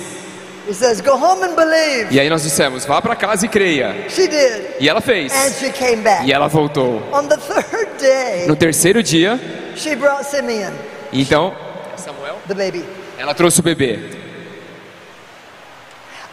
He 0.67 0.73
says, 0.73 1.01
Go 1.01 1.13
home 1.15 1.41
and 1.43 1.55
believe. 1.55 2.07
E 2.11 2.19
aí 2.19 2.29
nós 2.29 2.43
dissemos, 2.43 2.85
vá 2.85 3.01
para 3.01 3.15
casa 3.15 3.45
e 3.45 3.49
creia. 3.49 4.05
She 4.09 4.27
did. 4.27 4.75
E 4.79 4.87
ela 4.89 5.01
fez. 5.01 5.33
And 5.33 5.51
she 5.53 5.71
came 5.71 5.97
back. 6.03 6.27
E 6.27 6.31
ela 6.33 6.47
voltou. 6.47 7.01
On 7.13 7.23
the 7.27 7.37
third 7.37 7.87
day, 7.99 8.45
No 8.47 8.55
terceiro 8.55 9.01
dia, 9.01 9.39
she 9.75 9.95
brought 9.95 10.25
Simeon, 10.25 10.73
então, 11.13 11.55
Samuel, 11.95 12.35
the 12.47 12.53
baby. 12.53 12.85
ela 13.17 13.33
trouxe 13.33 13.61
o 13.61 13.63
bebê. 13.63 13.97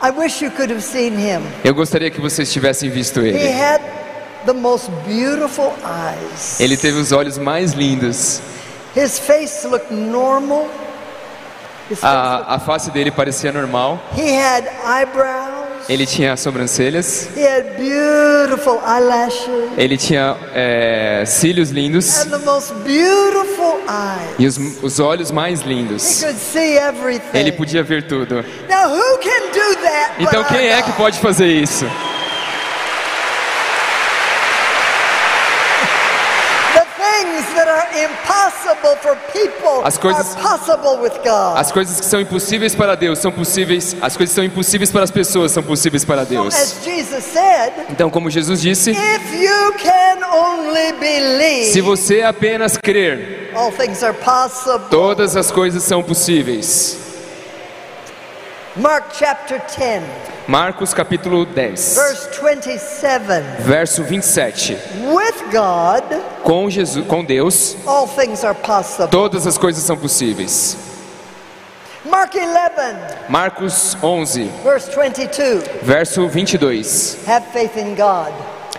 I 0.02 0.10
wish 0.10 0.42
you 0.44 0.50
could 0.50 0.70
have 0.70 0.82
seen 0.82 1.14
him. 1.14 1.40
Eu 1.64 1.72
gostaria 1.74 2.10
que 2.10 2.20
vocês 2.20 2.52
tivessem 2.52 2.90
visto 2.90 3.20
He 3.20 3.28
ele. 3.28 3.48
had 3.48 3.80
the 4.47 4.53
most 4.55 4.90
beautiful 5.07 5.72
eyes. 5.84 6.59
Ele 6.61 6.76
teve 6.76 6.99
os 6.99 7.12
olhos 7.12 7.36
mais 7.38 7.72
lindos. 7.72 8.40
His 8.97 9.18
face 9.18 9.66
looked 9.66 9.92
normal. 9.92 10.66
His 11.90 12.01
face 12.01 12.05
A, 12.05 12.55
a 12.55 12.59
face 12.59 12.90
dele 12.90 13.11
parecia 13.11 13.53
normal. 13.53 14.01
looked- 14.16 14.20
he 14.22 14.32
had 14.34 14.64
eyebrows. 14.84 15.66
Ele 15.88 16.05
tinha 16.05 16.36
sobrancelhas. 16.36 17.28
He 17.36 17.47
had 17.47 17.76
beautiful 17.76 18.80
eyelashes 18.84 19.70
Ele 19.78 19.97
tinha 19.97 20.36
é, 20.53 21.22
cílios 21.24 21.70
lindos. 21.70 22.26
E 24.36 24.47
os, 24.49 24.59
os 24.82 24.99
olhos 24.99 25.30
mais 25.30 25.61
lindos. 25.61 26.24
Ele 27.32 27.53
podia 27.53 27.84
ver 27.84 28.09
tudo. 28.09 28.44
Now 28.68 28.88
who 28.90 29.18
can 29.18 29.53
do 29.53 29.76
that? 29.82 30.12
but 30.18 30.26
Então 30.28 30.42
quem 30.44 30.66
é 30.68 30.82
que 30.82 30.90
pode 30.94 31.20
fazer 31.20 31.47
isso? 31.47 31.84
The 36.74 36.84
things 36.99 37.45
that 37.45 37.45
are 37.45 37.45
impossible 37.45 37.45
for 37.45 37.45
people 37.45 37.45
As 39.84 39.98
coisas- 39.98 40.36
are 40.36 40.42
possible 40.59 41.02
with 41.02 41.12
God. 41.24 41.57
As 41.59 41.72
coisas 41.72 42.00
que 42.00 42.07
são 42.07 42.20
impossíveis 42.20 42.74
para 42.74 42.94
Deus 42.94 43.18
são 43.18 43.32
possíveis. 43.32 43.96
As 44.00 44.16
coisas 44.16 44.32
que 44.32 44.36
são 44.36 44.44
impossíveis 44.44 44.90
para 44.90 45.04
as 45.04 45.11
pessoas 45.11 45.52
são 45.52 45.62
possíveis 45.62 46.04
para 46.04 46.24
Deus. 46.24 46.54
Então, 47.90 48.11
como 48.11 48.28
Jesus 48.30 48.61
disse, 48.61 48.92
se 51.72 51.80
você 51.80 52.22
apenas 52.22 52.76
crer, 52.76 53.50
todas 54.90 55.36
as 55.36 55.50
coisas 55.50 55.82
são 55.82 56.02
possíveis. 56.02 56.98
Mark 58.76 59.14
chapter 59.18 59.61
10, 59.78 60.02
Marcos 60.49 60.94
capítulo 60.94 61.44
10, 61.44 61.94
verse 61.97 62.28
27. 62.40 63.62
verso 63.62 64.05
27. 64.05 64.76
With 65.12 65.51
God, 65.51 66.05
Com 66.44 66.70
Jesus, 66.70 67.05
com 67.07 67.24
Deus, 67.24 67.76
all 67.84 68.07
things 68.07 68.44
are 68.44 68.55
possible. 68.55 69.09
todas 69.09 69.44
as 69.47 69.59
coisas 69.59 69.82
são 69.82 69.97
possíveis. 69.97 70.76
Mark 72.05 72.32
11, 72.36 73.28
Marcos 73.28 73.97
11, 74.01 74.44
verse 74.62 74.88
22. 74.94 75.64
verso 75.82 76.28
22. 76.28 77.18
Have 77.26 77.44
faith 77.53 77.76
in 77.76 77.97
God. 77.97 78.32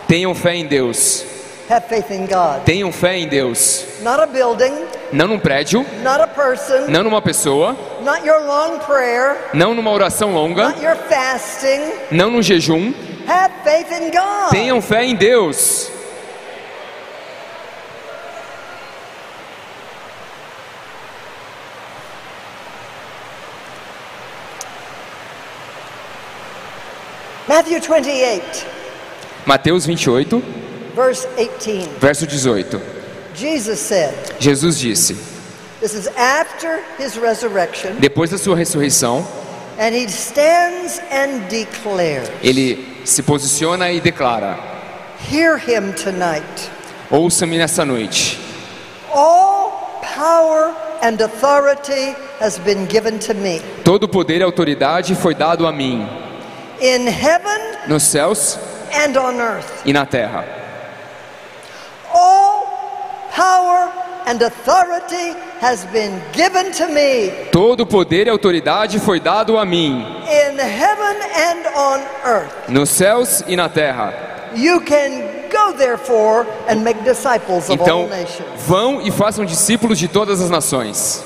Tenham 0.07 0.34
fé 0.34 0.55
em 0.55 0.65
Deus. 0.65 1.26
Have 1.70 1.88
faith 1.89 2.09
in 2.11 2.28
God. 2.28 2.63
Tenham 2.65 2.91
fé 2.93 3.18
em 3.18 3.28
Deus. 3.28 3.86
Not 4.01 4.22
a 4.22 4.26
building, 4.26 4.74
Não 5.11 5.28
num 5.28 5.38
prédio, 5.39 5.86
not 6.01 6.22
a 6.22 6.28
person, 6.28 6.88
não 6.89 7.03
numa 7.03 7.22
pessoa, 7.22 7.76
not 8.01 8.26
your 8.26 8.45
long 8.45 8.80
prayer, 8.80 9.36
não 9.53 9.74
numa 9.74 9.91
oração 9.91 10.34
longa, 10.34 10.70
not 10.70 10.82
your 10.82 10.95
fasting. 10.95 11.82
não 12.09 12.30
num 12.32 12.41
jejum. 12.41 12.93
Have 13.28 13.53
faith 13.65 13.91
in 13.91 14.11
God. 14.11 14.49
Tenham 14.51 14.82
fé 14.82 15.03
em 15.03 15.15
Deus. 15.15 15.91
Matthew 27.47 27.80
28, 27.80 28.65
Mateus 29.45 29.86
28, 29.86 30.41
verse 30.97 31.27
18. 31.37 31.99
verso 31.99 32.25
18. 32.25 32.81
Jesus 33.35 33.79
said, 33.79 34.13
Jesus 34.41 34.79
disse: 34.81 35.13
This 35.79 35.93
is 35.93 36.07
after 36.17 36.81
his 36.97 37.17
resurrection, 37.19 37.99
Depois 37.99 38.31
da 38.31 38.37
sua 38.37 38.55
ressurreição, 38.55 39.23
and 39.77 39.93
he 39.93 40.07
stands 40.07 40.99
and 41.11 41.47
declares, 41.49 42.27
ele 42.41 42.83
se 43.05 43.21
posiciona 43.21 43.91
e 43.91 44.01
declara: 44.01 44.57
Hear 45.31 45.57
him 45.57 45.93
tonight. 45.93 46.71
Ouça-me 47.11 47.57
nessa 47.59 47.85
noite. 47.85 48.39
All 49.13 50.01
power 50.01 50.73
and 51.03 51.21
authority 51.21 52.15
has 52.39 52.57
been 52.59 52.85
given 52.87 53.19
to 53.19 53.33
me 53.35 53.61
Todo 53.83 54.07
poder 54.07 54.39
e 54.41 54.43
autoridade 54.43 55.13
foi 55.15 55.35
dado 55.35 55.67
a 55.67 55.71
mim, 55.71 56.07
in 56.81 57.05
heaven 57.07 57.77
nos 57.87 58.01
céus 58.03 58.57
and 58.91 59.15
on 59.15 59.39
earth. 59.39 59.83
e 59.85 59.93
na 59.93 60.05
terra. 60.07 60.43
All 63.38 63.43
power 63.43 63.91
and 64.25 64.41
authority 64.41 65.35
has 65.61 65.85
been 65.85 66.19
given 66.33 66.71
to 66.73 66.88
me 66.88 67.31
Todo 67.51 67.81
o 67.81 67.85
poder 67.85 68.27
e 68.27 68.29
autoridade 68.29 68.99
foi 68.99 69.19
dado 69.19 69.57
a 69.57 69.65
mim, 69.65 70.03
in 70.27 70.57
heaven 70.59 71.17
and 71.35 71.67
on 71.75 72.01
earth. 72.25 72.69
nos 72.69 72.89
céus 72.89 73.43
e 73.47 73.55
na 73.55 73.69
terra. 73.69 74.13
You 74.55 74.81
can 74.81 75.21
go, 75.51 75.73
therefore, 75.77 76.47
and 76.67 76.77
make 76.83 77.01
disciples 77.03 77.69
of 77.69 77.79
all 77.79 77.85
Então, 77.85 78.07
nations. 78.07 78.47
vão 78.65 79.01
e 79.01 79.11
façam 79.11 79.45
discípulos 79.45 79.99
de 79.99 80.07
todas 80.07 80.41
as 80.41 80.49
nações. 80.49 81.23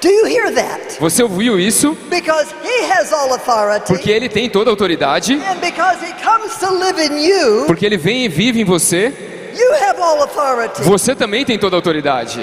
Do 0.00 0.08
you 0.08 0.26
hear 0.26 0.52
that? 0.54 0.98
Você 1.00 1.22
ouviu 1.22 1.58
isso? 1.58 1.96
Because 2.10 2.52
He 2.62 2.92
has 2.92 3.12
all 3.12 3.32
authority, 3.32 3.86
Porque 3.86 4.10
ele 4.10 4.28
tem 4.28 4.48
toda 4.50 4.70
a 4.70 4.72
autoridade, 4.72 5.34
and 5.34 5.56
because 5.60 5.98
He 6.04 6.12
comes 6.22 6.56
to 6.58 6.70
live 6.72 7.00
in 7.00 7.18
you, 7.24 7.64
porque 7.66 7.84
ele 7.86 7.96
vem 7.96 8.24
e 8.24 8.28
vive 8.28 8.60
em 8.60 8.64
você. 8.64 9.12
You 9.56 9.72
have 9.74 10.00
all 10.00 10.22
authority. 10.22 10.82
Você 10.82 11.14
também 11.14 11.44
tem 11.44 11.58
toda 11.58 11.76
a 11.76 11.78
autoridade. 11.78 12.40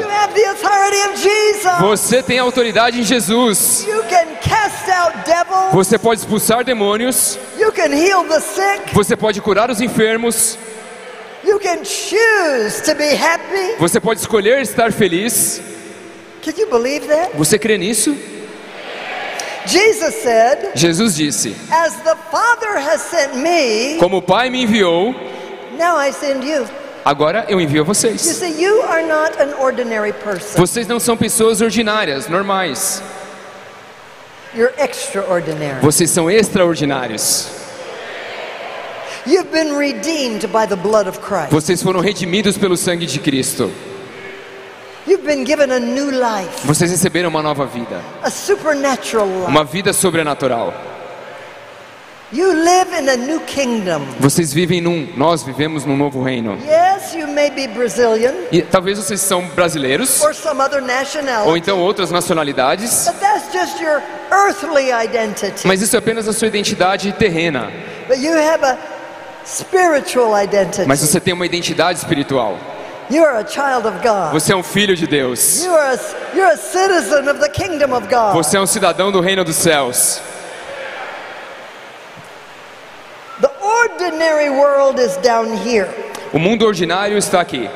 Você 1.80 2.24
tem 2.24 2.40
autoridade 2.40 3.00
em 3.00 3.04
Jesus. 3.04 3.86
Você 5.72 5.98
pode 5.98 6.22
expulsar 6.22 6.64
demônios. 6.64 7.38
Você 8.94 9.16
pode 9.16 9.42
curar 9.42 9.70
os 9.70 9.82
enfermos. 9.82 10.58
Você 13.80 14.00
pode 14.00 14.20
escolher 14.20 14.62
estar 14.62 14.92
feliz. 14.92 15.62
Você 17.36 17.60
crê 17.60 17.78
nisso? 17.78 18.16
Jesus 20.74 21.16
disse: 21.16 21.56
As 21.72 21.94
the 21.98 22.16
Father 22.32 22.78
has 22.78 23.02
sent 23.02 23.36
me, 23.36 23.98
Como 24.00 24.18
o 24.18 24.22
Pai 24.22 24.50
me 24.50 24.64
enviou, 24.64 25.14
agora 27.04 27.46
eu 27.50 27.60
envio 27.60 27.82
a 27.82 27.86
vocês. 27.86 28.22
see. 30.40 30.58
Vocês 30.58 30.88
não 30.88 31.00
são 31.00 31.18
pessoas 31.18 31.62
ordinárias, 31.62 32.28
normais. 32.28 33.02
Vocês 35.82 36.10
são 36.10 36.30
extraordinários. 36.30 37.48
Vocês 41.50 41.82
foram 41.84 42.00
redimidos 42.00 42.58
pelo 42.58 42.76
sangue 42.76 43.06
de 43.06 43.20
Cristo. 43.20 43.72
Vocês 46.64 46.92
receberam 46.92 47.30
uma 47.30 47.42
nova 47.42 47.66
vida, 47.66 48.02
uma 49.48 49.64
vida 49.64 49.94
sobrenatural. 49.94 50.74
You 52.34 52.54
live 52.54 52.94
in 52.98 53.10
a 53.10 53.18
new 53.18 53.42
kingdom. 53.42 54.06
Vocês 54.20 54.54
vivem 54.54 54.80
num, 54.80 55.08
nós 55.18 55.44
vivemos 55.44 55.84
num 55.84 55.98
novo 55.98 56.24
reino. 56.24 56.58
Yes, 56.66 57.14
you 57.14 57.28
may 57.28 57.50
be 57.50 57.68
Brazilian 57.68 58.34
E 58.52 58.62
talvez 58.62 58.98
vocês 58.98 59.20
são 59.20 59.46
brasileiros 59.48 60.22
or 60.22 60.34
some 60.34 60.62
other 60.62 60.82
ou 60.82 60.88
nationality, 60.88 61.60
então 61.60 61.80
outras 61.80 62.10
nacionalidades, 62.10 63.06
but 63.06 63.20
that's 63.20 63.52
just 63.52 63.82
your 63.82 64.02
earthly 64.32 64.92
identity. 64.92 65.68
mas 65.68 65.82
isso 65.82 65.96
é 65.96 66.00
apenas 66.00 66.26
a 66.28 66.32
sua 66.32 66.48
identidade 66.48 67.12
terrena. 67.14 67.70
But 68.08 68.20
you 68.20 68.34
have 68.34 68.64
a 68.66 68.78
spiritual 69.46 70.34
identity. 70.42 70.88
Mas 70.88 71.02
você 71.02 71.20
tem 71.20 71.34
uma 71.34 71.46
identidade 71.46 72.00
espiritual. 72.00 72.58
You 73.10 73.26
are 73.26 73.44
a 73.44 73.46
child 73.46 73.86
of 73.86 73.98
God. 74.02 74.32
Você 74.32 74.54
é 74.54 74.56
um 74.56 74.64
filho 74.64 74.96
de 74.96 75.06
Deus. 75.06 75.66
You 75.66 75.74
are 75.74 75.96
a 76.54 76.56
citizen 76.56 77.28
of 77.30 77.42
the 77.42 77.50
kingdom 77.50 77.94
of 77.94 78.08
God. 78.08 78.34
Você 78.36 78.56
é 78.56 78.62
um 78.62 78.66
cidadão 78.66 79.12
do 79.12 79.20
reino 79.20 79.44
dos 79.44 79.58
céus. 79.58 80.22
The 83.42 83.50
ordinary 83.80 84.50
world 84.50 85.00
is 85.00 85.18
down 85.18 85.56
here. 85.58 85.88
O 86.34 86.40
mundo 86.40 86.66
ordinário 86.66 87.18
está 87.18 87.42
aqui. 87.42 87.70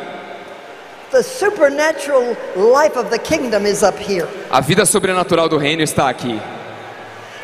The 1.12 1.24
supernatural 1.24 2.36
life 2.56 2.98
of 2.98 3.10
the 3.10 3.18
kingdom 3.20 3.66
is 3.66 3.84
up 3.84 3.98
here. 3.98 4.28
A 4.50 4.60
vida 4.62 4.86
sobrenatural 4.86 5.48
do 5.48 5.58
reino 5.58 5.82
está 5.84 6.10
aqui. 6.10 6.40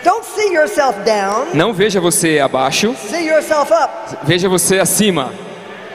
Don't 0.03 0.25
see 0.25 0.51
yourself 0.53 0.97
down. 1.05 1.47
Não 1.53 1.71
veja 1.73 2.01
você 2.01 2.39
abaixo, 2.39 2.95
See 2.97 3.27
yourself 3.27 3.71
up. 3.71 4.17
veja 4.23 4.49
você 4.49 4.79
acima. 4.79 5.31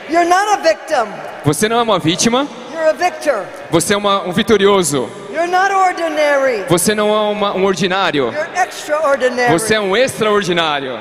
You're 0.09 0.27
not 0.27 0.49
a 0.53 0.55
victim. 0.57 1.07
Você 1.43 1.67
não 1.67 1.79
é 1.79 1.81
uma 1.83 1.99
vítima, 1.99 2.47
You're 2.73 2.89
a 2.89 2.93
victor. 2.93 3.45
você 3.69 3.93
é 3.93 3.97
uma- 3.97 4.23
um 4.25 4.31
vitorioso. 4.31 5.09
You're 5.33 5.51
not 5.51 5.71
ordinary. 5.73 6.63
Você 6.69 6.95
não 6.95 7.09
é 7.13 7.19
uma- 7.31 7.53
um 7.53 7.65
ordinário, 7.65 8.31
You're 8.33 8.49
extraordinary. 8.67 9.51
você 9.51 9.75
é 9.75 9.79
um 9.81 9.95
extraordinário. 9.95 10.97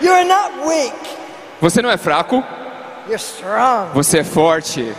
You're 0.00 0.24
not 0.24 0.66
weak. 0.66 0.94
Você 1.60 1.80
não 1.80 1.90
é 1.90 1.96
fraco, 1.96 2.44
You're 3.06 3.16
strong. 3.18 3.92
você 3.94 4.18
é 4.18 4.24
forte. 4.24 4.94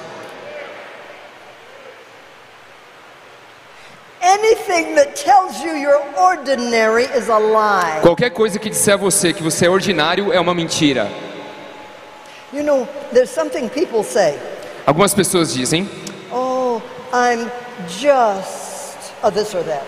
Anything 4.21 4.95
that 4.95 5.15
tells 5.15 5.61
you 5.63 5.73
you're 5.75 6.01
ordinary 6.17 7.03
is 7.15 7.29
a 7.29 7.37
lie. 7.37 7.99
Qualquer 8.01 8.31
coisa 8.31 8.57
que 8.59 8.69
disser 8.69 8.95
a 8.95 8.97
você 8.97 9.31
que 9.31 9.43
você 9.43 9.67
é 9.67 9.69
ordinário 9.69 10.33
é 10.33 10.39
uma 10.39 10.53
mentira. 10.55 11.07
You 12.51 12.63
know, 12.63 12.87
there's 13.13 13.29
something 13.29 13.69
people 13.69 14.03
say. 14.03 14.37
Algumas 14.85 15.13
pessoas 15.13 15.53
dizem: 15.53 15.87
Oh, 16.31 16.81
I'm 17.13 17.51
just 17.87 19.13
a 19.21 19.29
this 19.29 19.53
or 19.53 19.63
that. 19.63 19.83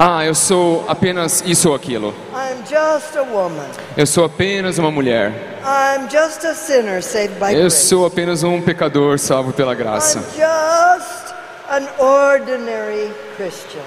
Ah, 0.00 0.24
eu 0.24 0.32
sou 0.32 0.84
apenas 0.86 1.42
isso 1.44 1.70
ou 1.70 1.74
aquilo. 1.74 2.14
I'm 2.32 2.58
just 2.60 3.16
a 3.16 3.22
woman. 3.22 3.66
Eu 3.96 4.06
sou 4.06 4.24
apenas 4.24 4.78
uma 4.78 4.92
mulher. 4.92 5.58
I'm 5.64 6.08
just 6.08 6.44
a 6.44 6.54
sinner 6.54 7.02
saved 7.02 7.34
by 7.40 7.52
Eu 7.52 7.62
grace. 7.62 7.88
sou 7.88 8.06
apenas 8.06 8.44
um 8.44 8.62
pecador 8.62 9.18
salvo 9.18 9.52
pela 9.52 9.74
graça. 9.74 10.22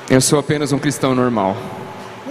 Eu 0.09 0.19
sou 0.19 0.37
apenas 0.37 0.73
um 0.73 0.77
cristão 0.79 1.15
normal. 1.15 1.55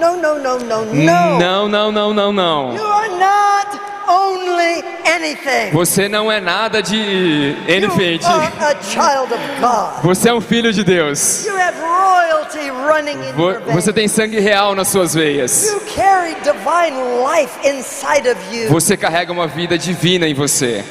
No, 0.01 0.16
no, 0.16 0.38
no, 0.38 0.59
no, 0.59 0.84
no. 0.86 0.94
Não, 0.94 1.68
não, 1.68 1.92
não, 1.92 2.12
não, 2.14 2.32
não. 2.32 2.74
You 2.74 2.84
are 2.86 3.09
not 3.11 3.80
only 4.09 4.82
anything. 5.05 5.70
Você 5.72 6.09
não 6.09 6.32
é 6.32 6.40
nada 6.40 6.82
de 6.82 7.55
anything. 7.68 8.18
You 8.22 8.26
are 8.26 8.53
a 8.61 8.82
child 8.82 9.32
of 9.32 9.42
God. 9.61 10.03
Você 10.03 10.30
é 10.30 10.34
um 10.34 10.40
filho 10.40 10.72
de 10.72 10.82
Deus. 10.82 11.44
You 11.44 11.55
have 11.57 11.76
royalty 11.78 12.70
running 12.70 13.28
in 13.28 13.32
Vo- 13.34 13.51
your 13.51 13.61
veins. 13.61 13.74
Você 13.74 13.92
tem 13.92 14.09
sangue 14.09 14.40
real 14.40 14.74
nas 14.74 14.88
suas 14.88 15.12
veias. 15.14 15.66
You 15.70 15.80
carry 15.94 16.34
divine 16.42 16.96
life 17.22 17.53
inside 17.62 18.26
of 18.28 18.38
you. 18.57 18.68
Você 18.70 18.96
carrega 18.96 19.30
uma 19.30 19.46
vida 19.46 19.76
divina 19.76 20.26
em 20.26 20.32
você. 20.34 20.82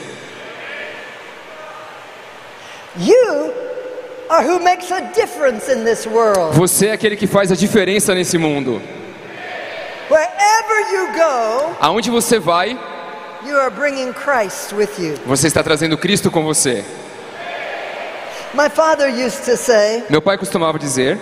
You 2.97 3.53
are 4.30 4.43
who 4.45 4.60
makes 4.60 4.91
a 4.91 4.99
difference 4.99 5.68
in 5.72 5.84
this 5.84 6.05
world. 6.05 6.55
Você 6.55 6.88
é 6.88 6.91
aquele 6.93 7.16
que 7.16 7.28
faz 7.28 7.51
a 7.51 7.55
diferença 7.55 8.14
nesse 8.14 8.38
mundo. 8.38 8.82
Wherever 10.10 10.93
you 10.93 11.07
go, 11.14 11.76
Aonde 11.80 12.10
você 12.10 12.39
vai, 12.39 12.78
you 13.45 13.57
are 13.57 13.70
bringing 13.70 14.12
Christ 14.14 14.74
with 14.74 14.89
you. 14.97 15.16
você 15.26 15.47
está 15.47 15.62
trazendo 15.64 15.97
Cristo 15.97 16.32
com 16.32 16.43
você. 16.43 16.84
My 18.53 18.68
father 18.70 19.07
used 19.10 19.45
to 19.45 19.55
say, 19.55 20.03
Meu 20.10 20.22
pai 20.22 20.38
costumava 20.38 20.80
dizer: 20.80 21.18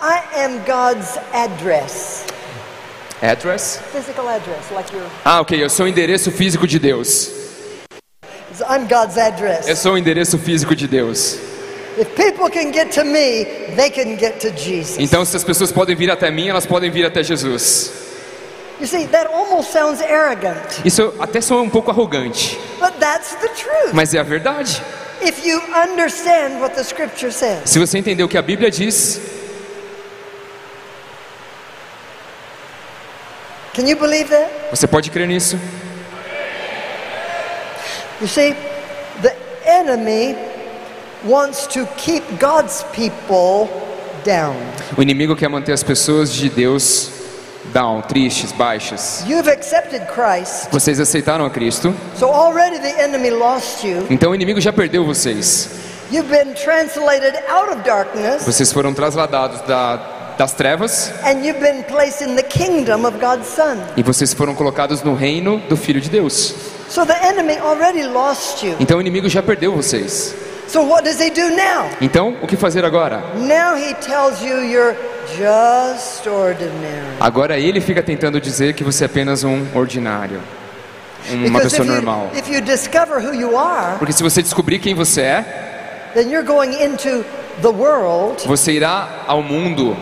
I 0.00 0.44
am 0.44 0.58
God's 0.58 1.18
address. 1.32 2.24
Address? 3.20 3.80
Physical 3.92 4.28
address, 4.28 4.70
like 4.70 4.94
your. 4.94 5.04
Ah, 5.24 5.40
ok, 5.40 5.62
eu 5.62 5.68
sou 5.70 5.86
o 5.86 5.88
endereço 5.88 6.30
físico 6.30 6.66
de 6.66 6.78
Deus. 6.78 7.30
I'm 8.70 8.86
God's 8.88 9.16
Eu 9.16 9.24
address. 9.24 9.78
sou 9.78 9.94
o 9.94 9.98
endereço 9.98 10.38
físico 10.38 10.74
de 10.76 10.86
Deus. 10.86 11.38
If 11.98 12.14
people 12.14 12.50
can 12.50 12.70
get 12.72 12.92
to 12.92 13.04
me, 13.04 13.44
they 13.74 13.88
can 13.90 14.16
get 14.16 14.38
to 14.40 14.50
Jesus. 14.50 14.98
Então, 14.98 15.24
se 15.24 15.36
as 15.36 15.42
pessoas 15.44 15.72
podem 15.72 15.96
vir 15.96 16.10
até 16.10 16.30
mim, 16.30 16.48
elas 16.48 16.66
podem 16.66 16.90
vir 16.90 17.06
até 17.06 17.22
Jesus. 17.22 17.90
You 18.78 18.86
see, 18.86 19.06
that 19.06 19.26
almost 19.32 19.72
sounds 19.72 20.02
arrogant, 20.02 20.84
Isso 20.84 21.14
até 21.18 21.40
soa 21.40 21.62
um 21.62 21.70
pouco 21.70 21.90
arrogante, 21.90 22.58
but 22.78 22.92
that's 23.00 23.34
the 23.36 23.48
truth. 23.48 23.94
mas 23.94 24.12
é 24.12 24.18
a 24.18 24.22
verdade. 24.22 24.82
If 25.22 25.46
you 25.46 25.58
understand 25.74 26.60
what 26.60 26.74
the 26.74 26.84
scripture 26.84 27.32
says. 27.32 27.62
Se 27.70 27.78
você 27.78 27.96
entender 27.96 28.22
o 28.22 28.28
que 28.28 28.36
a 28.36 28.42
Bíblia 28.42 28.70
diz, 28.70 29.18
Can 33.72 33.86
you 33.86 33.96
believe 33.96 34.28
that? 34.28 34.50
você 34.70 34.86
pode 34.86 35.10
crer 35.10 35.26
nisso. 35.26 35.58
You 38.20 38.26
see, 38.28 38.54
the 39.22 39.34
enemy 39.64 40.36
wants 41.26 41.66
to 41.68 41.86
keep 41.96 42.22
God's 42.38 42.84
people 42.92 43.68
down. 44.24 44.56
O 44.96 45.02
inimigo 45.02 45.34
quer 45.36 45.48
manter 45.48 45.72
as 45.72 45.82
pessoas 45.82 46.32
de 46.32 46.48
Deus 46.48 47.10
down, 47.72 48.02
tristes, 48.02 48.52
baixas. 48.52 49.24
You've 49.26 49.48
accepted 49.50 50.02
Christ, 50.06 50.68
Vocês 50.70 51.00
aceitaram 51.00 51.44
a 51.44 51.50
Cristo, 51.50 51.92
so 52.18 52.26
already 52.26 52.78
the 52.78 53.02
enemy 53.02 53.30
lost 53.30 53.84
you. 53.84 54.06
então 54.08 54.30
o 54.30 54.34
inimigo 54.34 54.60
já 54.60 54.72
perdeu 54.72 55.04
vocês. 55.04 55.70
You've 56.12 56.28
been 56.30 56.54
translated 56.54 57.34
out 57.48 57.68
of 57.72 57.82
darkness, 57.82 58.44
Vocês 58.44 58.72
foram 58.72 58.94
trasladados 58.94 59.60
da, 59.62 59.96
das 60.38 60.52
trevas 60.52 61.10
and 61.24 61.44
you've 61.44 61.58
been 61.60 61.82
placed 61.84 62.22
in 62.22 62.36
the 62.36 62.44
kingdom 62.44 63.04
of 63.04 63.18
God's 63.18 63.48
Son. 63.48 63.76
e 63.96 64.02
vocês 64.04 64.32
foram 64.32 64.54
colocados 64.54 65.02
no 65.02 65.14
reino 65.14 65.58
do 65.68 65.76
Filho 65.76 66.00
de 66.00 66.08
Deus. 66.08 66.54
So 66.88 67.04
the 67.04 67.16
enemy 67.26 67.58
already 67.58 68.04
lost 68.04 68.62
you. 68.62 68.76
Então 68.78 68.98
o 68.98 69.00
inimigo 69.00 69.28
já 69.28 69.42
perdeu 69.42 69.74
vocês. 69.74 70.32
So 70.68 70.82
what 70.82 71.04
does 71.04 71.20
he 71.20 71.30
do 71.30 71.50
now? 71.50 71.88
Então, 72.00 72.36
o 72.42 72.46
que 72.46 72.56
fazer 72.56 72.84
agora? 72.84 73.22
Now 73.36 73.76
he 73.76 73.94
tells 73.94 74.42
you 74.42 74.62
you're 74.64 74.96
just 75.36 76.26
ordinary. 76.26 77.16
Agora 77.20 77.58
ele 77.58 77.80
fica 77.80 78.02
tentando 78.02 78.40
dizer 78.40 78.74
que 78.74 78.82
você 78.82 79.04
é 79.04 79.06
apenas 79.06 79.44
um 79.44 79.64
ordinário, 79.74 80.40
uma 81.30 81.60
Because 81.60 81.76
pessoa 81.76 81.86
if 81.86 81.88
you, 81.88 81.94
normal. 82.02 82.30
if 82.34 82.48
you 82.48 82.60
discover 82.60 83.20
who 83.20 83.32
you 83.32 83.56
are, 83.56 83.96
Porque 83.98 84.12
se 84.12 84.22
você 84.22 84.42
descobrir 84.42 84.78
quem 84.80 84.94
você 84.94 85.20
é, 85.22 86.10
then 86.14 86.30
you're 86.30 86.46
going 86.46 86.72
into 86.82 87.24
the 87.62 87.68
world 87.68 88.42
você 88.46 88.72
irá 88.72 89.24
ao 89.26 89.42
mundo 89.42 89.96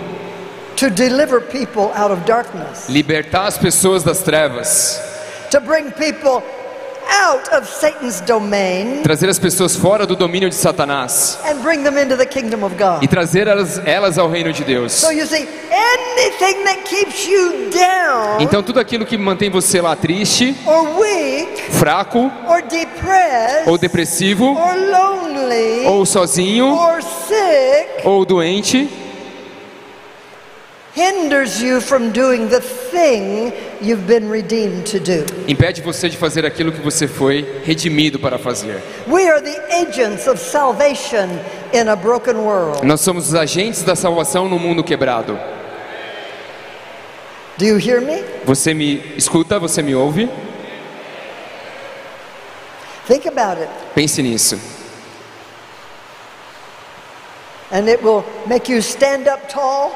to 0.76 0.90
deliver 0.90 1.40
people 1.40 1.90
out 1.94 2.10
of 2.10 2.20
darkness, 2.24 2.88
libertar 2.88 3.46
as 3.46 3.58
pessoas 3.58 4.02
das 4.02 4.22
trevas, 4.22 5.00
to 5.50 5.60
bring 5.60 5.90
people 5.90 6.42
out 7.08 7.48
of 7.54 7.68
Satan's 7.68 8.20
domain 8.20 9.02
trazer 9.02 9.28
as 9.28 9.38
pessoas 9.38 9.76
fora 9.76 10.06
do 10.06 10.16
domínio 10.16 10.48
de 10.48 10.54
Satanás 10.54 11.38
and 11.44 11.62
bring 11.62 11.82
them 11.82 11.98
into 11.98 12.16
the 12.16 12.26
kingdom 12.26 12.64
of 12.64 12.74
e 13.02 13.08
trazer 13.08 13.46
elas, 13.46 13.80
elas 13.84 14.18
ao 14.18 14.28
reino 14.28 14.52
de 14.52 14.64
Deus. 14.64 14.92
So 14.92 15.10
you 15.10 15.26
see, 15.26 15.46
anything 15.70 16.64
that 16.64 16.82
keeps 16.84 17.26
you 17.26 17.70
down 17.70 18.40
Então 18.40 18.62
tudo 18.62 18.80
aquilo 18.80 19.04
que 19.06 19.16
mantém 19.16 19.50
você 19.50 19.80
lá 19.80 19.94
triste, 19.96 20.54
or 20.66 20.98
weak 20.98 21.62
fraco 21.72 22.30
or 22.48 22.62
depressed 22.62 23.68
ou 23.68 23.78
depressivo 23.78 24.44
or 24.44 24.74
lonely 24.74 25.86
ou 25.86 26.04
sozinho 26.04 26.66
or 26.74 27.02
sick 27.02 28.04
ou 28.04 28.24
doente, 28.24 28.88
hinders 30.94 31.60
you 31.60 31.80
from 31.80 32.12
doing 32.12 32.48
the 32.48 32.60
thing 32.60 33.52
you've 33.80 34.06
been 34.06 34.30
redeemed 34.30 34.86
to 34.86 35.00
do. 35.00 35.26
impede 35.48 35.82
você 35.82 36.08
de 36.08 36.16
fazer 36.16 36.46
aquilo 36.46 36.70
que 36.70 36.80
você 36.80 37.08
foi 37.08 37.60
redimido 37.64 38.18
para 38.18 38.38
fazer. 38.38 38.80
We 39.08 39.28
are 39.28 39.40
the 39.40 39.60
agents 39.74 40.28
of 40.28 40.38
salvation 40.38 41.28
in 41.72 41.88
a 41.88 41.96
broken 41.96 42.36
world. 42.36 42.86
Nós 42.86 43.00
somos 43.00 43.28
os 43.28 43.34
agentes 43.34 43.82
da 43.82 43.96
salvação 43.96 44.48
no 44.48 44.58
mundo 44.58 44.84
quebrado. 44.84 45.38
Do 47.58 47.64
you 47.64 47.78
hear 47.78 48.00
me? 48.00 48.22
Você 48.44 48.72
me 48.72 49.02
escuta, 49.16 49.58
você 49.58 49.82
me 49.82 49.94
ouve? 49.94 50.28
Think 53.06 53.28
about 53.28 53.60
it. 53.60 53.70
Pense 53.94 54.22
nisso. 54.22 54.58
And 57.70 57.88
it 57.88 58.02
will 58.02 58.24
make 58.46 58.70
you 58.70 58.80
stand 58.80 59.28
up 59.28 59.48
tall 59.48 59.92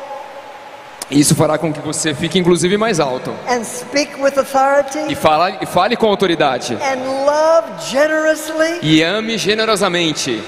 Isso 1.11 1.35
fará 1.35 1.57
com 1.57 1.73
que 1.73 1.81
você 1.81 2.13
fique 2.15 2.39
inclusive 2.39 2.77
mais 2.77 3.01
alto 3.01 3.33
and 3.49 3.65
speak 3.65 4.21
with 4.21 4.35
authority 4.39 5.11
e 5.11 5.15
fale, 5.15 5.57
e 5.63 5.67
fale 5.67 5.97
com 5.97 6.07
autoridade 6.07 6.75
and 6.75 7.25
love 7.25 7.67
generously, 7.91 8.79
e 8.83 9.03
ame 9.03 9.39
generosamente. 9.39 10.43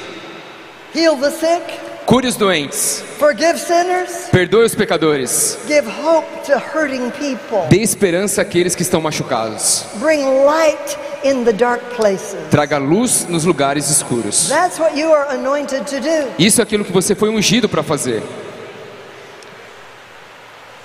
heal 0.94 1.16
the 1.16 1.30
sick, 1.30 1.62
Cure 2.04 2.26
os 2.26 2.36
doentes, 2.36 3.02
forgive 3.18 3.56
sinners, 3.58 4.28
perdoe 4.32 4.64
os 4.66 4.74
pecadores, 4.74 5.56
give 5.66 5.86
hope 5.88 6.26
to 6.44 6.52
hurting 6.58 7.08
people, 7.12 7.66
dê 7.70 7.78
esperança 7.78 8.42
àqueles 8.42 8.74
que 8.74 8.82
estão 8.82 9.00
machucados, 9.00 9.84
bring 9.94 10.24
light 10.44 10.98
in 11.24 11.42
the 11.44 11.52
dark 11.52 11.80
places. 11.96 12.36
traga 12.50 12.76
luz 12.76 13.26
nos 13.28 13.44
lugares 13.44 13.88
escuros. 13.88 14.48
That's 14.48 14.78
what 14.78 14.98
you 14.98 15.10
are 15.10 15.30
anointed 15.34 15.84
to 15.86 16.00
do. 16.00 16.28
Isso 16.38 16.60
é 16.60 16.64
aquilo 16.64 16.84
que 16.84 16.92
você 16.92 17.14
foi 17.14 17.30
ungido 17.30 17.66
para 17.68 17.82
fazer. 17.82 18.22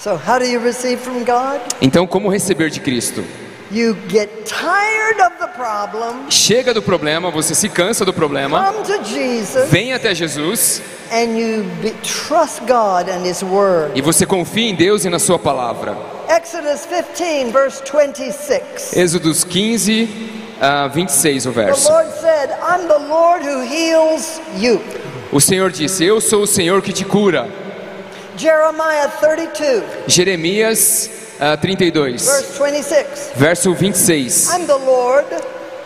So, 0.06 0.18
how 0.18 0.38
do 0.38 0.46
you 0.46 0.60
receive 0.60 1.00
from 1.00 1.24
God? 1.24 1.60
Então, 1.82 2.06
como 2.06 2.30
receber 2.30 2.70
de 2.70 2.80
Cristo? 2.80 3.24
You 3.72 3.98
get 4.08 4.30
tired 4.46 5.20
of 5.20 5.40
the 5.40 5.48
problem, 5.48 6.30
Chega 6.30 6.76
do 6.76 6.82
problema, 6.84 7.32
você 7.32 7.56
se 7.56 7.68
cansa 7.68 8.06
do 8.06 8.14
problema, 8.14 8.72
come 8.72 8.84
to 8.84 9.04
Jesus, 9.04 9.68
vem 9.72 9.94
até 9.94 10.14
Jesus 10.14 10.80
and 11.12 11.36
you 11.36 11.66
trust 12.04 12.60
God 12.68 13.10
and 13.10 13.26
His 13.26 13.42
Word. 13.42 13.94
e 13.98 14.02
você 14.04 14.28
confia 14.28 14.70
em 14.70 14.76
Deus 14.76 15.06
e 15.06 15.10
na 15.10 15.18
Sua 15.18 15.40
palavra. 15.40 15.98
Exodus 16.30 16.86
15, 17.16 17.52
verse 17.52 17.82
26. 17.92 18.96
Êxodos 18.96 19.44
15, 19.44 20.08
ah, 20.62 20.88
26, 20.88 21.48
o 21.48 21.52
The 21.52 21.64
verso. 21.64 21.92
Lord 21.92 22.12
said, 22.22 22.52
I'm 22.62 22.88
the 22.88 23.00
Lord 23.10 23.44
who 23.44 23.64
heals 23.64 24.40
you. 24.56 24.80
O 25.32 25.42
Senhor 25.42 25.72
disse: 25.72 26.06
Eu 26.06 26.22
sou 26.22 26.44
o 26.44 26.48
Senhor 26.48 26.84
que 26.84 26.94
te 26.94 27.04
cura. 27.04 27.65
Jeremiah 28.38 29.08
32, 29.20 29.84
Jeremias 30.08 31.10
ah, 31.40 31.56
32, 31.58 32.26
verse 32.26 32.58
26. 32.58 33.32
verso 33.36 33.74
26. 33.74 34.50
I'm 34.54 34.66
the 34.68 34.78
Lord. 34.78 35.26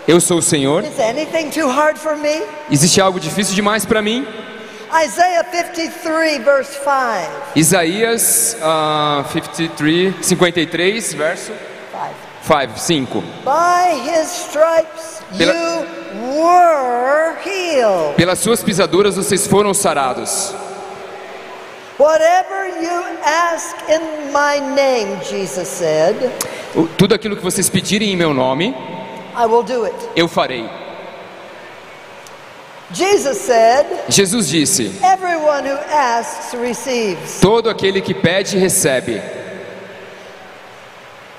Eu 0.07 0.19
sou 0.19 0.39
o 0.39 0.41
Senhor. 0.41 0.83
Is 0.83 0.99
anything 0.99 1.51
too 1.51 1.67
hard 1.69 1.97
for 1.97 2.15
me? 2.15 2.41
Existe 2.71 2.99
algo 2.99 3.19
difícil 3.19 3.53
demais 3.55 3.85
para 3.85 4.01
mim? 4.01 4.25
Isaiah 5.05 5.43
53, 5.43 6.39
verse 6.43 6.71
5. 6.83 7.29
Isaías 7.55 8.57
ah, 8.61 9.23
53, 9.31 10.13
53, 10.23 11.13
verso 11.13 11.51
5. 11.91 12.29
5, 12.41 12.79
5. 12.79 13.23
By 13.45 13.99
his 14.09 14.27
stripes 14.29 15.21
Pela- 15.37 15.53
you 15.53 16.41
were 16.41 17.35
healed. 17.43 18.15
Pelas 18.15 18.39
suas 18.39 18.63
pisaduras 18.63 19.15
vocês 19.15 19.45
foram 19.45 19.73
sarados. 19.75 20.55
Whatever 21.99 22.81
you 22.81 23.03
ask 23.25 23.75
in 23.89 24.31
my 24.31 24.57
name, 24.73 25.19
Jesus 25.21 25.67
said, 25.67 26.15
Tudo 26.97 27.13
aquilo 27.13 27.35
que 27.35 27.43
vocês 27.43 27.69
pedirem 27.69 28.13
em 28.13 28.15
meu 28.15 28.33
nome, 28.33 28.73
I 29.35 29.45
will 29.45 29.63
do 29.63 29.83
it. 29.85 29.95
eu 30.15 30.29
farei. 30.29 30.65
Jesus 32.93 33.37
said, 33.39 33.85
Jesus 34.07 34.47
disse: 34.47 34.91
Everyone 35.03 35.65
who 35.67 35.77
asks 35.91 36.53
receives. 36.53 37.41
Todo 37.41 37.69
aquele 37.69 37.99
que 38.01 38.13
pede, 38.13 38.57
recebe. 38.57 39.19
So 39.19 39.19
to 39.19 39.19
receive 39.19 39.37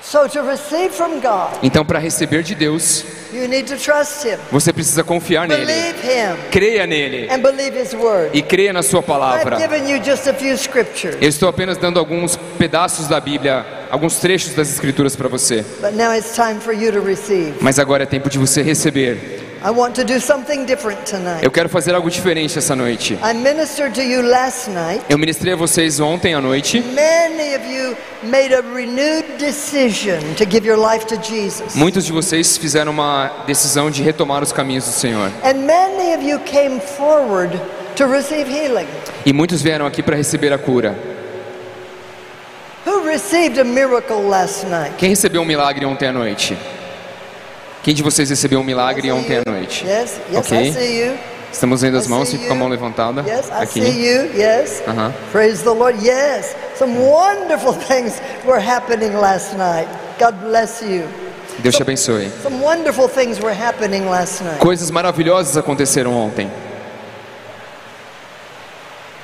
Então, 1.63 1.85
para 1.85 1.99
receber 1.99 2.43
de 2.43 2.53
Deus, 2.53 3.05
you 3.33 3.47
need 3.47 3.63
to 3.63 3.77
trust 3.77 4.27
Him, 4.27 4.37
você 4.51 4.73
precisa 4.73 5.03
confiar 5.03 5.47
nele. 5.47 5.65
believe 5.65 5.99
Him, 6.05 6.35
Creia 6.51 6.85
nele 6.85 7.29
and 7.31 7.39
believe 7.39 7.79
His 7.79 7.93
Word. 7.93 8.29
e 8.37 8.41
creia 8.41 8.73
na 8.73 8.83
sua 8.83 8.99
I've 8.99 9.07
palavra. 9.07 9.57
given 9.57 9.89
you 9.89 10.03
just 10.03 10.27
a 10.27 10.33
few 10.33 10.53
scriptures, 10.55 11.15
Eu 11.21 11.29
estou 11.29 11.47
apenas 11.47 11.77
dando 11.77 11.97
alguns 11.99 12.35
pedaços 12.57 13.07
da 13.07 13.19
Bíblia, 13.21 13.65
alguns 13.89 14.17
trechos 14.17 14.53
das 14.53 14.69
Escrituras 14.69 15.15
para 15.15 15.29
você. 15.29 15.63
but 15.81 15.93
now 15.93 16.13
it's 16.13 16.35
time 16.35 16.59
for 16.59 16.73
you 16.73 16.91
to 16.91 16.99
receive. 17.01 17.53
Mas 17.61 17.79
agora 17.79 18.03
é 18.03 18.05
tempo 18.05 18.29
de 18.29 18.37
você 18.37 18.61
receber. 18.61 19.40
I 19.63 19.69
want 19.69 19.93
to 19.95 20.03
do 20.03 20.19
something 20.19 20.65
different 20.65 21.05
tonight. 21.05 21.43
Eu 21.43 21.51
quero 21.51 21.69
fazer 21.69 21.93
algo 21.93 22.09
diferente 22.09 22.57
essa 22.57 22.75
noite. 22.75 23.19
I 23.23 23.31
ministered 23.31 23.93
to 23.93 24.01
you 24.01 24.23
last 24.23 24.71
night. 24.71 25.03
Eu 25.07 25.19
ministrei 25.19 25.53
a 25.53 25.55
vocês 25.55 25.99
ontem 25.99 26.33
à 26.33 26.41
noite. 26.41 26.81
Many 26.81 27.55
of 27.55 27.71
you 27.71 27.95
made 28.23 28.55
a 28.55 28.61
renewed 28.61 29.37
decision 29.37 30.19
to 30.35 30.49
give 30.49 30.67
your 30.67 30.79
life 30.79 31.05
to 31.05 31.15
Jesus. 31.21 31.75
Muitos 31.75 32.05
de 32.05 32.11
vocês 32.11 32.57
fizeram 32.57 32.91
uma 32.91 33.43
decisão 33.45 33.91
de 33.91 34.01
retomar 34.01 34.41
os 34.41 34.51
caminhos 34.51 34.85
do 34.85 34.93
Senhor. 34.93 35.31
And 35.43 35.53
many 35.65 36.15
of 36.15 36.23
you 36.23 36.39
came 36.39 36.79
forward 36.79 37.55
to 37.97 38.07
receive 38.07 38.49
healing. 38.51 38.87
E 39.23 39.31
muitos 39.31 39.61
vieram 39.61 39.85
aqui 39.85 40.01
para 40.01 40.15
receber 40.15 40.51
a 40.51 40.57
cura. 40.57 40.97
Who 42.87 43.05
received 43.07 43.59
a 43.59 43.63
miracle 43.63 44.27
last 44.27 44.65
night? 44.65 44.95
Quem 44.97 45.09
recebeu 45.09 45.43
um 45.43 45.45
milagre 45.45 45.85
ontem 45.85 46.07
à 46.07 46.11
noite? 46.11 46.57
Quem 47.83 47.95
de 47.95 48.03
vocês 48.03 48.29
recebeu 48.29 48.59
um 48.59 48.63
milagre 48.63 49.11
ontem 49.11 49.37
à 49.37 49.49
noite? 49.49 49.85
Yes, 49.85 50.19
yes, 50.31 50.37
Ok. 50.37 51.19
Estamos 51.51 51.81
vendo 51.81 51.97
as 51.97 52.07
mãos, 52.07 52.29
fica 52.31 52.47
com 52.47 52.53
a 52.53 52.55
mão 52.55 52.67
levantada. 52.69 53.25
Yes, 53.27 53.47
I 53.47 53.63
Aqui. 53.63 53.81
see 53.81 54.07
you. 54.07 54.31
Yes. 54.35 54.81
Aham. 54.87 55.13
Praise 55.31 55.63
the 55.63 55.71
Lord. 55.71 55.97
Yes. 56.01 56.55
Some 56.77 56.97
wonderful 56.99 57.73
things 57.87 58.21
were 58.45 58.59
happening 58.59 59.13
last 59.19 59.57
night. 59.57 59.87
God 60.17 60.35
bless 60.47 60.81
you. 60.81 61.03
Deus 61.59 61.75
te 61.75 61.81
abençoe. 61.81 62.29
Some 62.41 62.61
wonderful 62.61 63.09
things 63.09 63.39
were 63.39 63.53
happening 63.53 64.07
last 64.09 64.41
night. 64.43 64.59
Coisas 64.59 64.89
maravilhosas 64.89 65.57
aconteceram 65.57 66.15
ontem. 66.15 66.49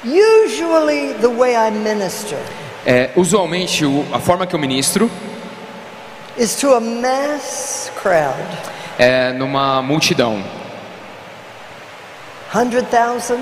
Usually, 0.03 1.13
the 1.21 1.29
way 1.29 1.55
I 1.55 1.71
minister 1.71 2.37
É, 2.85 3.09
usualmente, 3.15 3.83
a 4.13 4.19
forma 4.19 4.45
que 4.47 4.55
eu 4.55 4.59
ministro 4.59 5.09
is 6.37 6.55
to 6.55 6.75
a 6.75 6.79
mass 6.79 7.91
crowd. 8.01 8.35
É 8.99 9.31
numa 9.33 9.81
multidão. 9.81 10.43
100,000, 12.51 13.39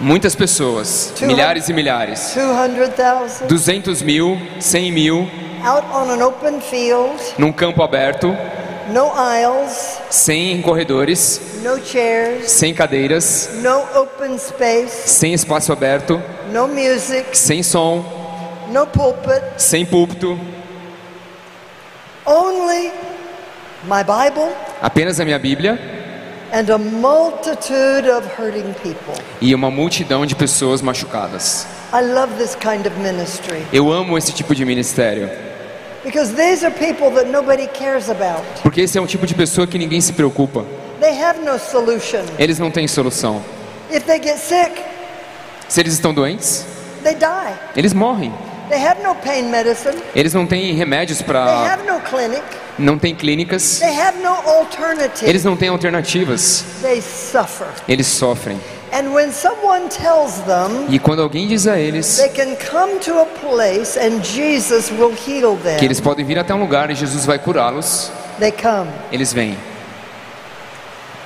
Muitas 0.00 0.34
pessoas, 0.34 1.12
Two 1.16 1.26
milhares 1.26 1.68
e 1.68 1.72
milhares. 1.72 2.34
200,000, 2.34 3.46
200 3.46 4.02
mil, 4.02 4.36
100 4.58 4.90
mil, 4.90 5.28
out 5.62 5.86
on 5.92 6.10
an 6.10 6.20
open 6.20 6.60
field, 6.60 7.14
num 7.38 7.52
campo 7.52 7.80
aberto, 7.82 8.36
no 8.90 9.12
aisles, 9.16 10.00
sem 10.10 10.60
corredores, 10.62 11.40
no 11.62 11.78
chairs, 11.78 12.50
sem 12.50 12.74
cadeiras, 12.74 13.50
no 13.62 13.84
open 14.00 14.36
space, 14.36 15.08
sem 15.08 15.32
espaço 15.32 15.72
aberto, 15.72 16.20
no 16.50 16.66
music, 16.66 17.36
sem 17.38 17.62
som, 17.62 18.04
no 18.72 18.86
pulpit, 18.88 19.42
sem 19.56 19.86
púlpito, 19.86 20.38
only 22.26 22.90
my 23.86 24.02
Bible 24.02 24.50
apenas 24.80 25.20
a 25.20 25.24
minha 25.24 25.38
Bíblia 25.38 25.78
and 26.52 26.70
a 26.72 26.78
multitude 26.78 28.08
of 28.10 28.26
hurting 28.38 28.72
people. 28.82 29.14
e 29.40 29.54
uma 29.54 29.70
multidão 29.70 30.24
de 30.24 30.34
pessoas 30.34 30.80
machucadas. 30.80 31.66
I 31.92 32.00
love 32.02 32.34
this 32.38 32.54
kind 32.56 32.86
of 32.86 32.96
ministry 32.98 33.64
Eu 33.72 33.92
amo 33.92 34.16
esse 34.18 34.32
tipo 34.32 34.54
de 34.54 34.64
ministério, 34.64 35.28
because 36.04 36.34
these 36.34 36.64
are 36.64 36.74
people 36.74 37.10
that 37.14 37.26
nobody 37.30 37.66
cares 37.68 38.08
about. 38.08 38.42
porque 38.62 38.80
esse 38.82 38.96
é 38.98 39.00
um 39.00 39.06
tipo 39.06 39.26
de 39.26 39.34
pessoa 39.34 39.66
que 39.66 39.78
ninguém 39.78 40.00
se 40.00 40.12
preocupa. 40.12 40.64
They 41.00 41.20
have 41.22 41.40
no 41.40 41.58
solution. 41.58 42.22
Eles 42.38 42.58
não 42.58 42.70
têm 42.70 42.86
solução. 42.88 43.42
If 43.90 44.04
they 44.04 44.20
get 44.22 44.38
sick, 44.38 44.80
Se 45.68 45.80
eles 45.80 45.92
estão 45.94 46.14
doentes, 46.14 46.64
they 47.02 47.14
die. 47.14 47.54
eles 47.76 47.92
morrem. 47.92 48.32
They 48.68 48.82
have 48.82 49.02
no 49.02 49.14
pain 49.16 49.50
medicine. 49.50 49.94
Eles 50.14 50.32
não 50.32 50.46
têm 50.46 50.74
remédios 50.74 51.18
They 51.18 51.26
para, 51.26 51.72
have 51.72 51.82
no 51.86 52.00
clinic. 52.00 52.42
não 52.78 52.98
têm 52.98 53.14
clínicas. 53.14 53.78
They 53.80 53.94
have 54.00 54.18
no 54.20 54.30
alternative. 54.30 55.28
Eles 55.28 55.44
não 55.44 55.56
têm 55.56 55.68
alternativas. 55.68 56.64
They 56.82 57.00
suffer. 57.02 57.66
Eles 57.88 58.06
sofrem. 58.06 58.58
And 58.92 59.12
when 59.12 59.32
someone 59.32 59.88
tells 59.88 60.34
them 60.46 60.86
E 60.88 61.00
quando 61.00 61.20
alguém 61.20 61.48
diz 61.48 61.66
a 61.66 61.76
eles 61.78 62.16
they 62.16 62.28
can 62.28 62.54
come 62.70 63.00
to 63.00 63.18
a 63.18 63.26
place 63.26 63.98
and 63.98 64.22
Jesus 64.22 64.90
will 64.92 65.12
heal 65.26 65.56
them, 65.56 65.76
que 65.78 65.84
eles 65.84 66.00
podem 66.00 66.24
vir 66.24 66.38
até 66.38 66.54
um 66.54 66.60
lugar 66.60 66.90
e 66.90 66.94
Jesus 66.94 67.26
vai 67.26 67.38
curá-los, 67.40 68.12
they 68.38 68.52
come. 68.52 68.88
eles 69.10 69.32
vêm. 69.32 69.58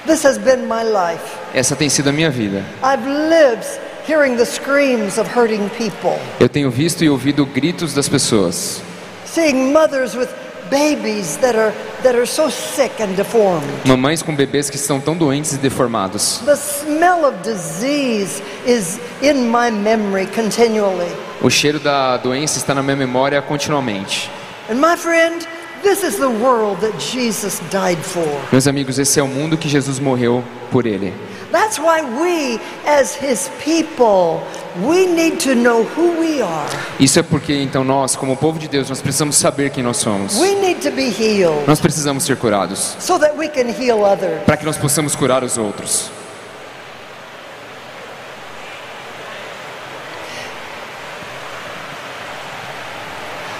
This 0.07 0.24
has 0.24 0.39
been 0.39 0.62
my 0.66 0.82
life. 0.82 1.22
Essa 1.53 1.76
tem 1.76 1.91
sido 1.91 2.09
a 2.09 2.12
minha 2.12 2.30
vida. 2.30 2.64
I've 2.82 3.07
lived 3.07 3.66
hearing 4.09 4.37
the 4.37 4.45
screams 4.47 5.19
of 5.19 5.29
hurting 5.29 5.69
people, 5.71 6.19
Eu 6.41 6.49
tenho 6.49 6.71
visto 6.71 7.05
e 7.05 7.11
ouvido 7.11 7.45
gritos 7.47 7.93
das 7.95 8.09
pessoas, 8.09 8.81
seeing 9.27 9.73
mothers 9.73 10.15
with 10.15 10.29
babies 10.71 11.37
that 11.39 11.57
are 11.57 11.73
that 12.03 12.15
are 12.15 12.27
so 12.27 12.51
sick 12.51 12.93
and 13.03 13.15
deformed. 13.17 13.67
mamães 13.87 14.23
com 14.23 14.35
bebês 14.35 14.69
que 14.71 14.77
estão 14.77 15.01
tão 15.01 15.17
doentes 15.17 15.53
e 15.53 15.57
deformados. 15.59 16.41
The 16.45 16.57
smell 16.57 17.25
of 17.25 17.37
disease 17.43 18.43
is 18.67 18.99
in 19.23 19.49
my 19.51 19.71
memory 19.71 20.27
continually. 20.27 21.11
O 21.43 21.49
cheiro 21.51 21.79
da 21.79 22.17
doença 22.17 22.59
está 22.59 22.75
na 22.75 22.83
minha 22.83 22.97
memória 22.97 23.41
continuamente. 23.43 24.31
And 24.71 24.75
my 24.75 24.97
friend, 24.97 25.47
this 25.83 26.03
is 26.03 26.17
the 26.17 26.29
world 26.29 26.81
that 26.81 26.99
Jesus 26.99 27.61
died 27.71 27.99
for. 28.03 28.29
Meus 28.53 28.67
amigos, 28.67 28.99
esse 28.99 29.19
é 29.19 29.23
o 29.23 29.29
mundo 29.29 29.57
que 29.57 29.69
Jesus 29.69 29.99
morreu 29.99 30.45
por 30.71 30.85
ele. 30.87 31.15
That's 31.51 31.78
why 31.78 32.03
we, 32.03 32.61
as 32.86 33.14
His 33.14 33.49
people, 33.64 34.42
we 34.86 35.07
need 35.07 35.40
to 35.40 35.55
know 35.55 35.82
who 35.96 36.20
we 36.20 36.42
are. 36.42 36.68
Isso 37.01 37.18
é 37.18 37.22
porque 37.22 37.55
então 37.55 37.82
nós, 37.82 38.14
como 38.16 38.36
povo 38.36 38.59
de 38.59 38.68
Deus, 38.68 38.88
nós 38.90 39.01
precisamos 39.01 39.36
saber 39.36 39.70
quem 39.70 39.82
nós 39.82 39.96
somos. 39.96 40.36
We 40.38 40.55
need 40.57 40.80
to 40.82 40.90
be 40.90 41.09
healed 41.09 41.66
Nós 41.66 41.80
precisamos 41.80 42.24
ser 42.24 42.36
curados 42.36 42.96
so 43.01 43.18
that 43.18 43.34
we 43.36 43.49
can 43.49 43.68
heal 43.68 44.03
others. 44.05 44.42
para 44.44 44.57
que 44.59 44.66
nós 44.66 44.76
possamos 44.76 45.16
curar 45.16 45.42
os 45.42 45.57
outros. 45.57 46.11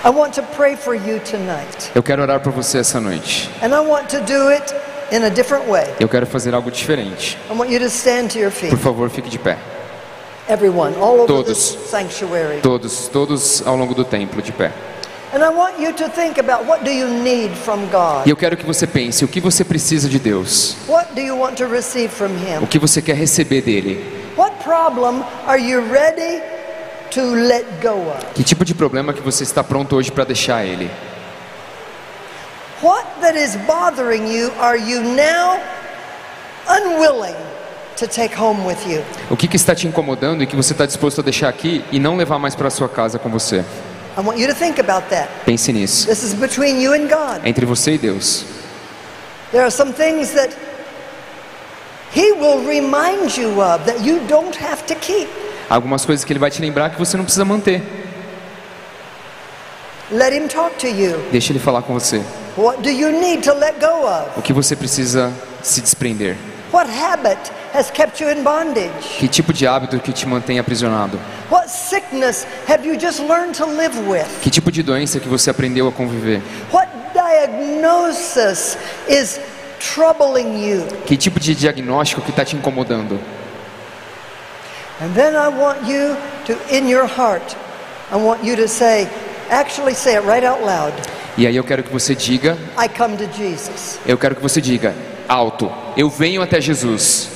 I 0.05 0.11
want 0.11 0.33
to 0.35 0.43
pray 0.55 0.77
for 0.77 0.95
you 0.95 1.19
tonight. 1.21 1.91
Eu 1.95 2.03
quero 2.03 2.23
orar 2.23 2.41
por 2.41 2.53
você 2.53 2.79
essa 2.79 3.01
noite. 3.01 3.51
And 3.63 3.75
I 3.75 3.81
want 3.81 4.09
to 4.11 4.21
do 4.21 4.49
it 4.49 4.73
in 5.13 5.25
a 5.25 5.29
different 5.31 5.67
way. 5.69 5.87
Eu 6.01 6.09
quero 6.09 6.27
fazer 6.27 6.55
algo 6.55 6.71
diferente. 6.71 7.39
I 7.51 7.55
want 7.55 7.71
you 7.71 7.79
to 7.81 7.87
stand 7.87 8.29
to 8.33 8.39
your 8.39 8.51
feet. 8.51 8.71
Por 8.71 8.79
favor, 8.79 9.09
fique 9.11 9.29
de 9.31 9.39
pé. 9.39 9.57
Everyone, 10.49 10.95
all 10.97 11.21
over 11.21 11.27
Todos. 11.27 11.73
this 11.75 11.91
sanctuary. 11.91 12.61
Todos, 12.63 13.09
todos 13.09 13.63
ao 13.67 13.77
longo 13.77 13.95
do 13.95 14.05
templo 14.05 14.41
de 14.41 14.53
pé. 14.53 14.73
And 15.35 15.45
I 15.45 15.51
want 15.51 15.79
you 15.79 15.93
to 15.93 16.09
think 16.09 16.39
about 16.39 16.65
what 16.67 16.85
do 16.85 16.91
you 16.91 17.07
need 17.07 17.51
from 17.55 17.87
God? 17.93 18.27
E 18.27 18.31
eu 18.31 18.37
quero 18.37 18.57
que 18.57 18.65
você 18.65 18.87
pense 18.87 19.23
o 19.25 19.29
que 19.29 19.41
você 19.41 19.63
precisa 19.63 20.09
de 20.09 20.19
Deus. 20.19 20.75
What 20.89 21.13
do 21.15 21.21
you 21.21 21.39
want 21.39 21.57
to 21.59 21.67
receive 21.67 22.09
from 22.09 22.29
O 22.31 22.63
Him? 22.63 22.67
que 22.67 22.79
você 22.79 23.03
quer 23.03 23.15
receber 23.15 23.61
dele. 23.61 24.03
What 24.39 24.57
problem 24.65 25.23
are 25.47 25.61
you 25.61 25.83
ready 25.93 26.41
to 27.11 27.21
let 27.35 27.67
go 27.83 28.09
of? 28.11 28.25
Que 28.35 28.43
tipo 28.43 28.65
de 28.65 28.75
problema 28.75 29.13
que 29.13 29.21
você 29.21 29.43
está 29.43 29.63
pronto 29.63 29.97
hoje 29.97 30.11
para 30.11 30.25
deixar 30.25 30.65
ele? 30.65 30.91
What 32.81 33.05
that 33.23 33.37
is 33.37 33.57
bothering 33.67 34.29
you 34.29 34.53
are 34.61 34.79
you 34.79 35.03
now 35.03 35.61
unwilling 36.69 37.35
to 37.97 38.07
take 38.07 38.33
home 38.33 38.65
with 38.65 38.87
you? 38.87 39.03
O 39.29 39.37
que, 39.37 39.49
que 39.49 39.57
está 39.57 39.75
te 39.75 39.89
incomodando 39.89 40.45
e 40.45 40.47
que 40.47 40.55
você 40.55 40.73
está 40.75 40.87
disposto 40.87 41.21
a 41.21 41.25
deixar 41.25 41.49
aqui 41.49 41.85
e 41.91 41.99
não 41.99 42.17
levar 42.17 42.39
mais 42.39 42.55
para 42.55 42.71
sua 42.71 42.89
casa 42.89 43.19
com 43.19 43.29
você? 43.29 43.65
I 44.17 44.21
want 44.21 44.39
you 44.39 44.47
to 44.47 44.55
think 44.55 44.81
about 44.81 45.09
that. 45.11 45.29
Pense 45.45 45.73
nisso. 45.73 46.07
This 46.07 46.23
is 46.23 46.35
between 46.35 46.81
you 46.81 46.93
and 46.93 47.09
God. 47.09 47.45
Entre 47.45 47.67
você 47.67 47.95
e 47.95 47.99
Deus. 47.99 48.45
There 49.51 49.65
are 49.65 49.73
some 49.73 49.93
things 49.93 50.31
that 50.35 50.55
He 52.15 52.33
will 52.33 52.65
remind 52.65 53.37
you 53.37 53.61
of 53.61 53.85
that 53.87 54.07
you 54.07 54.21
don't 54.29 54.57
have 54.57 54.85
to 54.87 54.95
keep. 54.95 55.29
Algumas 55.69 56.07
coisas 56.07 56.25
que 56.25 56.33
ele 56.33 56.39
vai 56.39 56.51
te 56.51 56.61
lembrar 56.63 56.91
que 56.91 56.99
você 56.99 57.17
não 57.17 57.25
precisa 57.25 57.45
manter. 57.45 57.83
Let 60.11 60.33
Him 60.33 60.49
talk 60.49 60.77
to 60.79 60.87
you. 60.87 61.19
Deixa 61.31 61.53
ele 61.53 61.59
falar 61.59 61.83
com 61.83 61.93
você. 61.93 62.23
What 62.57 62.83
do 62.83 62.91
you 62.91 63.11
need 63.13 63.43
to 63.43 63.55
let 63.55 63.79
go 63.79 64.07
of? 64.07 64.39
O 64.39 64.43
que 64.43 64.53
você 64.53 64.75
precisa 64.75 65.33
se 65.63 65.81
desprender? 65.81 66.37
What 66.73 66.91
habit 66.91 67.39
has 67.75 67.91
kept 67.91 68.23
you 68.23 68.31
in 68.31 68.43
bondage? 68.43 69.19
Que 69.19 69.29
tipo 69.29 69.53
de 69.53 69.67
hábito 69.67 69.99
que 70.01 70.13
te 70.13 70.27
mantém 70.27 70.59
aprisionado? 70.59 71.19
What 71.51 71.71
sickness 71.71 72.47
have 72.67 72.87
you 72.87 72.99
just 72.99 73.21
learned 73.21 73.55
to 73.59 73.67
live 73.67 73.99
with? 74.09 74.27
Que 74.43 74.51
tipo 74.51 74.71
de 74.73 74.83
doença 74.83 75.21
que 75.21 75.29
você 75.29 75.51
aprendeu 75.51 75.87
a 75.89 75.93
conviver? 75.93 76.43
What 76.73 76.89
diagnosis 77.13 78.77
is 79.09 79.39
troubling 79.79 80.67
you? 80.67 80.87
Que 81.07 81.17
tipo 81.17 81.39
de 81.39 81.55
diagnóstico 81.55 82.23
que 82.23 82.31
está 82.31 82.45
te 82.45 82.57
incomodando? 82.57 83.19
And 85.01 85.15
then 85.15 85.35
I 85.35 85.49
want 85.49 85.87
you 85.87 86.17
to, 86.47 86.75
in 86.75 86.89
your 86.89 87.07
heart, 87.07 87.57
I 88.11 88.17
want 88.17 88.43
you 88.43 88.57
to 88.57 88.67
say, 88.67 89.07
actually 89.51 89.95
say 89.95 90.17
it 90.17 90.27
right 90.27 90.45
out 90.45 90.61
loud 90.63 90.93
E 91.37 91.47
aí 91.47 91.55
eu 91.57 91.63
quero 91.65 91.83
que 91.85 91.93
você 91.93 92.15
diga, 92.15 92.57
I 92.77 92.89
come 92.89 93.17
to 93.17 93.29
Jesus. 93.37 93.99
eu 94.07 94.19
quero 94.19 94.35
que 94.35 94.43
você 94.43 94.61
diga 94.61 94.95
alto, 95.29 95.71
eu 95.97 96.09
venho 96.11 96.43
até 96.43 96.61
Jesus. 96.61 97.29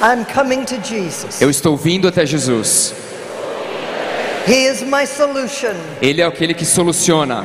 I'm 0.00 0.24
coming 0.32 0.64
to 0.64 0.76
Jesus. 0.82 1.40
Eu 1.40 1.50
estou 1.50 1.76
vindo 1.76 2.06
até 2.06 2.24
Jesus. 2.24 2.94
He 4.46 4.66
is 4.66 4.82
my 4.82 5.06
solution. 5.06 5.74
Ele 6.00 6.20
é 6.22 6.24
aquele 6.24 6.54
que 6.54 6.64
soluciona. 6.64 7.44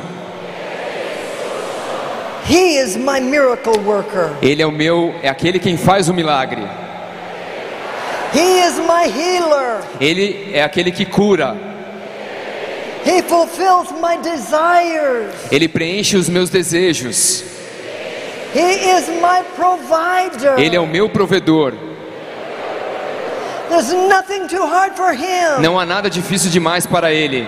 He 2.48 2.78
is 2.78 2.96
my 2.96 3.20
miracle 3.20 3.78
worker. 3.80 4.30
Ele 4.42 4.62
é 4.62 4.66
o 4.66 4.70
meu, 4.70 5.14
é 5.22 5.28
aquele 5.28 5.58
quem 5.58 5.76
faz 5.76 6.08
o 6.08 6.14
milagre. 6.14 6.62
He 8.34 8.66
is 8.66 8.74
my 8.78 9.06
healer. 9.08 9.80
Ele 10.00 10.50
é 10.52 10.62
aquele 10.62 10.92
que 10.92 11.04
cura. 11.06 11.56
He 13.04 13.22
fulfills 13.22 13.90
my 13.92 14.16
desires. 14.16 15.34
Ele 15.50 15.68
preenche 15.68 16.16
os 16.16 16.28
meus 16.28 16.48
desejos. 16.48 17.44
He 18.54 18.96
is 18.96 19.08
my 19.20 19.42
provider. 19.56 20.58
Ele 20.58 20.76
é 20.76 20.80
o 20.80 20.86
meu 20.86 21.08
provedor. 21.08 21.74
There's 23.68 23.92
nothing 23.92 24.46
too 24.46 24.64
hard 24.64 24.96
for 24.96 25.12
him. 25.12 25.60
Não 25.60 25.78
há 25.78 25.84
nada 25.84 26.08
difícil 26.08 26.50
demais 26.50 26.86
para 26.86 27.12
ele. 27.12 27.46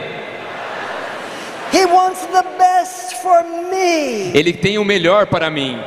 He 1.72 1.84
wants 1.86 2.20
the 2.32 2.42
best 2.58 3.22
for 3.22 3.44
me. 3.70 4.32
Ele 4.34 4.52
tem 4.52 4.78
o 4.78 4.84
melhor 4.84 5.26
para 5.26 5.50
mim. 5.50 5.78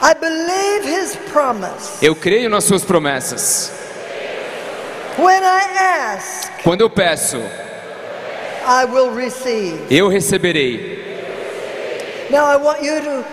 I 0.00 0.14
believe 0.14 0.86
his 0.86 1.16
promise. 1.32 1.98
Eu 2.00 2.14
creio 2.14 2.48
nas 2.48 2.64
suas 2.64 2.84
promessas. 2.84 3.72
When 5.18 5.42
I 5.42 6.14
ask, 6.14 6.47
Quando 6.62 6.80
eu 6.82 6.90
peço, 6.90 7.36
I 7.36 8.84
will 8.90 9.14
receive. 9.14 9.78
eu 9.90 10.08
receberei. 10.08 10.98
Now 12.30 12.50
I 12.52 12.56
want 12.56 12.82
you 12.82 13.00
to 13.00 13.24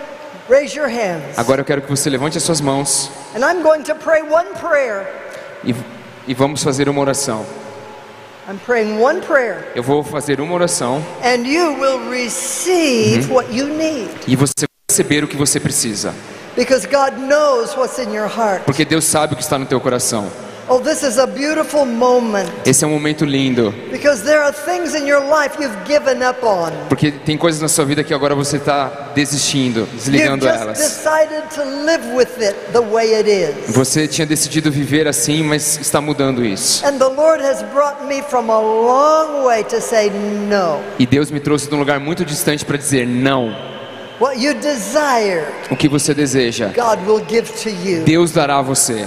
raise 0.48 0.76
your 0.76 0.88
hands. 0.88 1.36
Agora 1.38 1.60
eu 1.60 1.64
quero 1.64 1.82
que 1.82 1.90
você 1.90 2.08
levante 2.08 2.38
as 2.38 2.44
suas 2.44 2.60
mãos 2.60 3.10
And 3.34 3.40
I'm 3.40 3.62
going 3.62 3.82
to 3.82 3.94
pray 3.94 4.22
one 4.22 4.48
prayer. 4.58 5.06
e, 5.64 5.74
e 6.26 6.34
vamos 6.34 6.62
fazer 6.62 6.88
uma 6.88 7.00
oração. 7.00 7.44
I'm 8.48 8.58
praying 8.64 8.98
one 9.00 9.20
prayer. 9.22 9.72
Eu 9.74 9.82
vou 9.82 10.02
fazer 10.04 10.40
uma 10.40 10.54
oração 10.54 11.04
And 11.22 11.46
you 11.46 11.74
will 11.80 12.08
receive 12.10 13.30
what 13.30 13.52
you 13.54 13.66
need. 13.66 14.08
e 14.26 14.36
você 14.36 14.52
vai 14.60 14.68
receber 14.88 15.24
o 15.24 15.28
que 15.28 15.36
você 15.36 15.58
precisa. 15.60 16.14
Because 16.56 16.86
God 16.86 17.18
knows 17.18 17.76
what's 17.76 17.98
in 17.98 18.14
your 18.14 18.28
heart. 18.28 18.62
Porque 18.64 18.84
Deus 18.86 19.04
sabe 19.04 19.34
o 19.34 19.36
que 19.36 19.42
está 19.42 19.58
no 19.58 19.66
teu 19.66 19.78
coração. 19.80 20.30
Oh, 20.68 20.80
this 20.80 21.04
is 21.04 21.16
a 21.16 21.28
beautiful 21.28 21.84
moment. 21.86 22.50
Esse 22.64 22.84
é 22.84 22.88
um 22.88 22.90
momento 22.90 23.24
lindo. 23.24 23.72
Because 23.92 24.24
there 24.24 24.40
are 24.42 24.52
things 24.52 24.96
in 24.96 25.06
your 25.06 25.20
life 25.20 25.56
you've 25.60 25.76
given 25.86 26.22
up 26.28 26.44
on. 26.44 26.72
Porque 26.88 27.12
tem 27.12 27.36
coisas 27.38 27.60
na 27.62 27.68
sua 27.68 27.84
vida 27.84 28.02
que 28.02 28.12
agora 28.12 28.34
você 28.34 28.56
está 28.56 29.12
desistindo, 29.14 29.80
You've 29.80 29.94
desligando 29.96 30.44
just 30.44 30.60
elas. 30.60 30.78
decided 30.78 31.44
to 31.54 31.62
live 31.84 32.04
with 32.16 32.42
it 32.42 32.56
the 32.72 32.80
way 32.80 33.14
it 33.14 33.28
is. 33.30 33.72
Você 33.76 34.08
tinha 34.08 34.26
decidido 34.26 34.68
viver 34.72 35.06
assim, 35.06 35.44
mas 35.44 35.78
está 35.78 36.00
mudando 36.00 36.44
isso. 36.44 36.84
And 36.84 36.98
the 36.98 37.10
Lord 37.14 37.40
has 37.44 37.62
brought 37.72 38.04
me 38.04 38.20
from 38.22 38.50
a 38.50 38.60
long 38.60 39.44
way 39.46 39.62
to 39.64 39.80
say 39.80 40.10
no. 40.10 40.80
E 40.98 41.06
Deus 41.06 41.30
me 41.30 41.38
trouxe 41.38 41.68
de 41.68 41.74
um 41.76 41.78
lugar 41.78 42.00
muito 42.00 42.24
distante 42.24 42.64
para 42.64 42.76
dizer 42.76 43.06
não. 43.06 43.54
What 44.18 44.40
you 44.42 44.54
desire, 44.54 45.44
O 45.70 45.76
que 45.76 45.88
você 45.88 46.12
deseja, 46.12 46.72
God 46.74 47.06
will 47.06 47.22
give 47.28 47.52
to 47.62 47.68
you. 47.68 48.02
Deus 48.02 48.32
dará 48.32 48.58
a 48.58 48.62
você. 48.62 49.06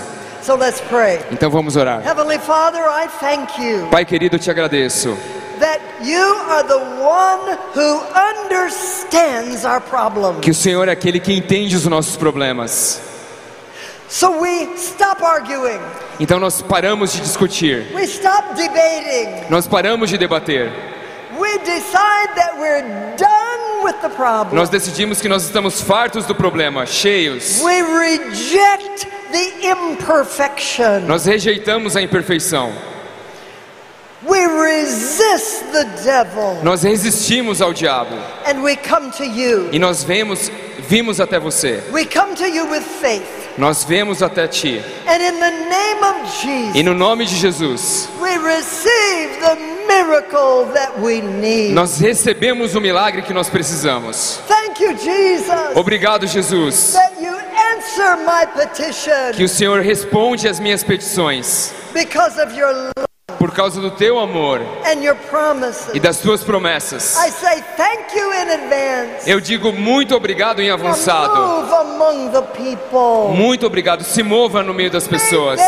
So 0.49 0.55
let's 0.55 0.81
pray. 0.81 1.19
Então 1.31 1.51
vamos 1.51 1.75
orar. 1.75 2.01
Heavenly 2.03 2.39
Father, 2.39 2.81
I 2.81 3.07
thank 3.19 3.61
you 3.61 3.85
Pai 3.91 4.03
querido, 4.03 4.35
eu 4.35 4.39
te 4.39 4.49
agradeço. 4.49 5.15
that 5.59 5.79
you 6.01 6.23
are 6.49 6.63
the 6.63 6.79
one 6.99 7.55
who 7.75 8.01
understands 8.17 9.63
our 9.63 9.79
problems. 9.79 10.39
Que 10.41 10.49
o 10.49 10.55
Senhor 10.55 10.87
é 10.87 10.91
aquele 10.91 11.19
que 11.19 11.31
entende 11.31 11.75
os 11.75 11.85
nossos 11.85 12.17
problemas. 12.17 12.99
So 14.07 14.39
we 14.41 14.73
stop 14.75 15.23
arguing. 15.23 15.79
Então 16.19 16.39
nós 16.39 16.63
paramos 16.63 17.13
de 17.13 17.21
discutir. 17.21 17.85
We 17.93 18.05
stop 18.05 18.55
debating. 18.55 19.51
Nós 19.51 19.67
paramos 19.67 20.09
de 20.09 20.17
debater. 20.17 20.71
Nós 24.51 24.69
decidimos 24.69 25.21
que 25.21 25.29
nós 25.29 25.43
estamos 25.43 25.81
fartos 25.81 26.25
do 26.25 26.35
problema, 26.35 26.85
cheios. 26.85 27.61
We 27.61 27.81
reject 27.81 29.07
the 29.31 29.67
imperfection. 29.67 31.01
Nós 31.07 31.25
rejeitamos 31.25 31.95
a 31.95 32.01
imperfeição. 32.01 32.71
We 34.21 34.45
resist 34.47 35.71
the 35.71 35.85
devil. 36.03 36.61
Nós 36.61 36.83
resistimos 36.83 37.61
ao 37.61 37.73
diabo. 37.73 38.15
And 38.45 38.61
we 38.61 38.75
come 38.75 39.11
to 39.11 39.23
you. 39.23 39.69
E 39.71 39.79
nós 39.79 40.03
vemos, 40.03 40.51
vimos 40.89 41.21
até 41.21 41.39
você. 41.39 41.81
We 41.93 42.05
come 42.05 42.35
to 42.35 42.45
you 42.45 42.65
with 42.69 42.83
faith. 42.83 43.23
Nós 43.57 43.85
vemos 43.85 44.21
até 44.21 44.45
ti. 44.47 44.81
And 45.07 45.21
in 45.21 45.39
the 45.39 45.51
name 45.51 46.03
of 46.03 46.15
E 46.25 46.73
Jesus, 46.73 46.85
no 46.85 46.93
nome 46.93 47.25
de 47.25 47.35
Jesus, 47.35 48.09
we 48.19 48.37
receive 48.37 49.39
the 49.39 49.78
nós 51.73 51.99
recebemos 51.99 52.75
o 52.75 52.81
milagre 52.81 53.21
que 53.21 53.33
nós 53.33 53.49
precisamos. 53.49 54.39
Thank 54.47 54.83
you, 54.83 54.97
Jesus, 54.97 55.75
Obrigado, 55.75 56.27
Jesus. 56.27 56.95
Que 59.35 59.43
o 59.43 59.49
Senhor 59.49 59.81
responde 59.81 60.47
às 60.47 60.59
minhas 60.59 60.83
petições 60.83 61.73
por 63.39 63.51
causa 63.53 63.79
do 63.79 63.89
teu 63.89 64.19
amor 64.19 64.61
e 65.93 65.99
das 65.99 66.17
tuas 66.17 66.43
promessas. 66.43 67.17
Eu 69.25 69.39
digo 69.39 69.71
muito 69.71 70.13
obrigado 70.13 70.61
em 70.61 70.69
avançado. 70.69 71.65
Muito 73.33 73.65
obrigado. 73.65 74.03
Se 74.03 74.21
mova 74.21 74.61
no 74.61 74.73
meio 74.73 74.91
das 74.91 75.07
pessoas. 75.07 75.59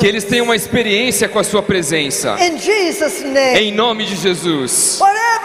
Que 0.00 0.06
eles 0.06 0.24
tenham 0.24 0.46
uma 0.46 0.56
experiência 0.56 1.28
com 1.28 1.38
a 1.38 1.44
sua 1.44 1.62
presença. 1.62 2.36
Em 2.40 3.72
nome 3.72 4.06
de 4.06 4.16
Jesus. 4.16 4.98
Whatever 4.98 5.41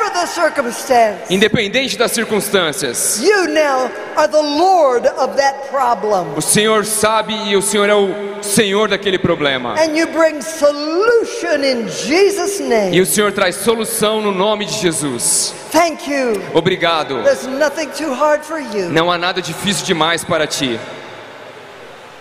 Independente 1.30 1.98
das 1.98 2.12
circunstâncias. 2.12 3.22
you 3.22 3.48
now 3.48 3.90
are 4.16 4.28
the 4.28 4.42
Lord 4.42 5.08
of 5.18 5.36
that 5.38 5.70
problem. 5.70 6.34
O 6.36 6.42
Senhor 6.42 6.86
sabe 6.86 7.34
e 7.50 7.56
o 7.56 7.62
Senhor 7.62 7.90
é 7.90 7.96
o 7.96 8.42
Senhor 8.42 8.88
daquele 8.88 9.18
problema. 9.18 9.76
And 9.80 9.96
you 9.96 10.08
bring 10.08 10.42
solution 10.42 11.64
in 11.64 11.88
Jesus' 11.88 12.60
E 12.60 12.64
name. 12.64 13.02
o 13.02 13.06
Senhor 13.06 13.32
traz 13.32 13.56
solução 13.58 14.22
no 14.22 14.32
nome 14.32 14.66
de 14.66 14.74
Jesus. 14.80 15.54
Thank 15.72 16.10
you. 16.10 16.42
Obrigado. 16.54 17.24
There's 17.24 17.46
nothing 17.46 17.90
too 17.90 18.14
hard 18.14 18.44
for 18.44 18.60
you. 18.60 18.90
Não 18.90 19.12
há 19.12 19.18
nada 19.18 19.42
difícil 19.42 19.86
demais 19.86 20.24
para 20.24 20.48
ti. 20.48 20.80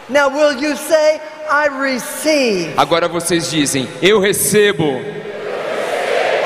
Now, 0.08 0.28
will 0.28 0.52
you 0.62 0.76
say, 0.76 1.20
I 1.50 1.68
receive? 1.68 2.74
Agora 2.76 3.08
vocês 3.08 3.50
dizem: 3.50 3.88
Eu 4.00 4.20
recebo. 4.20 5.00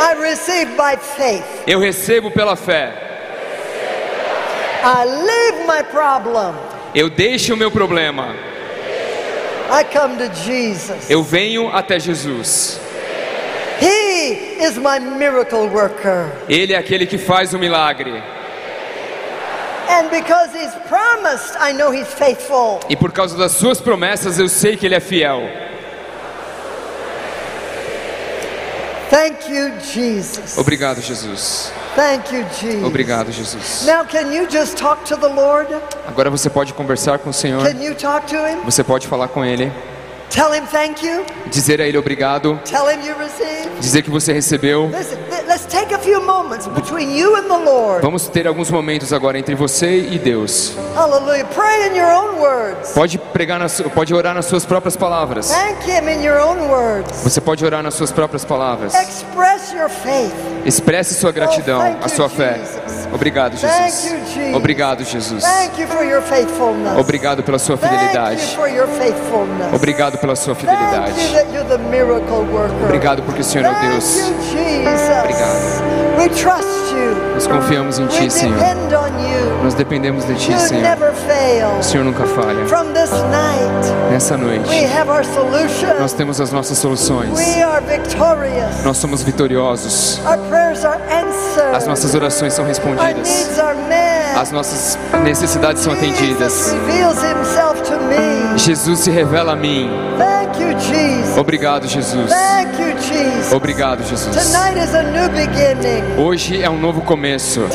I 0.01 0.15
receive 0.15 0.77
by 0.77 0.97
faith. 0.97 1.45
Eu 1.67 1.79
recebo 1.79 2.31
pela 2.31 2.57
fé. 2.57 2.91
I 4.83 5.05
leave 5.05 5.67
my 5.67 5.83
problem. 5.83 6.55
Eu 6.95 7.11
deixo 7.11 7.53
o 7.53 7.57
meu 7.57 7.71
problema. 7.71 8.35
I 9.71 9.85
come 9.85 10.17
to 10.17 10.35
Jesus. 10.35 11.11
Eu 11.11 11.23
venho 11.23 11.69
até 11.69 12.01
Jesus. 12.01 12.81
He 13.79 14.65
is 14.65 14.79
my 14.79 14.99
miracle 14.99 15.69
worker. 15.69 16.33
Ele 16.49 16.73
é 16.73 16.79
aquele 16.79 17.07
que 17.07 17.19
faz 17.19 17.53
o 17.53 17.59
milagre. 17.59 18.23
And 19.91 20.09
because 20.09 20.55
He's 20.55 20.75
promised, 20.89 21.57
I 21.61 21.73
know 21.73 21.93
He's 21.93 22.09
faithful. 22.15 22.81
E 22.89 22.97
por 22.97 23.13
causa 23.13 23.37
das 23.37 23.53
suas 23.53 23.81
promessas, 23.81 24.39
eu 24.39 24.49
sei 24.49 24.77
que 24.77 24.87
Ele 24.87 24.95
é 24.95 25.01
fiel. 25.01 25.43
Thank 29.11 29.51
you, 29.51 29.73
Jesus. 29.93 30.57
Obrigado, 30.57 31.01
Jesus. 31.01 31.73
Thank 31.97 32.33
you, 32.33 32.45
Jesus. 32.61 32.85
Obrigado, 32.85 33.33
Jesus. 33.33 33.85
Now, 33.85 34.05
can 34.05 34.33
you 34.33 34.47
just 34.49 34.77
talk 34.77 35.05
to 35.07 35.17
the 35.17 35.27
Lord? 35.27 35.69
Agora 36.07 36.31
você 36.31 36.49
pode 36.49 36.73
conversar 36.75 37.19
com 37.19 37.31
o 37.31 37.33
Senhor. 37.33 37.61
Can 37.61 37.83
you 37.83 37.97
talk 37.97 38.29
to 38.29 38.37
Him? 38.37 38.61
Você 38.65 38.85
pode 38.85 39.09
falar 39.09 39.27
com 39.27 39.45
Ele. 39.45 39.73
Tell 40.31 40.55
Him 40.55 40.65
thank 40.67 41.05
you. 41.05 41.25
Dizer 41.51 41.81
a 41.81 41.89
Ele 41.89 41.99
obrigado. 41.99 42.61
Tell 42.65 42.89
Him 42.89 43.05
you 43.05 43.17
received. 43.19 43.81
Dizer 43.81 44.03
que 44.03 44.11
você 44.11 44.33
recebeu. 44.33 44.87
Listen, 44.87 45.19
th- 45.51 45.61
let's 45.61 45.67
take 45.67 45.93
a 45.95 45.99
few 45.99 46.21
moments 46.21 46.67
between 46.69 47.11
you 47.11 47.37
and 47.37 47.45
the 47.49 47.59
Lord. 47.59 48.03
Vamos 48.03 48.29
ter 48.29 48.47
alguns 48.47 48.71
momentos 48.71 49.13
agora 49.13 49.39
entre 49.39 49.55
você 49.55 49.99
e 50.11 50.19
Deus. 50.19 50.75
Hallelujah. 50.95 51.45
Pray 51.47 51.89
in 51.89 51.97
your 51.97 52.11
own 52.11 52.39
words. 52.41 52.93
Pode 52.93 53.19
pregar, 53.19 53.59
nas, 53.59 53.81
pode 53.95 54.15
orar 54.15 54.35
nas 54.35 54.47
suas 54.47 54.65
próprias 54.65 54.97
palavras. 54.97 55.51
Thank 55.51 55.85
Him 55.91 56.09
in 56.09 56.23
your 56.25 56.39
own 56.41 56.69
words. 56.69 57.23
Você 57.23 57.41
pode 57.41 57.65
orar 57.65 57.83
nas 57.83 57.95
suas 57.95 58.13
próprias 58.13 58.45
palavras. 58.45 58.95
Express 58.95 59.73
your 59.73 59.89
faith. 59.89 60.33
Expresse 60.65 61.15
sua 61.15 61.33
gratidão, 61.33 61.99
Oh, 62.01 62.05
a 62.05 62.09
sua 62.09 62.29
fé. 62.29 62.59
Jesus. 62.59 62.80
Obrigado, 63.13 63.57
Jesus. 63.57 64.13
Obrigado, 64.55 65.05
Jesus. 65.05 65.45
Obrigado 66.99 67.43
pela 67.43 67.59
sua 67.59 67.77
fidelidade. 67.77 68.57
Obrigado 69.75 70.19
pela 70.19 70.37
sua 70.37 70.55
fidelidade. 70.55 71.15
Obrigado 72.85 73.23
porque 73.23 73.41
o 73.41 73.45
Senhor 73.45 73.67
é 73.67 73.71
o 73.71 73.91
Deus. 73.91 74.17
Obrigado. 75.23 76.80
Nós 77.35 77.47
confiamos 77.47 77.99
em 77.99 78.07
Ti, 78.07 78.31
Senhor. 78.31 78.59
Nós 79.63 79.75
dependemos 79.75 80.25
de 80.27 80.35
Ti, 80.35 80.59
Senhor. 80.59 80.85
O 81.79 81.83
Senhor 81.83 82.05
nunca 82.05 82.25
falha. 82.25 82.65
Nessa 84.11 84.37
noite, 84.37 84.71
nós 85.99 86.13
temos 86.13 86.41
as 86.41 86.53
nossas 86.53 86.79
soluções. 86.79 87.31
Nós 88.85 88.97
somos 88.97 89.23
vitoriosos. 89.23 90.21
As 91.75 91.87
nossas 91.87 92.15
orações 92.15 92.53
são 92.53 92.65
respondidas. 92.65 93.51
As 94.37 94.51
nossas 94.51 94.99
necessidades 95.23 95.83
são 95.83 95.93
Jesus 95.93 95.93
atendidas. 95.93 96.75
Jesus 98.57 99.01
se 99.01 99.11
revela 99.11 99.53
a 99.53 99.57
mim. 99.57 99.91
Obrigado, 101.39 101.87
Jesus. 101.89 102.31
Obrigado, 103.53 104.03
Jesus. 104.05 104.37
Hoje 106.19 106.63
é 106.63 106.69
um 106.71 106.79
novo 106.79 107.01
começo. 107.03 107.67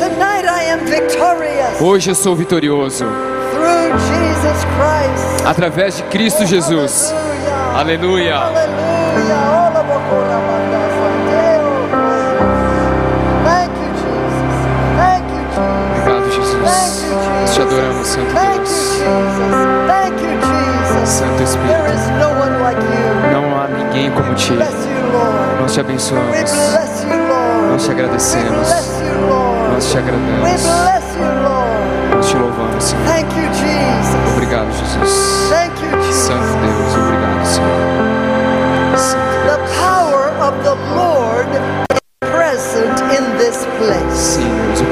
Hoje 1.80 2.10
eu 2.10 2.14
sou 2.14 2.34
vitorioso. 2.36 3.04
Através 5.44 5.96
de 5.96 6.02
Cristo 6.04 6.44
Jesus. 6.46 7.14
Aleluia. 7.74 8.36
Obrigado, 16.02 16.30
Jesus. 16.30 16.60
Nós 17.40 17.54
te 17.54 17.60
adoramos, 17.62 18.06
Santo 18.06 18.32
Deus. 18.34 19.75
Santo 21.06 21.42
Espírito, 21.42 21.72
não 23.32 23.56
há 23.56 23.68
ninguém 23.68 24.10
como 24.10 24.34
ti. 24.34 24.52
Nós 25.60 25.72
te 25.72 25.80
abençoamos. 25.80 26.36
Nós 27.70 27.84
te 27.84 27.90
agradecemos. 27.92 28.68
Nós 29.72 29.90
te 29.92 29.98
Lord. 31.42 32.14
Nós 32.14 32.28
te 32.28 32.36
louvamos, 32.36 32.82
Senhor. 32.82 33.06
Thank 33.06 33.36
you, 33.36 33.44
Jesus. 33.54 34.32
Obrigado, 34.32 34.66
Jesus. 34.72 35.10
Santo 36.12 36.40
Deus, 36.60 36.96
obrigado, 36.96 37.46
Senhor. 37.46 37.70
Santo 38.96 39.26
Deus. 39.44 39.66
Sim, 44.14 44.50
Deus. 44.66 44.82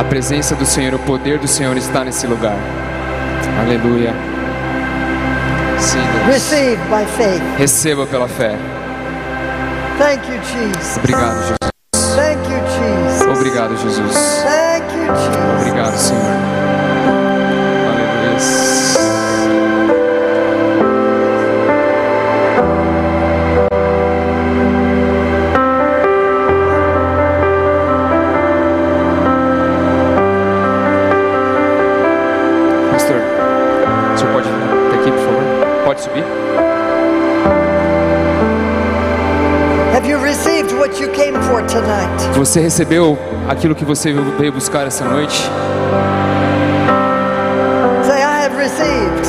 A 0.00 0.04
presença 0.04 0.54
do 0.56 0.66
Senhor, 0.66 0.94
o 0.94 0.98
poder 1.00 1.38
do 1.38 1.46
Senhor 1.46 1.76
está 1.76 2.02
nesse 2.04 2.26
lugar. 2.26 2.56
Aleluia. 3.60 4.31
Sim, 5.82 5.98
Deus. 5.98 6.34
Receive 6.34 6.78
by 6.88 7.04
faith. 7.16 7.42
Receba 7.58 8.06
pela 8.06 8.28
fé. 8.28 8.56
Thank 9.98 10.28
you, 10.28 10.38
Jesus. 10.40 10.96
Obrigado, 10.98 11.42
Jesus. 11.42 11.58
Thank 12.14 12.48
you, 12.48 12.60
Jesus. 12.78 13.38
Obrigado, 13.38 13.76
Jesus. 13.76 14.16
Thank 14.42 14.92
you, 14.94 15.06
Jesus. 15.06 15.60
Obrigado, 15.60 15.98
Senhor. 15.98 16.51
Você 42.42 42.58
recebeu 42.58 43.16
aquilo 43.48 43.72
que 43.72 43.84
você 43.84 44.12
veio 44.12 44.50
buscar 44.50 44.84
essa 44.84 45.04
noite? 45.04 45.48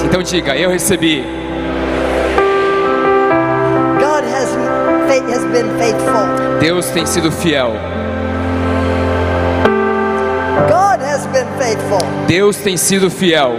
Então 0.03 0.23
diga, 0.23 0.55
eu 0.57 0.71
recebi. 0.71 1.23
Deus 6.59 6.87
tem 6.87 7.05
sido 7.05 7.31
fiel. 7.31 7.73
Deus 12.25 12.55
tem 12.57 12.75
sido 12.75 13.11
fiel. 13.11 13.51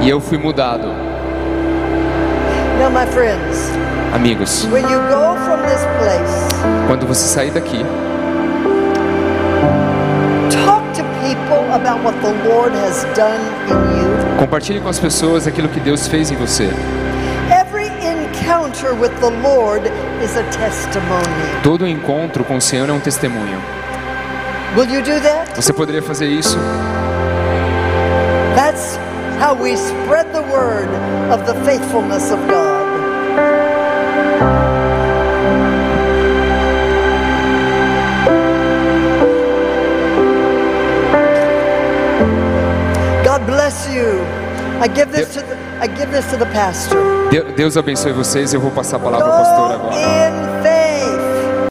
E 0.00 0.08
eu 0.08 0.20
fui 0.20 0.38
mudado. 0.38 0.86
Amigos, 4.14 4.66
quando 6.86 7.06
você 7.06 7.26
sair 7.26 7.50
daqui, 7.50 7.84
compartilhe 14.38 14.80
com 14.80 14.88
as 14.88 14.98
pessoas 14.98 15.46
aquilo 15.46 15.68
que 15.68 15.80
Deus 15.80 16.06
fez 16.06 16.30
em 16.30 16.36
você. 16.36 16.70
Todo 21.62 21.86
encontro 21.86 22.44
com 22.44 22.56
o 22.56 22.60
Senhor 22.60 22.88
é 22.88 22.92
um 22.92 23.00
testemunho. 23.00 23.60
Você 25.54 25.72
poderia 25.72 26.02
fazer 26.02 26.26
isso? 26.26 26.58
That's 28.54 28.98
how 29.40 29.54
we 29.54 29.74
spread 29.74 30.32
the 30.32 30.42
word 30.42 30.88
of 31.32 31.44
the 31.44 31.54
faithfulness 31.64 32.30
of 32.30 32.40
God. 32.46 32.55
God 32.55 32.55
I 44.80 44.88
give 44.88 45.10
this 45.10 45.34
to 45.34 45.40
the, 45.40 45.56
I 45.80 45.86
give 45.88 46.10
this 46.10 46.26
to 46.30 46.36
the 46.36 46.46
pastor. 46.46 46.96
De- 47.30 47.52
Deus 47.54 47.76
abençoe 47.76 48.12
vocês. 48.12 48.52
Eu 48.52 48.60
vou 48.60 48.70
passar 48.70 48.96
a 48.96 49.00
palavra 49.00 49.26
ao 49.26 49.32
pastor 49.38 49.68
Go 49.68 49.74
agora. 49.74 50.25